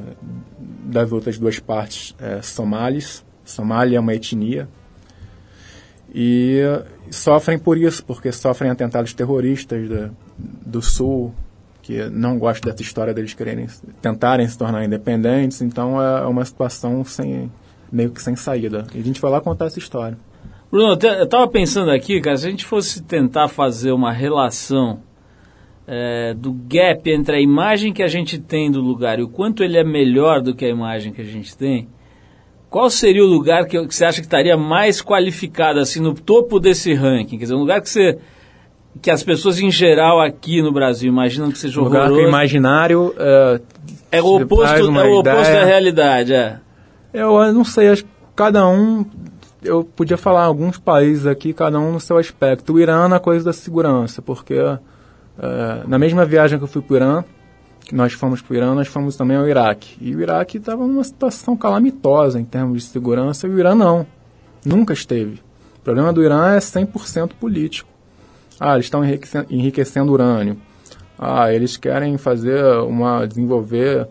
das 0.85 1.11
outras 1.13 1.39
duas 1.39 1.59
partes 1.59 2.15
é, 2.19 2.43
somalis. 2.43 3.25
Somália 3.45 3.97
é 3.97 4.01
uma 4.01 4.15
etnia. 4.15 4.69
E 6.13 6.61
sofrem 7.11 7.59
por 7.59 7.79
isso, 7.79 8.05
porque 8.05 8.33
sofrem 8.33 8.71
atentados 8.71 9.15
terroristas 9.15 9.89
da- 9.89 10.11
do 10.39 10.83
Sul, 10.83 11.33
que 11.83 12.05
não 12.11 12.39
gostam 12.39 12.71
dessa 12.71 12.83
história 12.83 13.15
deles 13.15 13.33
quererem 13.35 13.67
tentarem 14.03 14.47
se 14.49 14.59
tornar 14.59 14.85
independentes. 14.85 15.63
Então 15.63 16.01
é 16.03 16.27
uma 16.27 16.45
situação 16.45 17.05
sem, 17.05 17.51
meio 17.91 18.11
que 18.11 18.23
sem 18.23 18.35
saída. 18.37 18.87
E 18.95 18.99
a 18.99 19.03
gente 19.03 19.21
vai 19.21 19.31
lá 19.31 19.41
contar 19.41 19.67
essa 19.67 19.79
história. 19.79 20.19
Bruno, 20.71 20.93
eu 20.93 20.97
te- 20.97 21.07
eu 21.07 21.27
tava 21.29 21.49
pensando 21.49 21.91
aqui, 21.91 22.21
cara, 22.21 22.37
se 22.37 22.47
a 22.47 22.51
gente 22.51 22.65
fosse 22.65 23.03
tentar 23.03 23.49
fazer 23.49 23.93
uma 23.93 24.13
relação 24.13 25.01
é, 25.93 26.35
do 26.35 26.53
gap 26.53 27.11
entre 27.11 27.35
a 27.35 27.41
imagem 27.41 27.93
que 27.93 28.01
a 28.01 28.07
gente 28.07 28.39
tem 28.39 28.71
do 28.71 28.81
lugar 28.81 29.19
e 29.19 29.25
o 29.25 29.29
quanto 29.29 29.65
ele 29.65 29.77
é 29.77 29.83
melhor 29.83 30.41
do 30.41 30.55
que 30.55 30.65
a 30.65 30.69
imagem 30.69 31.13
que 31.13 31.21
a 31.21 31.25
gente 31.25 31.57
tem, 31.57 31.89
qual 32.71 32.89
seria 32.89 33.25
o 33.25 33.27
lugar 33.27 33.67
que, 33.67 33.85
que 33.89 33.93
você 33.93 34.05
acha 34.05 34.21
que 34.21 34.27
estaria 34.27 34.57
mais 34.57 35.03
qualificado, 35.03 35.81
assim, 35.81 36.01
no 36.01 36.15
topo 36.15 36.61
desse 36.61 36.95
ranking? 36.95 37.37
Quer 37.37 37.43
dizer, 37.43 37.55
um 37.57 37.59
lugar 37.59 37.81
que 37.81 37.91
você. 37.91 38.19
que 39.03 39.11
as 39.11 39.25
pessoas 39.25 39.59
em 39.59 39.69
geral 39.69 40.21
aqui 40.21 40.63
no 40.63 40.71
Brasil 40.71 41.13
imaginam 41.13 41.51
que 41.51 41.59
seja 41.59 41.81
O 41.81 41.85
lugar 41.85 42.03
que 42.03 42.11
o 42.11 42.13
horroroso. 42.13 42.29
imaginário 42.29 43.13
é, 43.19 43.61
É 44.13 44.23
o 44.23 44.37
te 44.37 44.45
oposto, 44.45 44.69
traz 44.69 44.87
uma 44.87 45.05
é 45.05 45.09
o 45.09 45.19
oposto 45.19 45.53
da 45.53 45.65
realidade, 45.65 46.33
é. 46.33 46.61
Eu, 47.13 47.35
eu 47.43 47.53
não 47.53 47.65
sei, 47.65 47.89
acho 47.89 48.05
que 48.05 48.11
cada 48.37 48.69
um. 48.69 49.05
Eu 49.61 49.83
podia 49.83 50.17
falar 50.17 50.45
alguns 50.45 50.79
países 50.79 51.27
aqui, 51.27 51.53
cada 51.53 51.81
um 51.81 51.91
no 51.91 51.99
seu 51.99 52.17
aspecto. 52.17 52.75
O 52.75 52.79
Irã 52.79 53.09
na 53.09 53.19
coisa 53.19 53.45
da 53.45 53.53
segurança, 53.53 54.23
porque 54.23 54.55
é, 55.41 55.89
na 55.89 55.99
mesma 55.99 56.25
viagem 56.27 56.59
que 56.59 56.65
eu 56.65 56.69
fui 56.69 56.83
para 56.83 56.95
o 56.95 56.97
Irã, 56.97 57.25
que 57.81 57.95
nós 57.95 58.13
fomos 58.13 58.43
para 58.43 58.53
o 58.53 58.57
Irã, 58.57 58.75
nós 58.75 58.89
fomos 58.89 59.17
também 59.17 59.37
ao 59.37 59.49
Iraque. 59.49 59.97
E 60.01 60.15
o 60.15 60.21
Iraque 60.21 60.59
estava 60.59 60.87
numa 60.87 61.03
situação 61.03 61.57
calamitosa 61.57 62.39
em 62.39 62.45
termos 62.45 62.83
de 62.83 62.89
segurança, 62.89 63.47
e 63.47 63.51
o 63.51 63.59
Irã 63.59 63.75
não. 63.75 64.07
Nunca 64.65 64.93
esteve. 64.93 65.41
O 65.79 65.81
problema 65.83 66.13
do 66.13 66.23
Irã 66.23 66.55
é 66.55 66.59
100% 66.59 67.31
político. 67.41 67.89
Ah, 68.59 68.75
eles 68.75 68.87
estão 68.87 69.03
enriquecendo, 69.03 69.47
enriquecendo 69.49 70.13
urânio. 70.13 70.59
Ah, 71.19 71.53
eles 71.53 71.79
querem 71.79 72.19
fazer 72.19 72.63
uma 72.83 73.27
desenvolver 73.27 74.07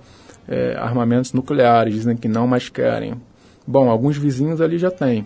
é, 0.48 0.76
armamentos 0.76 1.32
nucleares, 1.32 1.94
dizem 1.94 2.18
que 2.18 2.28
não, 2.28 2.48
mas 2.48 2.70
querem. 2.70 3.14
Bom, 3.68 3.88
alguns 3.88 4.18
vizinhos 4.18 4.60
ali 4.60 4.80
já 4.80 4.90
têm, 4.90 5.26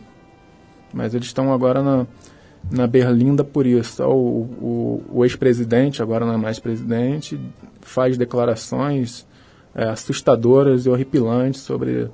mas 0.94 1.14
eles 1.14 1.28
estão 1.28 1.54
agora 1.54 1.82
na, 1.82 2.06
na 2.72 2.88
Berlinda 2.88 3.44
por 3.44 3.66
isso. 3.66 4.04
O, 4.04 4.42
o, 4.42 5.04
o 5.20 5.26
ex-presidente, 5.26 6.02
agora 6.02 6.26
não 6.26 6.34
é 6.34 6.38
mais 6.38 6.60
presidente, 6.60 7.40
faz 7.82 8.18
declarações 8.18 9.26
é, 9.76 9.86
assustadoras 9.86 10.86
e 10.86 10.90
horripilantes 10.90 11.62
sobre, 11.62 12.10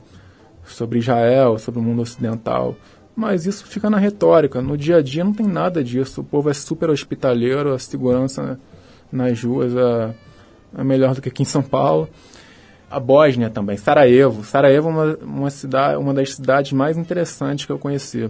sobre 0.65 0.99
Israel, 0.99 1.57
sobre 1.57 1.79
o 1.79 1.83
mundo 1.83 2.01
ocidental. 2.01 2.75
Mas 3.15 3.45
isso 3.45 3.65
fica 3.65 3.89
na 3.89 3.97
retórica. 3.97 4.61
No 4.61 4.77
dia 4.77 4.97
a 4.97 5.01
dia 5.01 5.23
não 5.23 5.33
tem 5.33 5.45
nada 5.45 5.83
disso. 5.83 6.21
O 6.21 6.23
povo 6.23 6.49
é 6.49 6.53
super 6.53 6.89
hospitaleiro, 6.89 7.73
a 7.73 7.79
segurança 7.79 8.59
nas 9.11 9.43
ruas 9.43 9.75
é, 9.75 10.15
é 10.77 10.83
melhor 10.83 11.15
do 11.15 11.21
que 11.21 11.29
aqui 11.29 11.41
em 11.41 11.45
São 11.45 11.61
Paulo. 11.61 12.07
A 12.89 12.99
Bósnia 12.99 13.49
também, 13.49 13.77
Sarajevo. 13.77 14.43
Sarajevo 14.43 14.89
é 14.89 14.91
uma, 14.91 15.17
uma, 15.21 15.49
cidade, 15.49 15.97
uma 15.97 16.13
das 16.13 16.33
cidades 16.33 16.71
mais 16.71 16.97
interessantes 16.97 17.65
que 17.65 17.71
eu 17.71 17.77
conheci. 17.77 18.29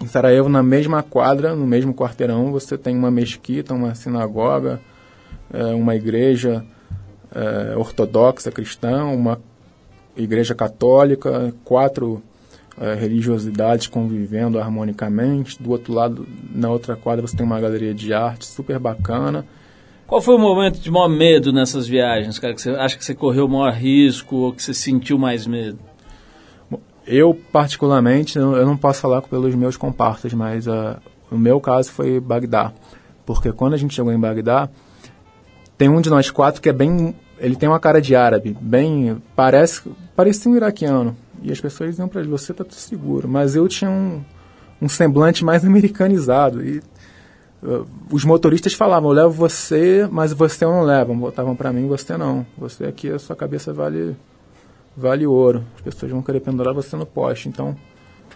Em 0.00 0.06
Sarajevo, 0.06 0.48
na 0.48 0.62
mesma 0.62 1.02
quadra, 1.02 1.54
no 1.54 1.66
mesmo 1.66 1.94
quarteirão, 1.94 2.52
você 2.52 2.76
tem 2.76 2.96
uma 2.96 3.10
mesquita, 3.10 3.72
uma 3.72 3.94
sinagoga, 3.94 4.80
é, 5.52 5.64
uma 5.74 5.96
igreja 5.96 6.64
é, 7.34 7.76
ortodoxa 7.76 8.50
cristã, 8.50 9.04
uma 9.04 9.40
igreja 10.16 10.54
católica, 10.54 11.52
quatro 11.64 12.22
é, 12.78 12.94
religiosidades 12.94 13.86
convivendo 13.86 14.58
harmonicamente. 14.58 15.62
Do 15.62 15.70
outro 15.70 15.92
lado, 15.92 16.26
na 16.54 16.70
outra 16.70 16.94
quadra, 16.94 17.26
você 17.26 17.36
tem 17.36 17.46
uma 17.46 17.60
galeria 17.60 17.94
de 17.94 18.12
arte 18.12 18.46
super 18.46 18.78
bacana. 18.78 19.46
Qual 20.06 20.20
foi 20.20 20.36
o 20.36 20.38
momento 20.38 20.78
de 20.78 20.90
maior 20.90 21.08
medo 21.08 21.52
nessas 21.52 21.86
viagens, 21.88 22.38
cara? 22.38 22.54
Que 22.54 22.60
você 22.62 22.70
acha 22.70 22.96
que 22.96 23.04
você 23.04 23.14
correu 23.14 23.46
o 23.46 23.48
maior 23.48 23.72
risco 23.72 24.36
ou 24.36 24.52
que 24.52 24.62
você 24.62 24.72
sentiu 24.72 25.18
mais 25.18 25.46
medo? 25.46 25.78
Eu, 27.06 27.38
particularmente, 27.52 28.36
eu 28.36 28.66
não 28.66 28.76
posso 28.76 29.00
falar 29.00 29.22
pelos 29.22 29.54
meus 29.54 29.76
comparsas, 29.76 30.32
mas 30.32 30.66
uh, 30.66 30.96
o 31.30 31.38
meu 31.38 31.60
caso 31.60 31.92
foi 31.92 32.18
Bagdá. 32.18 32.72
Porque 33.24 33.52
quando 33.52 33.74
a 33.74 33.76
gente 33.76 33.94
chegou 33.94 34.12
em 34.12 34.18
Bagdá, 34.18 34.68
tem 35.78 35.88
um 35.88 36.00
de 36.00 36.10
nós 36.10 36.30
quatro 36.30 36.60
que 36.60 36.68
é 36.68 36.72
bem. 36.72 37.14
Ele 37.38 37.54
tem 37.54 37.68
uma 37.68 37.78
cara 37.78 38.00
de 38.00 38.16
árabe, 38.16 38.56
bem. 38.60 39.22
Parece, 39.36 39.82
parecia 40.16 40.50
um 40.50 40.56
iraquiano. 40.56 41.16
E 41.42 41.52
as 41.52 41.60
pessoas 41.60 41.90
diziam 41.90 42.08
pra 42.08 42.20
ele: 42.20 42.30
você 42.30 42.52
tá 42.52 42.64
tudo 42.64 42.74
seguro. 42.74 43.28
Mas 43.28 43.54
eu 43.54 43.68
tinha 43.68 43.90
um, 43.90 44.24
um 44.80 44.88
semblante 44.88 45.44
mais 45.44 45.64
americanizado. 45.64 46.64
E 46.64 46.82
uh, 47.62 47.86
os 48.10 48.24
motoristas 48.24 48.74
falavam: 48.74 49.10
eu 49.10 49.14
levo 49.14 49.30
você, 49.30 50.08
mas 50.10 50.32
você 50.32 50.64
eu 50.64 50.70
não 50.70 50.82
levo. 50.82 51.14
Botavam 51.14 51.54
pra 51.54 51.72
mim: 51.72 51.86
você 51.86 52.16
não. 52.16 52.44
Você 52.56 52.84
aqui, 52.84 53.10
a 53.10 53.18
sua 53.18 53.36
cabeça 53.36 53.72
vale 53.72 54.16
vale 54.96 55.26
ouro. 55.26 55.64
As 55.76 55.82
pessoas 55.82 56.10
vão 56.10 56.22
querer 56.22 56.40
pendurar 56.40 56.72
você 56.72 56.96
no 56.96 57.04
poste. 57.04 57.48
Então, 57.48 57.76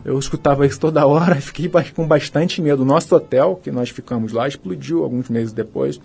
eu 0.04 0.18
escutava 0.18 0.66
isso 0.66 0.78
toda 0.78 1.06
hora 1.06 1.38
e 1.38 1.40
fiquei 1.40 1.70
com 1.94 2.06
bastante 2.06 2.61
medo. 2.61 2.82
O 2.82 2.86
nosso 2.86 3.14
hotel, 3.14 3.58
que 3.62 3.70
nós 3.70 3.90
ficamos 3.90 4.32
lá, 4.32 4.46
explodiu 4.46 5.02
alguns 5.02 5.28
meses 5.28 5.52
depois. 5.52 6.00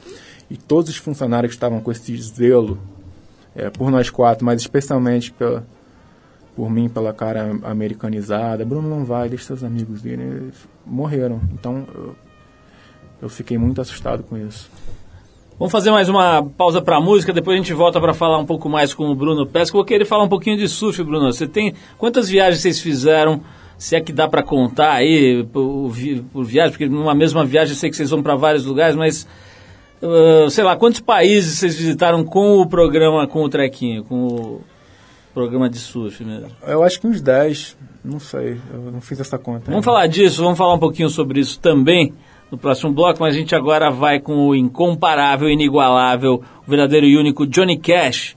E 0.50 0.58
todos 0.58 0.90
os 0.90 0.98
funcionários 0.98 1.52
que 1.52 1.56
estavam 1.56 1.80
com 1.80 1.92
esse 1.92 2.16
zelo 2.22 2.78
é, 3.56 3.70
por 3.70 3.90
nós 3.90 4.10
quatro, 4.10 4.46
mas 4.46 4.62
especialmente 4.62 5.32
pela, 5.32 5.66
por 6.56 6.70
mim, 6.70 6.88
pela 6.88 7.14
cara 7.14 7.58
americanizada. 7.64 8.66
Bruno 8.66 8.90
não 8.90 9.06
vai, 9.06 9.30
deixa 9.30 9.46
seus 9.46 9.64
amigos. 9.64 10.06
Eles 10.06 10.56
morreram. 10.86 11.42
Então, 11.54 11.88
eu, 11.94 12.16
eu 13.24 13.30
fiquei 13.30 13.58
muito 13.58 13.82
assustado 13.82 14.24
com 14.24 14.38
isso. 14.38 14.70
Vamos 15.58 15.72
fazer 15.72 15.90
mais 15.90 16.10
uma 16.10 16.44
pausa 16.44 16.82
para 16.82 17.00
música, 17.00 17.32
depois 17.32 17.56
a 17.56 17.58
gente 17.58 17.74
volta 17.74 18.02
para 18.02 18.14
falar 18.14 18.38
um 18.38 18.46
pouco 18.46 18.68
mais 18.68 18.94
com 18.94 19.10
o 19.10 19.16
Bruno 19.16 19.48
Pesca. 19.48 19.78
Vou 19.78 19.86
querer 19.86 20.04
falar 20.04 20.26
um 20.26 20.28
pouquinho 20.28 20.58
de 20.58 20.68
surf, 20.68 21.02
Bruno. 21.02 21.32
Você 21.32 21.48
tem 21.48 21.74
quantas 21.98 22.28
viagens 22.28 22.62
vocês 22.62 22.82
fizeram? 22.82 23.40
Se 23.78 23.96
é 23.96 24.02
que 24.02 24.12
dá 24.12 24.28
para 24.28 24.44
contar 24.44 24.92
aí 24.92 25.46
por, 25.46 25.94
por 26.34 26.44
viagem, 26.44 26.72
porque 26.72 26.90
numa 26.90 27.16
mesma 27.16 27.46
viagem 27.46 27.74
eu 27.74 27.78
sei 27.78 27.90
que 27.90 27.96
vocês 27.96 28.10
vão 28.10 28.22
para 28.22 28.36
vários 28.36 28.66
lugares, 28.66 28.98
mas 28.98 29.26
ah, 30.04 30.50
sei 30.50 30.64
lá, 30.64 30.76
quantos 30.76 31.00
países 31.00 31.58
vocês 31.58 31.78
visitaram 31.78 32.26
com 32.26 32.60
o 32.60 32.68
programa, 32.68 33.26
com 33.26 33.42
o 33.42 33.48
trequinho, 33.48 34.04
com 34.04 34.28
o 34.28 34.62
programa 35.34 35.70
de 35.70 35.80
surf 35.80 36.22
mesmo? 36.22 36.52
Eu 36.68 36.84
acho 36.84 37.00
que 37.00 37.08
uns 37.08 37.22
10, 37.22 37.78
não 38.04 38.20
sei, 38.20 38.60
eu 38.74 38.92
não 38.92 39.00
fiz 39.00 39.22
essa 39.22 39.38
conta. 39.38 39.68
Vamos 39.68 39.76
ainda. 39.76 39.84
falar 39.84 40.08
disso, 40.08 40.44
vamos 40.44 40.58
falar 40.58 40.74
um 40.74 40.80
pouquinho 40.80 41.10
sobre 41.10 41.40
isso 41.40 41.58
também 41.62 42.14
no 42.56 42.58
próximo 42.58 42.94
bloco, 42.94 43.20
mas 43.20 43.36
a 43.36 43.38
gente 43.38 43.54
agora 43.54 43.92
vai 43.92 44.20
com 44.20 44.48
o 44.48 44.56
incomparável, 44.56 45.50
inigualável, 45.50 46.42
o 46.66 46.70
verdadeiro 46.70 47.06
e 47.06 47.18
único 47.18 47.46
Johnny 47.46 47.78
Cash, 47.78 48.36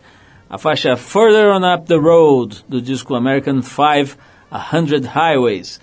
a 0.51 0.59
faixa 0.59 0.97
Further 0.97 1.51
On 1.51 1.75
Up 1.75 1.87
the 1.87 1.95
Road, 1.95 2.65
do 2.69 2.83
disco 2.83 3.15
American 3.15 3.63
Five, 3.63 4.17
A 4.51 4.77
Hundred 4.77 5.07
Highways, 5.07 5.81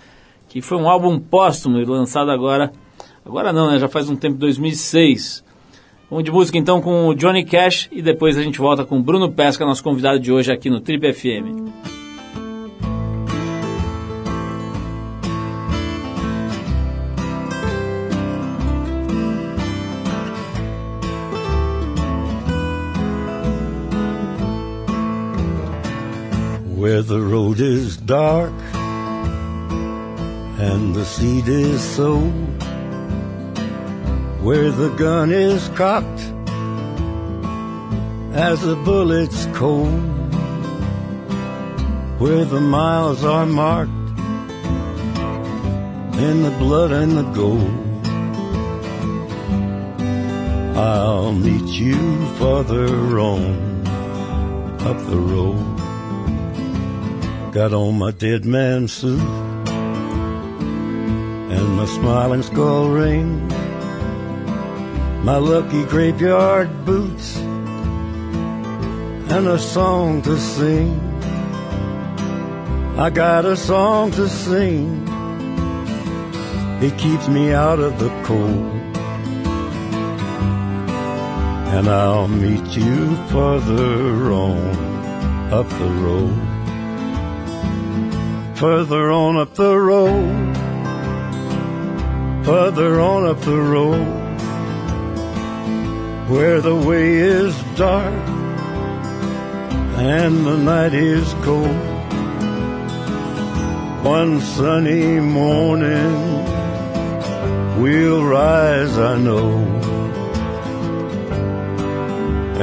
que 0.48 0.60
foi 0.60 0.76
um 0.76 0.88
álbum 0.88 1.18
póstumo 1.18 1.78
e 1.78 1.84
lançado 1.84 2.30
agora, 2.30 2.70
agora 3.24 3.52
não, 3.52 3.70
né, 3.70 3.78
já 3.78 3.88
faz 3.88 4.10
um 4.10 4.16
tempo, 4.16 4.36
2006. 4.36 5.42
Vamos 6.10 6.24
de 6.24 6.30
música 6.30 6.58
então 6.58 6.80
com 6.80 7.08
o 7.08 7.14
Johnny 7.14 7.44
Cash 7.44 7.88
e 7.90 8.02
depois 8.02 8.36
a 8.36 8.42
gente 8.42 8.58
volta 8.58 8.84
com 8.84 8.98
o 8.98 9.02
Bruno 9.02 9.32
Pesca, 9.32 9.64
nosso 9.64 9.82
convidado 9.82 10.20
de 10.20 10.30
hoje 10.30 10.52
aqui 10.52 10.68
no 10.68 10.80
Trip 10.80 11.12
FM. 11.12 12.05
Where 26.86 27.02
the 27.02 27.20
road 27.20 27.58
is 27.58 27.96
dark 27.96 28.52
and 30.68 30.94
the 30.94 31.04
seed 31.04 31.48
is 31.48 31.82
sown, 31.82 32.30
where 34.40 34.70
the 34.70 34.90
gun 34.90 35.32
is 35.32 35.68
cocked 35.70 36.20
as 38.32 38.60
the 38.60 38.76
bullet's 38.84 39.46
cold, 39.46 40.00
where 42.20 42.44
the 42.44 42.60
miles 42.60 43.24
are 43.24 43.46
marked 43.46 43.90
in 46.28 46.44
the 46.44 46.54
blood 46.60 46.92
and 46.92 47.18
the 47.18 47.28
gold. 47.32 47.82
I'll 50.76 51.32
meet 51.32 51.66
you 51.66 51.98
farther 52.38 53.18
on 53.18 53.42
up 54.86 54.98
the 55.10 55.18
road. 55.18 55.75
Got 57.56 57.72
on 57.72 57.96
my 57.98 58.10
dead 58.10 58.44
man 58.44 58.86
suit 58.86 59.18
and 61.54 61.76
my 61.78 61.86
smiling 61.86 62.42
skull 62.42 62.90
ring, 62.90 63.48
my 65.24 65.38
lucky 65.38 65.82
graveyard 65.86 66.84
boots, 66.84 67.38
and 67.38 69.48
a 69.48 69.58
song 69.58 70.20
to 70.24 70.36
sing. 70.36 71.00
I 72.98 73.08
got 73.08 73.46
a 73.46 73.56
song 73.56 74.10
to 74.10 74.28
sing. 74.28 75.08
It 76.82 76.98
keeps 76.98 77.26
me 77.26 77.54
out 77.54 77.78
of 77.78 77.98
the 77.98 78.10
cold. 78.24 78.66
And 81.72 81.88
I'll 81.88 82.28
meet 82.28 82.76
you 82.76 83.16
further 83.28 84.30
on 84.30 85.54
up 85.54 85.70
the 85.70 85.88
road 86.04 86.55
further 88.56 89.12
on 89.12 89.36
up 89.36 89.54
the 89.54 89.78
road, 89.78 90.56
further 92.46 93.00
on 93.00 93.26
up 93.26 93.38
the 93.42 93.60
road, 93.60 94.06
where 96.30 96.62
the 96.62 96.74
way 96.74 97.16
is 97.16 97.54
dark 97.76 98.14
and 99.98 100.46
the 100.46 100.56
night 100.56 100.94
is 100.94 101.30
cold. 101.44 101.76
One 104.06 104.40
sunny 104.40 105.20
morning 105.20 106.14
we'll 107.78 108.24
rise, 108.24 108.96
I 108.96 109.18
know, 109.18 109.58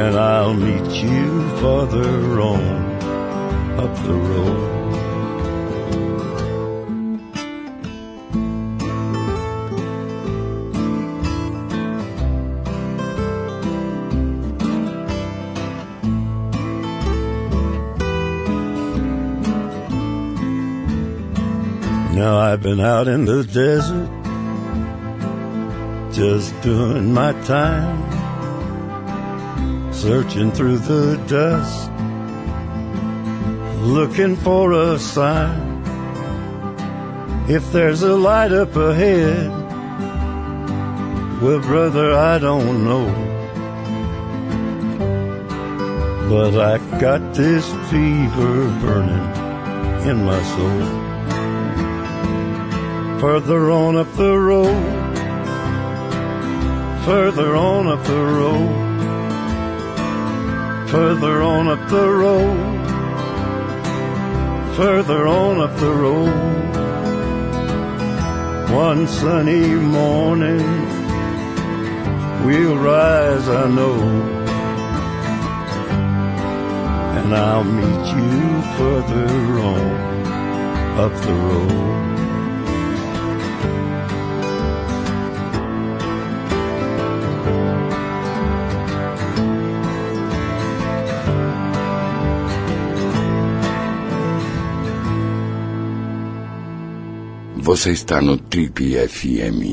and 0.01 0.15
I'll 0.15 0.55
meet 0.55 0.89
you 1.03 1.49
further 1.59 2.41
on 2.41 2.63
up 3.79 3.95
the 4.07 4.13
road. 4.13 4.62
I've 22.53 22.61
been 22.61 22.81
out 22.81 23.07
in 23.07 23.25
the 23.25 23.43
desert, 23.43 24.07
just 26.13 26.53
doing 26.61 27.11
my 27.11 27.31
time, 27.45 27.97
searching 29.91 30.51
through 30.51 30.77
the 30.77 31.17
dust, 31.25 31.89
looking 33.81 34.35
for 34.35 34.71
a 34.73 34.99
sign. 34.99 35.81
If 37.49 37.71
there's 37.71 38.03
a 38.03 38.15
light 38.15 38.51
up 38.51 38.75
ahead, 38.75 39.49
Well, 41.41 41.59
brother, 41.59 42.13
I 42.13 42.37
don't 42.37 42.83
know. 42.83 43.07
But 46.29 46.53
I 46.59 46.77
got 46.99 47.33
this 47.33 47.65
fever 47.89 48.69
burning 48.79 50.07
in 50.07 50.23
my 50.23 50.41
soul. 50.43 51.02
Further 53.23 53.71
on 53.71 53.95
up 53.95 54.11
the 54.17 54.37
road, 54.37 54.83
further 57.05 57.55
on 57.55 57.87
up 57.87 58.03
the 58.03 58.21
road, 58.21 58.69
further 60.89 61.41
on 61.41 61.69
up 61.69 61.89
the 61.89 62.09
road, 62.11 62.57
further 64.75 65.25
on 65.25 65.61
up 65.61 65.73
the 65.79 65.93
road. 65.93 66.33
One 68.75 69.07
sunny 69.07 69.67
morning, 69.73 70.67
we'll 72.45 72.75
rise, 72.75 73.47
I 73.47 73.69
know, 73.69 74.01
and 77.19 77.33
I'll 77.33 77.63
meet 77.63 78.05
you 78.17 78.61
further 78.77 79.59
on 79.71 80.99
up 80.99 81.13
the 81.21 81.33
road. 81.33 82.12
Você 97.63 97.91
está 97.91 98.21
no 98.21 98.35
Trip 98.35 98.93
FM. 99.07 99.71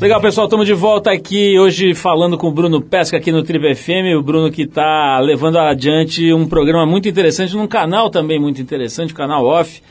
Legal, 0.00 0.20
pessoal, 0.20 0.46
estamos 0.46 0.64
de 0.64 0.74
volta 0.74 1.10
aqui 1.10 1.58
hoje 1.58 1.92
falando 1.92 2.38
com 2.38 2.46
o 2.46 2.52
Bruno 2.52 2.80
Pesca 2.80 3.16
aqui 3.16 3.32
no 3.32 3.42
Tribo 3.42 3.74
FM. 3.74 4.16
O 4.16 4.22
Bruno 4.22 4.52
que 4.52 4.62
está 4.62 5.18
levando 5.18 5.58
adiante 5.58 6.32
um 6.32 6.46
programa 6.46 6.86
muito 6.86 7.08
interessante 7.08 7.56
num 7.56 7.66
canal 7.66 8.10
também 8.10 8.38
muito 8.38 8.62
interessante, 8.62 9.12
o 9.12 9.16
canal 9.16 9.44
Off. 9.44 9.82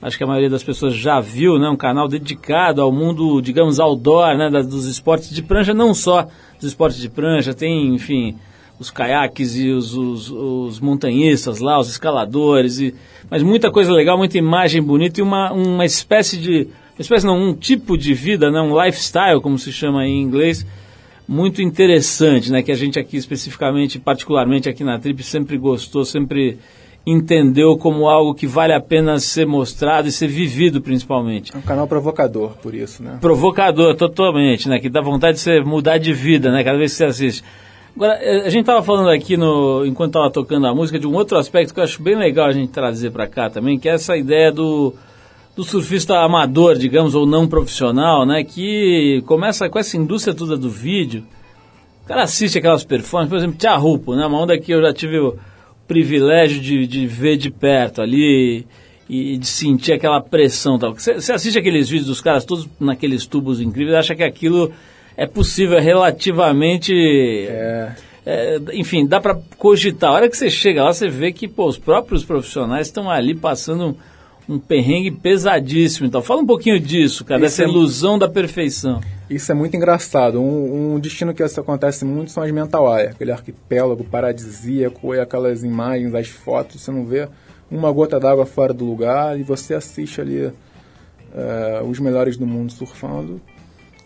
Acho 0.00 0.18
que 0.18 0.24
a 0.24 0.26
maioria 0.26 0.50
das 0.50 0.62
pessoas 0.62 0.94
já 0.94 1.20
viu, 1.20 1.58
né? 1.58 1.68
Um 1.68 1.76
canal 1.76 2.06
dedicado 2.06 2.82
ao 2.82 2.92
mundo, 2.92 3.40
digamos, 3.40 3.80
outdoor, 3.80 4.36
né? 4.36 4.50
dos 4.62 4.84
esportes 4.84 5.30
de 5.30 5.42
prancha, 5.42 5.72
não 5.72 5.94
só 5.94 6.28
dos 6.58 6.68
esportes 6.68 7.00
de 7.00 7.08
prancha, 7.08 7.54
tem, 7.54 7.94
enfim, 7.94 8.36
os 8.78 8.90
caiaques 8.90 9.56
e 9.56 9.70
os, 9.70 9.94
os, 9.94 10.30
os 10.30 10.80
montanhistas 10.80 11.60
lá, 11.60 11.78
os 11.78 11.88
escaladores, 11.88 12.78
e, 12.78 12.94
mas 13.30 13.42
muita 13.42 13.70
coisa 13.70 13.92
legal, 13.92 14.18
muita 14.18 14.36
imagem 14.36 14.82
bonita 14.82 15.20
e 15.20 15.22
uma, 15.22 15.52
uma 15.52 15.84
espécie 15.84 16.36
de. 16.36 16.68
Uma 16.96 17.02
espécie 17.02 17.26
não, 17.26 17.38
um 17.38 17.54
tipo 17.54 17.96
de 17.96 18.14
vida, 18.14 18.50
né? 18.50 18.60
um 18.60 18.82
lifestyle, 18.82 19.40
como 19.40 19.58
se 19.58 19.70
chama 19.70 20.06
em 20.06 20.22
inglês, 20.22 20.66
muito 21.28 21.60
interessante, 21.60 22.50
né? 22.50 22.62
Que 22.62 22.72
a 22.72 22.74
gente 22.74 22.98
aqui 22.98 23.16
especificamente, 23.18 23.98
particularmente 23.98 24.68
aqui 24.68 24.82
na 24.82 24.98
Trip, 24.98 25.22
sempre 25.22 25.58
gostou, 25.58 26.04
sempre 26.04 26.58
entendeu 27.06 27.78
como 27.78 28.08
algo 28.08 28.34
que 28.34 28.48
vale 28.48 28.72
a 28.72 28.80
pena 28.80 29.20
ser 29.20 29.46
mostrado 29.46 30.08
e 30.08 30.12
ser 30.12 30.26
vivido 30.26 30.82
principalmente. 30.82 31.54
É 31.54 31.58
um 31.58 31.62
canal 31.62 31.86
provocador, 31.86 32.54
por 32.60 32.74
isso, 32.74 33.00
né? 33.00 33.18
Provocador, 33.20 33.94
totalmente, 33.94 34.68
né? 34.68 34.80
Que 34.80 34.88
dá 34.88 35.00
vontade 35.00 35.36
de 35.36 35.42
você 35.42 35.60
mudar 35.60 35.98
de 35.98 36.12
vida, 36.12 36.50
né? 36.50 36.64
Cada 36.64 36.76
vez 36.76 36.90
que 36.90 36.98
você 36.98 37.04
assiste. 37.04 37.44
Agora, 37.94 38.14
eh, 38.20 38.42
a 38.44 38.50
gente 38.50 38.62
estava 38.62 38.82
falando 38.82 39.08
aqui, 39.08 39.36
no, 39.36 39.86
enquanto 39.86 40.10
estava 40.10 40.30
tocando 40.30 40.66
a 40.66 40.74
música, 40.74 40.98
de 40.98 41.06
um 41.06 41.14
outro 41.14 41.38
aspecto 41.38 41.72
que 41.72 41.78
eu 41.78 41.84
acho 41.84 42.02
bem 42.02 42.16
legal 42.16 42.48
a 42.48 42.52
gente 42.52 42.72
trazer 42.72 43.10
para 43.10 43.28
cá 43.28 43.48
também, 43.48 43.78
que 43.78 43.88
é 43.88 43.92
essa 43.92 44.16
ideia 44.16 44.50
do, 44.50 44.92
do 45.54 45.62
surfista 45.62 46.18
amador, 46.18 46.74
digamos, 46.74 47.14
ou 47.14 47.24
não 47.24 47.46
profissional, 47.46 48.26
né? 48.26 48.42
Que 48.42 49.22
começa 49.26 49.68
com 49.68 49.78
essa 49.78 49.96
indústria 49.96 50.34
toda 50.34 50.56
do 50.56 50.68
vídeo. 50.68 51.22
O 52.04 52.08
cara 52.08 52.24
assiste 52.24 52.58
aquelas 52.58 52.82
performances, 52.82 53.30
por 53.30 53.38
exemplo, 53.38 53.56
Tia 53.56 53.76
Rupo, 53.76 54.16
né? 54.16 54.26
Uma 54.26 54.40
onda 54.40 54.58
que 54.58 54.72
eu 54.72 54.82
já 54.82 54.92
tive 54.92 55.20
o 55.20 55.36
privilégio 55.86 56.60
de, 56.60 56.86
de 56.86 57.06
ver 57.06 57.36
de 57.36 57.50
perto 57.50 58.02
ali 58.02 58.66
e 59.08 59.36
de 59.36 59.46
sentir 59.46 59.92
aquela 59.92 60.20
pressão. 60.20 60.78
Tal. 60.78 60.94
Você, 60.94 61.14
você 61.14 61.32
assiste 61.32 61.58
aqueles 61.58 61.88
vídeos 61.88 62.08
dos 62.08 62.20
caras 62.20 62.44
todos 62.44 62.68
naqueles 62.78 63.26
tubos 63.26 63.60
incríveis 63.60 63.96
acha 63.96 64.14
que 64.14 64.22
aquilo 64.22 64.72
é 65.16 65.26
possível, 65.26 65.78
é 65.78 65.80
relativamente... 65.80 66.92
É, 67.48 67.92
é, 68.28 68.58
enfim, 68.72 69.06
dá 69.06 69.20
pra 69.20 69.38
cogitar. 69.56 70.10
A 70.10 70.14
hora 70.14 70.28
que 70.28 70.36
você 70.36 70.50
chega 70.50 70.82
lá, 70.82 70.92
você 70.92 71.08
vê 71.08 71.32
que 71.32 71.46
pô, 71.46 71.68
os 71.68 71.78
próprios 71.78 72.24
profissionais 72.24 72.88
estão 72.88 73.08
ali 73.08 73.36
passando 73.36 73.96
um, 74.48 74.54
um 74.56 74.58
perrengue 74.58 75.12
pesadíssimo. 75.12 76.08
Então, 76.08 76.20
fala 76.20 76.42
um 76.42 76.46
pouquinho 76.46 76.80
disso, 76.80 77.24
cara, 77.24 77.46
Isso 77.46 77.58
dessa 77.58 77.62
é- 77.62 77.68
ilusão 77.72 78.18
da 78.18 78.28
perfeição. 78.28 79.00
Isso 79.28 79.50
é 79.50 79.54
muito 79.54 79.76
engraçado. 79.76 80.40
Um, 80.40 80.94
um 80.94 81.00
destino 81.00 81.34
que 81.34 81.42
acontece 81.42 82.04
muito 82.04 82.30
são 82.30 82.42
as 82.42 82.50
Mental 82.50 82.96
Eye, 82.96 83.08
aquele 83.08 83.32
arquipélago 83.32 84.04
paradisíaco 84.04 85.14
e 85.14 85.18
aquelas 85.18 85.64
imagens, 85.64 86.14
as 86.14 86.28
fotos, 86.28 86.80
você 86.80 86.92
não 86.92 87.04
vê 87.04 87.28
uma 87.68 87.90
gota 87.90 88.20
d'água 88.20 88.46
fora 88.46 88.72
do 88.72 88.84
lugar 88.84 89.38
e 89.38 89.42
você 89.42 89.74
assiste 89.74 90.20
ali 90.20 90.52
eh, 91.34 91.82
os 91.84 91.98
melhores 91.98 92.36
do 92.36 92.46
mundo 92.46 92.70
surfando. 92.72 93.40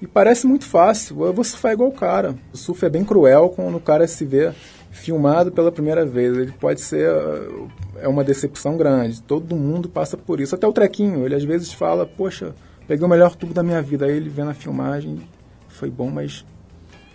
E 0.01 0.07
parece 0.07 0.47
muito 0.47 0.64
fácil, 0.64 1.23
eu 1.27 1.33
vou 1.35 1.45
surfar 1.45 1.73
igual 1.73 1.91
o 1.91 1.95
cara. 1.95 2.35
O 2.55 2.57
surf 2.57 2.83
é 2.87 2.89
bem 2.89 3.05
cruel 3.05 3.51
quando 3.51 3.77
o 3.77 3.81
cara 3.81 4.07
se 4.07 4.25
vê 4.25 4.51
filmado 4.91 5.53
pela 5.53 5.71
primeira 5.71 6.07
vez. 6.07 6.35
Ele 6.35 6.53
pode 6.53 6.81
ser 6.81 7.11
eh, 7.11 8.03
é 8.03 8.09
uma 8.09 8.25
decepção 8.25 8.79
grande. 8.79 9.23
Todo 9.23 9.55
mundo 9.55 9.89
passa 9.89 10.16
por 10.16 10.41
isso. 10.41 10.55
Até 10.55 10.66
o 10.66 10.73
trequinho, 10.73 11.27
ele 11.27 11.35
às 11.35 11.45
vezes 11.45 11.71
fala, 11.73 12.07
poxa, 12.07 12.55
peguei 12.91 13.07
o 13.07 13.09
melhor 13.09 13.36
tubo 13.36 13.55
da 13.55 13.62
minha 13.62 13.80
vida. 13.80 14.07
Aí 14.07 14.16
ele 14.16 14.28
vê 14.28 14.43
na 14.43 14.53
filmagem, 14.53 15.20
foi 15.68 15.88
bom, 15.88 16.11
mas 16.11 16.45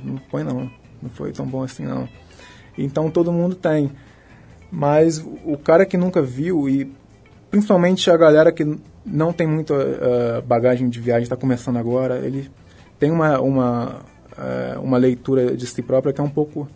não 0.02 0.18
foi 0.32 0.42
não. 0.42 0.72
Não 1.02 1.10
foi 1.10 1.34
tão 1.34 1.46
bom 1.46 1.64
assim 1.64 1.84
não. 1.84 2.08
Então 2.78 3.12
todo 3.12 3.30
mundo 3.30 3.56
tem. 3.56 3.92
Mas 4.72 5.20
o 5.20 5.58
cara 5.58 5.86
que 5.86 5.98
nunca 5.98 6.22
viu 6.22 6.70
e 6.70 6.90
principalmente 7.52 8.10
a 8.10 8.16
galera 8.16 8.54
que 8.54 8.80
não 9.06 9.34
tem 9.34 9.46
muita 9.46 9.74
eh, 9.74 10.42
bagagem 10.48 10.88
de 10.88 10.98
viagem, 10.98 11.24
está 11.24 11.36
começando 11.36 11.76
agora, 11.76 12.20
ele 12.20 12.50
tem 12.98 13.12
uma, 13.12 13.40
uma, 13.42 14.00
eh, 14.38 14.78
uma 14.82 14.98
leitura 14.98 15.58
de 15.58 15.68
si 15.68 15.82
própria 15.82 16.14
que 16.14 16.22
é 16.22 16.24
um 16.24 16.30
pouco 16.30 16.70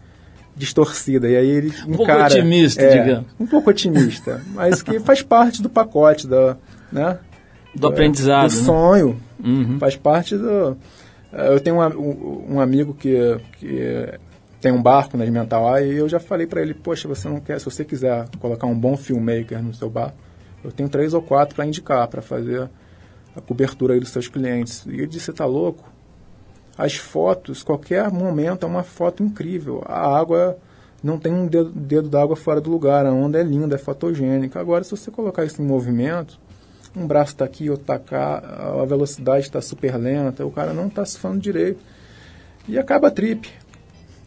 distorcida. 0.58 1.30
E 1.30 1.38
aí 1.38 1.47
ele 1.47 1.74
Um 1.88 1.95
pouco 1.95 2.04
encara... 2.04 2.26
otimista, 2.26 2.82
é, 2.82 3.02
digamos. 3.02 3.26
Um 3.39 3.47
pouco 3.47 3.70
otimista, 3.70 4.41
mas 4.54 4.82
que 4.82 5.00
faz 5.00 5.22
parte 5.22 5.62
do 5.62 5.70
pacote 5.70 6.28
da... 6.28 6.58
Né? 6.91 7.18
Do 7.76 7.88
aprendizado, 7.88 8.49
Do 8.49 8.57
né? 8.57 8.63
sonho. 8.63 9.20
Uhum. 9.43 9.80
Faz 9.80 9.95
parte 9.95 10.38
do... 10.38 10.78
eh, 11.32 11.53
Eu 11.53 11.59
tenho 11.59 11.78
um, 11.80 12.55
um, 12.55 12.59
amigo 12.59 12.93
que, 12.93 13.39
que 13.59 14.20
tem 14.59 14.72
um 14.72 14.82
barco 14.82 15.15
nas 15.17 15.30
Mental 15.30 15.78
Eye 15.78 15.93
e 15.93 15.97
eu 15.97 16.09
já 16.09 16.20
falei 16.20 16.45
para 16.47 16.61
ele, 16.61 16.74
poxa, 16.74 17.07
você 17.07 17.28
não 17.30 17.39
quer, 17.39 17.59
se 17.59 17.65
você 17.65 17.86
quiser 17.86 18.28
colocar 18.39 18.67
um 18.67 18.78
bom 18.78 18.97
filmmaker 18.97 19.61
no 19.63 19.74
seu 19.74 19.89
barco, 19.89 20.17
eu 20.63 20.72
tenho 20.72 20.89
três 20.89 21.13
ou 21.13 21.22
quatro 21.22 21.55
para 21.55 21.65
indicar, 21.65 22.07
para 22.07 22.22
fazer 22.22 22.70
a 23.36 23.39
cobertura 23.41 23.93
aí 23.93 23.99
dos 23.99 24.09
seus 24.09 24.28
clientes. 24.28 24.86
E 24.86 24.89
ele 24.95 25.07
disse, 25.07 25.26
você 25.26 25.34
tá 25.34 25.45
louco? 25.45 25.88
As 26.78 26.95
fotos, 26.95 27.63
qualquer 27.63 28.11
momento 28.11 28.65
é 28.65 28.67
uma 28.67 28.84
foto 28.84 29.24
incrível. 29.24 29.82
A 29.86 30.17
água 30.17 30.57
não 31.03 31.17
tem 31.17 31.32
um 31.34 31.45
dedo, 31.47 31.72
dedo 31.72 32.09
d'água 32.09 32.36
fora 32.36 32.59
do 32.59 32.70
lugar, 32.70 33.05
a 33.05 33.11
onda 33.13 33.39
é 33.39 33.43
linda, 33.43 33.76
é 33.76 33.78
fotogênica. 33.78 34.59
Agora, 34.59 34.84
se 34.84 34.91
você 34.91 35.09
colocar 35.11 35.45
isso 35.45 35.61
em 35.61 35.65
movimento, 35.65 36.39
um 36.96 37.06
braço 37.06 37.34
está 37.34 37.46
aqui, 37.46 37.70
outro 37.70 37.84
está 37.84 38.00
cá, 38.00 38.38
a 38.82 38.86
velocidade 38.86 39.46
está 39.46 39.62
super 39.62 39.96
lenta, 39.96 40.46
o 40.46 40.52
cara 40.52 40.74
não 40.74 40.88
está 40.88 41.06
surfando 41.06 41.40
direito. 41.40 41.80
E 42.68 42.78
acaba 42.78 43.08
a 43.08 43.12
trip. 43.12 43.50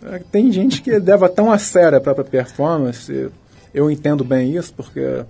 É, 0.05 0.21
Tem 0.31 0.51
gente 0.51 0.83
que 0.83 0.91
leva 0.99 1.29
tão 1.29 1.51
a 1.51 1.59
sério 1.59 1.99
a 1.99 2.01
própria 2.01 2.25
performance, 2.25 3.31
eu 3.75 3.91
entendo 3.91 4.25
bem 4.25 4.57
isso, 4.57 4.73
porque 4.75 5.25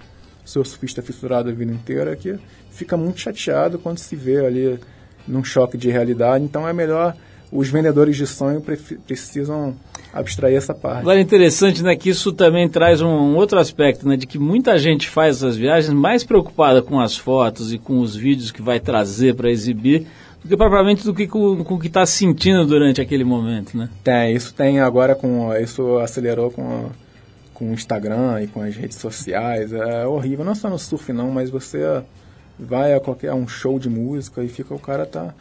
sou 0.44 0.64
surfista 0.64 1.02
fissurado 1.02 1.48
a 1.48 1.52
vida 1.52 1.72
inteira, 1.72 2.16
que 2.16 2.38
fica 2.70 2.96
muito 2.96 3.20
chateado 3.20 3.78
quando 3.78 3.98
se 3.98 4.16
vê 4.16 4.44
ali 4.44 4.80
num 5.26 5.44
choque 5.44 5.76
de 5.76 5.90
realidade. 5.90 6.44
Então 6.44 6.68
é 6.68 6.72
melhor, 6.72 7.16
os 7.50 7.68
vendedores 7.68 8.16
de 8.16 8.26
sonho 8.26 8.62
precisam 9.06 9.76
abstrair 10.12 10.56
essa 10.56 10.74
parte. 10.74 11.00
Agora 11.00 11.18
é 11.18 11.22
interessante, 11.22 11.82
né, 11.82 11.96
que 11.96 12.10
isso 12.10 12.32
também 12.32 12.68
traz 12.68 13.00
um, 13.00 13.08
um 13.08 13.36
outro 13.36 13.58
aspecto, 13.58 14.06
né, 14.06 14.16
de 14.16 14.26
que 14.26 14.38
muita 14.38 14.78
gente 14.78 15.08
faz 15.08 15.36
essas 15.36 15.56
viagens 15.56 15.92
mais 15.92 16.22
preocupada 16.22 16.82
com 16.82 17.00
as 17.00 17.16
fotos 17.16 17.72
e 17.72 17.78
com 17.78 18.00
os 18.00 18.14
vídeos 18.14 18.50
que 18.50 18.60
vai 18.60 18.78
trazer 18.78 19.34
para 19.34 19.50
exibir, 19.50 20.06
do 20.42 20.48
que 20.48 20.56
propriamente 20.56 21.04
do 21.04 21.14
que 21.14 21.26
com, 21.26 21.62
com 21.64 21.74
o 21.74 21.78
que 21.78 21.86
está 21.86 22.04
sentindo 22.04 22.66
durante 22.66 23.00
aquele 23.00 23.24
momento, 23.24 23.76
né? 23.76 23.88
Tem, 24.02 24.34
isso 24.34 24.52
tem 24.52 24.80
agora 24.80 25.14
com. 25.14 25.54
Isso 25.54 25.98
acelerou 25.98 26.50
com, 26.50 26.90
com 27.54 27.70
o 27.70 27.72
Instagram 27.72 28.42
e 28.42 28.48
com 28.48 28.60
as 28.60 28.74
redes 28.74 28.98
sociais. 28.98 29.72
É 29.72 30.04
horrível, 30.04 30.44
não 30.44 30.54
só 30.54 30.68
no 30.68 30.78
surf 30.78 31.12
não, 31.12 31.30
mas 31.30 31.48
você 31.48 32.02
vai 32.58 32.92
a 32.92 33.00
qualquer 33.00 33.28
a 33.28 33.34
um 33.34 33.46
show 33.46 33.78
de 33.78 33.88
música 33.88 34.42
e 34.42 34.48
fica 34.48 34.74
o 34.74 34.80
cara 34.80 35.06
tá. 35.06 35.32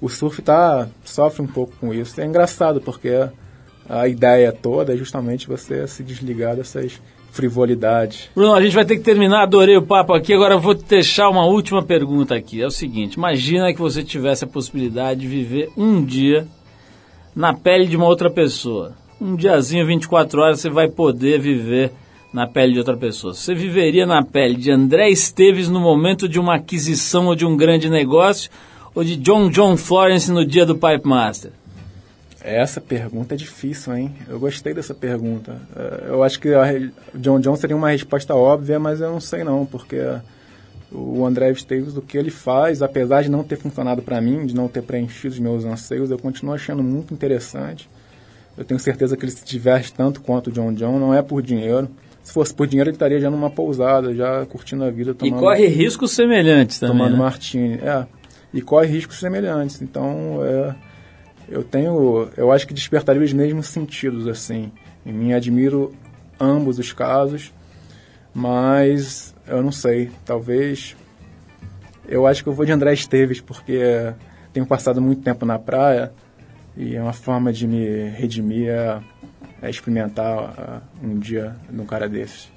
O 0.00 0.08
surf 0.08 0.42
tá. 0.42 0.88
sofre 1.04 1.40
um 1.40 1.46
pouco 1.46 1.72
com 1.80 1.94
isso. 1.94 2.20
É 2.20 2.26
engraçado 2.26 2.80
porque 2.80 3.28
a 3.88 4.08
ideia 4.08 4.52
toda 4.52 4.94
é 4.94 4.96
justamente 4.96 5.46
você 5.46 5.86
se 5.86 6.02
desligar 6.02 6.56
dessas 6.56 7.00
frivolidades. 7.30 8.30
Bruno, 8.34 8.54
a 8.54 8.62
gente 8.62 8.74
vai 8.74 8.84
ter 8.84 8.96
que 8.96 9.02
terminar, 9.02 9.42
adorei 9.42 9.76
o 9.76 9.82
papo 9.82 10.14
aqui. 10.14 10.32
Agora 10.32 10.54
eu 10.54 10.60
vou 10.60 10.74
te 10.74 10.84
deixar 10.84 11.28
uma 11.28 11.44
última 11.44 11.82
pergunta 11.82 12.34
aqui. 12.34 12.62
É 12.62 12.66
o 12.66 12.70
seguinte: 12.70 13.14
imagina 13.14 13.72
que 13.74 13.80
você 13.80 14.02
tivesse 14.02 14.44
a 14.44 14.48
possibilidade 14.48 15.20
de 15.20 15.26
viver 15.26 15.70
um 15.76 16.02
dia 16.04 16.46
na 17.34 17.52
pele 17.52 17.86
de 17.86 17.96
uma 17.96 18.06
outra 18.06 18.30
pessoa. 18.30 18.92
Um 19.20 19.34
diazinho, 19.34 19.86
24 19.86 20.40
horas, 20.40 20.60
você 20.60 20.70
vai 20.70 20.88
poder 20.88 21.40
viver 21.40 21.92
na 22.32 22.46
pele 22.46 22.72
de 22.72 22.78
outra 22.78 22.96
pessoa. 22.96 23.34
Você 23.34 23.54
viveria 23.54 24.06
na 24.06 24.22
pele 24.22 24.54
de 24.54 24.70
André 24.70 25.08
Esteves 25.10 25.68
no 25.68 25.80
momento 25.80 26.28
de 26.28 26.38
uma 26.38 26.56
aquisição 26.56 27.26
ou 27.26 27.34
de 27.34 27.44
um 27.44 27.56
grande 27.56 27.90
negócio 27.90 28.50
ou 28.94 29.02
de 29.02 29.16
John 29.16 29.48
John 29.50 29.76
Florence 29.76 30.30
no 30.30 30.44
dia 30.44 30.64
do 30.64 30.74
Pipe 30.74 31.06
Master? 31.06 31.52
Essa 32.44 32.78
pergunta 32.78 33.34
é 33.34 33.38
difícil, 33.38 33.96
hein? 33.96 34.14
Eu 34.28 34.38
gostei 34.38 34.74
dessa 34.74 34.92
pergunta. 34.94 35.56
Eh, 35.74 36.04
Eu 36.08 36.22
acho 36.22 36.38
que 36.38 36.50
John 37.14 37.40
John 37.40 37.56
seria 37.56 37.74
uma 37.74 37.88
resposta 37.90 38.34
óbvia, 38.34 38.78
mas 38.78 39.00
eu 39.00 39.10
não 39.10 39.18
sei 39.20 39.42
não, 39.42 39.64
porque 39.64 39.96
o 40.92 41.24
André 41.24 41.50
Esteves, 41.50 41.96
o 41.96 42.02
que 42.02 42.18
ele 42.18 42.30
faz, 42.30 42.82
apesar 42.82 43.22
de 43.22 43.30
não 43.30 43.42
ter 43.42 43.56
funcionado 43.56 44.02
para 44.02 44.20
mim, 44.20 44.44
de 44.44 44.54
não 44.54 44.68
ter 44.68 44.82
preenchido 44.82 45.32
os 45.32 45.40
meus 45.40 45.64
anseios, 45.64 46.10
eu 46.10 46.18
continuo 46.18 46.54
achando 46.54 46.82
muito 46.82 47.14
interessante. 47.14 47.88
Eu 48.58 48.64
tenho 48.64 48.78
certeza 48.78 49.16
que 49.16 49.24
ele 49.24 49.32
se 49.32 49.44
diverte 49.44 49.92
tanto 49.94 50.20
quanto 50.20 50.48
o 50.48 50.52
John 50.52 50.72
John, 50.74 50.98
não 50.98 51.14
é 51.14 51.22
por 51.22 51.40
dinheiro. 51.42 51.88
Se 52.22 52.32
fosse 52.32 52.54
por 52.54 52.66
dinheiro, 52.66 52.90
ele 52.90 52.94
estaria 52.96 53.18
já 53.20 53.30
numa 53.30 53.50
pousada, 53.50 54.14
já 54.14 54.44
curtindo 54.46 54.84
a 54.84 54.90
vida, 54.90 55.10
E 55.12 55.14
tomando, 55.14 55.40
corre 55.40 55.66
riscos 55.66 56.12
semelhantes 56.12 56.78
também. 56.78 56.96
tomando 56.98 57.12
né? 57.14 57.18
martini. 57.18 57.74
É, 57.74 58.06
e 58.52 58.60
corre 58.62 58.86
riscos 58.86 59.18
semelhantes. 59.18 59.82
Então, 59.82 60.38
é, 60.44 60.74
eu 61.48 61.62
tenho, 61.62 62.28
eu 62.36 62.50
acho 62.52 62.66
que 62.66 62.74
despertaria 62.74 63.22
os 63.22 63.32
mesmos 63.32 63.68
sentidos, 63.68 64.26
assim. 64.26 64.72
Em 65.04 65.12
mim, 65.12 65.32
admiro 65.32 65.94
ambos 66.40 66.78
os 66.78 66.92
casos, 66.92 67.52
mas 68.34 69.34
eu 69.46 69.62
não 69.62 69.72
sei, 69.72 70.10
talvez... 70.24 70.96
Eu 72.06 72.26
acho 72.26 72.42
que 72.42 72.48
eu 72.50 72.52
vou 72.52 72.66
de 72.66 72.72
André 72.72 72.92
Esteves, 72.92 73.40
porque 73.40 74.12
tenho 74.52 74.66
passado 74.66 75.00
muito 75.00 75.22
tempo 75.22 75.46
na 75.46 75.58
praia 75.58 76.12
e 76.76 76.94
é 76.94 77.02
uma 77.02 77.12
forma 77.12 77.52
de 77.52 77.66
me 77.66 78.08
redimir 78.10 78.68
é, 78.68 79.00
é 79.62 79.70
experimentar 79.70 80.54
ah, 80.58 80.82
um 81.02 81.18
dia 81.18 81.56
num 81.70 81.86
cara 81.86 82.08
desses. 82.08 82.53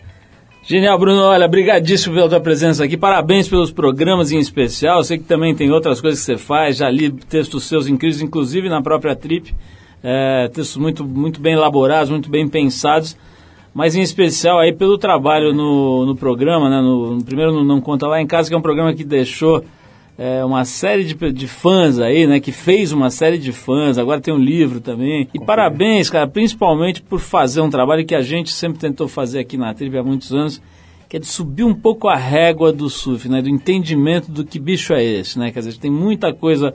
Genial, 0.70 1.00
Bruno. 1.00 1.22
Olha, 1.22 1.48
brigadíssimo 1.48 2.14
pela 2.14 2.28
tua 2.28 2.42
presença 2.42 2.84
aqui. 2.84 2.98
Parabéns 2.98 3.48
pelos 3.48 3.72
programas 3.72 4.34
em 4.34 4.38
especial. 4.38 4.98
Eu 4.98 5.04
sei 5.06 5.18
que 5.18 5.24
também 5.24 5.56
tem 5.56 5.72
outras 5.72 6.02
coisas 6.02 6.20
que 6.20 6.26
você 6.26 6.38
faz. 6.38 6.76
Já 6.76 6.90
li 6.90 7.10
textos 7.10 7.64
seus 7.64 7.88
incríveis, 7.88 8.22
inclusive 8.22 8.68
na 8.68 8.82
própria 8.82 9.16
Trip. 9.16 9.56
É, 10.04 10.50
textos 10.50 10.76
muito, 10.76 11.06
muito 11.06 11.40
bem 11.40 11.54
elaborados, 11.54 12.10
muito 12.10 12.30
bem 12.30 12.50
pensados. 12.50 13.18
Mas 13.74 13.96
em 13.96 14.02
especial 14.02 14.60
aí 14.60 14.74
pelo 14.74 14.98
trabalho 14.98 15.54
no, 15.54 16.06
no 16.06 16.18
programa, 16.18 16.70
né? 16.70 16.82
No, 16.82 17.24
primeiro 17.24 17.54
no 17.54 17.64
Não 17.64 17.80
Conta 17.80 18.06
Lá 18.06 18.22
em 18.22 18.28
Casa, 18.28 18.50
que 18.50 18.54
é 18.54 18.58
um 18.58 18.62
programa 18.62 18.94
que 18.94 19.06
deixou 19.06 19.64
é, 20.18 20.44
uma 20.44 20.66
série 20.66 21.04
de, 21.04 21.14
de 21.32 21.48
fãs 21.48 22.00
aí, 22.00 22.26
né? 22.26 22.40
Que 22.40 22.52
fez 22.52 22.92
uma 22.92 23.12
série 23.12 23.38
de 23.38 23.52
fãs, 23.52 23.98
agora 23.98 24.20
tem 24.20 24.34
um 24.34 24.40
livro 24.40 24.82
também. 24.82 25.30
E 25.34 25.40
parabéns, 25.40 26.10
cara, 26.10 26.28
principalmente 26.28 27.02
por 27.02 27.20
fazer 27.20 27.62
um 27.62 27.70
trabalho 27.70 28.06
que 28.06 28.16
a 28.16 28.22
gente 28.22 28.52
sempre 28.52 28.80
tentou 28.80 29.08
fazer 29.08 29.40
aqui 29.40 29.58
na 29.58 29.74
Trip 29.74 29.96
há 29.96 30.04
muitos 30.04 30.34
anos, 30.34 30.62
que 31.08 31.18
é 31.18 31.20
de 31.20 31.28
subir 31.28 31.64
um 31.64 31.74
pouco 31.74 32.08
a 32.08 32.16
régua 32.16 32.74
do 32.74 32.90
surf, 32.90 33.30
né? 33.30 33.42
Do 33.42 33.50
entendimento 33.50 34.32
do 34.32 34.44
que 34.44 34.58
bicho 34.58 34.92
é 34.92 35.04
esse, 35.04 35.38
né? 35.38 35.52
Quer 35.52 35.60
dizer, 35.60 35.78
tem 35.78 35.92
muita 35.92 36.34
coisa 36.34 36.74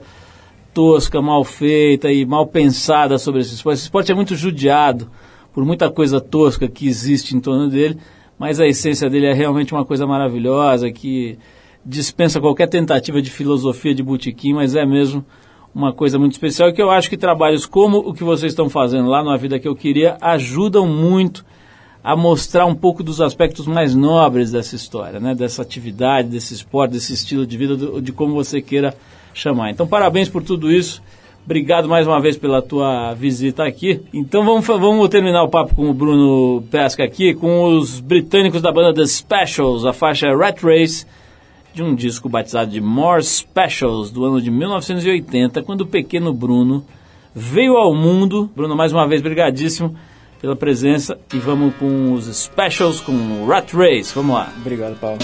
tosca, 0.73 1.21
mal 1.21 1.43
feita 1.43 2.11
e 2.11 2.25
mal 2.25 2.47
pensada 2.47 3.17
sobre 3.17 3.41
esse 3.41 3.53
esporte. 3.53 3.75
Esse 3.75 3.83
esporte 3.83 4.11
é 4.11 4.15
muito 4.15 4.35
judiado 4.35 5.11
por 5.53 5.65
muita 5.65 5.91
coisa 5.91 6.21
tosca 6.21 6.67
que 6.67 6.87
existe 6.87 7.35
em 7.35 7.41
torno 7.41 7.69
dele, 7.69 7.97
mas 8.39 8.59
a 8.59 8.65
essência 8.65 9.09
dele 9.09 9.27
é 9.27 9.33
realmente 9.33 9.73
uma 9.73 9.85
coisa 9.85 10.07
maravilhosa 10.07 10.89
que 10.91 11.37
dispensa 11.85 12.39
qualquer 12.39 12.67
tentativa 12.67 13.21
de 13.21 13.29
filosofia 13.29 13.93
de 13.93 14.03
botequim, 14.03 14.53
mas 14.53 14.75
é 14.75 14.85
mesmo 14.85 15.25
uma 15.73 15.91
coisa 15.91 16.19
muito 16.19 16.33
especial 16.33 16.71
que 16.71 16.81
eu 16.81 16.91
acho 16.91 17.09
que 17.09 17.17
trabalhos 17.17 17.65
como 17.65 17.97
o 17.97 18.13
que 18.13 18.23
vocês 18.23 18.51
estão 18.51 18.69
fazendo 18.69 19.09
lá 19.09 19.23
no 19.23 19.31
A 19.31 19.37
Vida 19.37 19.59
Que 19.59 19.67
Eu 19.67 19.75
Queria 19.75 20.17
ajudam 20.21 20.87
muito 20.87 21.43
a 22.03 22.15
mostrar 22.15 22.65
um 22.65 22.75
pouco 22.75 23.01
dos 23.01 23.21
aspectos 23.21 23.65
mais 23.65 23.95
nobres 23.95 24.51
dessa 24.51 24.75
história, 24.75 25.19
né? 25.19 25.33
dessa 25.33 25.61
atividade, 25.61 26.27
desse 26.29 26.53
esporte, 26.53 26.91
desse 26.91 27.13
estilo 27.13 27.45
de 27.47 27.57
vida, 27.57 28.01
de 28.01 28.11
como 28.11 28.33
você 28.33 28.61
queira 28.61 28.93
chamar. 29.33 29.71
Então, 29.71 29.87
parabéns 29.87 30.27
por 30.27 30.43
tudo 30.43 30.71
isso. 30.71 31.01
Obrigado 31.45 31.89
mais 31.89 32.07
uma 32.07 32.21
vez 32.21 32.37
pela 32.37 32.61
tua 32.61 33.13
visita 33.13 33.65
aqui. 33.65 34.01
Então 34.13 34.45
vamos, 34.45 34.65
vamos 34.65 35.09
terminar 35.09 35.43
o 35.43 35.49
papo 35.49 35.75
com 35.75 35.89
o 35.89 35.93
Bruno 35.93 36.61
Pesca 36.71 37.03
aqui, 37.03 37.33
com 37.33 37.77
os 37.77 37.99
britânicos 37.99 38.61
da 38.61 38.71
banda 38.71 38.93
The 38.93 39.05
Specials, 39.05 39.85
a 39.85 39.91
faixa 39.91 40.33
Rat 40.33 40.63
Race, 40.63 41.05
de 41.73 41.81
um 41.81 41.95
disco 41.95 42.29
batizado 42.29 42.71
de 42.71 42.79
More 42.79 43.23
Specials, 43.23 44.11
do 44.11 44.23
ano 44.23 44.41
de 44.41 44.51
1980, 44.51 45.63
quando 45.63 45.81
o 45.81 45.87
pequeno 45.87 46.31
Bruno 46.33 46.85
veio 47.33 47.77
ao 47.77 47.95
mundo. 47.95 48.49
Bruno, 48.55 48.75
mais 48.75 48.93
uma 48.93 49.07
vez, 49.07 49.21
brigadíssimo 49.21 49.95
pela 50.39 50.55
presença. 50.55 51.17
E 51.33 51.37
vamos 51.39 51.73
com 51.75 52.13
os 52.13 52.25
Specials, 52.25 53.01
com 53.01 53.45
Rat 53.47 53.73
Race. 53.73 54.13
Vamos 54.13 54.35
lá. 54.35 54.53
Obrigado, 54.61 54.99
Paulo. 54.99 55.17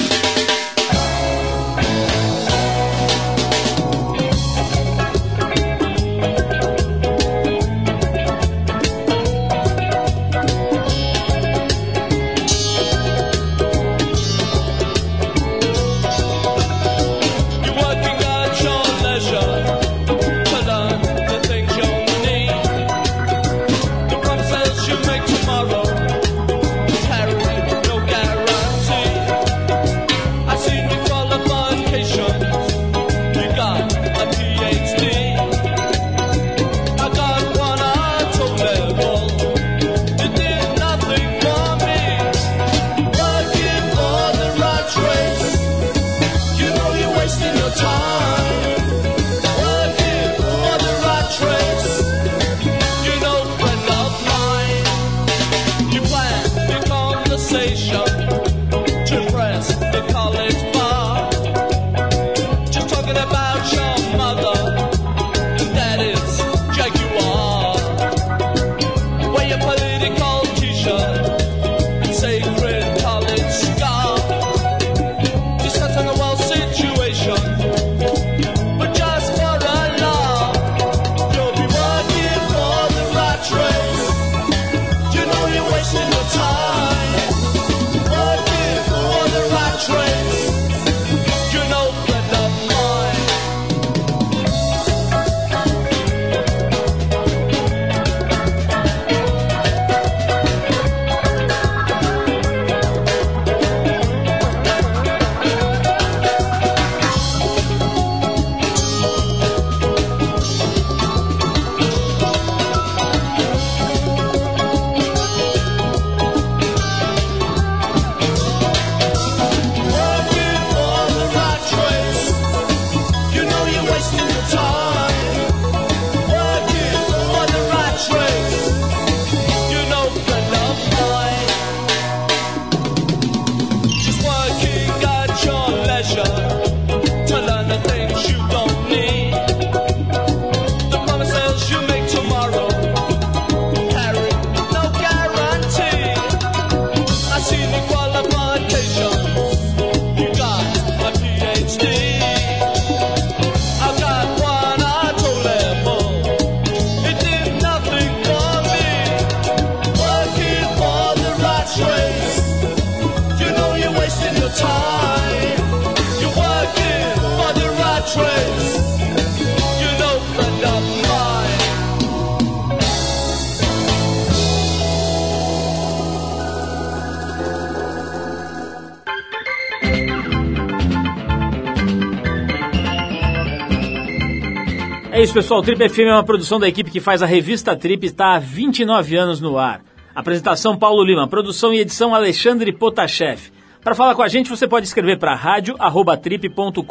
Pessoal. 185.40 185.62
Trip 185.62 185.88
FM 185.88 186.00
é 186.00 186.12
uma 186.12 186.24
produção 186.24 186.60
da 186.60 186.68
equipe 186.68 186.92
que 186.92 187.00
faz 187.00 187.24
a 187.24 187.26
revista 187.26 187.74
Trip 187.74 188.04
e 188.04 188.08
está 188.08 188.36
há 188.36 188.40
29 188.40 189.16
anos 189.16 189.40
no 189.40 189.58
ar. 189.58 189.82
Apresentação 190.14 190.78
Paulo 190.78 191.02
Lima, 191.02 191.30
produção 191.30 191.74
e 191.74 191.80
edição 191.80 192.14
Alexandre 192.14 192.74
Potashev. 192.74 193.50
Para 193.90 193.96
falar 193.96 194.14
com 194.14 194.22
a 194.22 194.28
gente, 194.28 194.52
você 194.52 194.68
pode 194.68 194.86
escrever 194.86 195.18
para 195.18 195.34
rádio@trip.com.br 195.34 196.84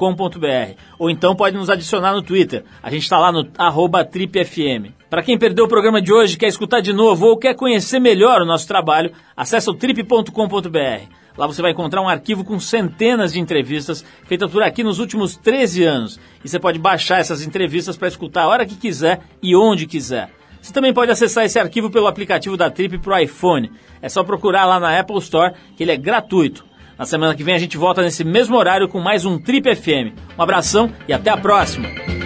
ou 0.99 1.09
então 1.09 1.37
pode 1.37 1.57
nos 1.57 1.71
adicionar 1.71 2.13
no 2.13 2.23
Twitter. 2.23 2.65
A 2.83 2.91
gente 2.91 3.05
está 3.05 3.17
lá 3.21 3.31
no 3.31 3.45
tripfm. 3.45 4.91
Para 5.09 5.23
quem 5.23 5.39
perdeu 5.39 5.67
o 5.67 5.69
programa 5.69 6.03
de 6.03 6.13
hoje, 6.13 6.37
quer 6.37 6.49
escutar 6.49 6.81
de 6.81 6.93
novo 6.93 7.27
ou 7.27 7.37
quer 7.39 7.55
conhecer 7.55 8.01
melhor 8.01 8.43
o 8.43 8.45
nosso 8.45 8.67
trabalho, 8.67 9.13
acesse 9.37 9.71
o 9.71 9.75
trip.com.br. 9.75 11.09
Lá 11.37 11.47
você 11.47 11.63
vai 11.63 11.71
encontrar 11.71 12.03
um 12.03 12.09
arquivo 12.09 12.43
com 12.43 12.59
centenas 12.59 13.33
de 13.33 13.39
entrevistas 13.39 14.05
feitas 14.25 14.51
por 14.51 14.65
aqui 14.65 14.83
nos 14.83 14.99
últimos 14.99 15.37
13 15.37 15.85
anos. 15.85 16.19
E 16.45 16.49
você 16.49 16.59
pode 16.59 16.81
baixar 16.81 17.21
essas 17.21 17.47
entrevistas 17.47 17.97
para 17.97 18.09
escutar 18.09 18.43
a 18.43 18.49
hora 18.49 18.67
que 18.67 18.75
quiser 18.75 19.21
e 19.41 19.55
onde 19.55 19.87
quiser. 19.87 20.33
Você 20.61 20.73
também 20.73 20.93
pode 20.93 21.13
acessar 21.13 21.45
esse 21.45 21.61
arquivo 21.61 21.91
pelo 21.91 22.09
aplicativo 22.09 22.57
da 22.57 22.69
Trip 22.69 22.99
para 22.99 23.15
o 23.15 23.19
iPhone. 23.21 23.71
É 24.03 24.09
só 24.09 24.25
procurar 24.25 24.65
lá 24.65 24.81
na 24.81 24.99
Apple 24.99 25.19
Store, 25.19 25.55
que 25.77 25.85
ele 25.85 25.93
é 25.93 25.97
gratuito. 25.97 26.67
Na 26.99 27.07
semana 27.07 27.35
que 27.35 27.45
vem 27.45 27.55
a 27.55 27.59
gente 27.59 27.79
volta 27.79 28.03
nesse 28.03 28.25
mesmo 28.25 28.57
horário 28.57 28.89
com 28.89 28.99
mais 28.99 29.25
um 29.25 29.39
Trip 29.39 29.73
FM. 29.77 30.19
Um 30.37 30.43
abração 30.43 30.91
e 31.07 31.13
até 31.13 31.31
a 31.31 31.37
próxima! 31.37 32.18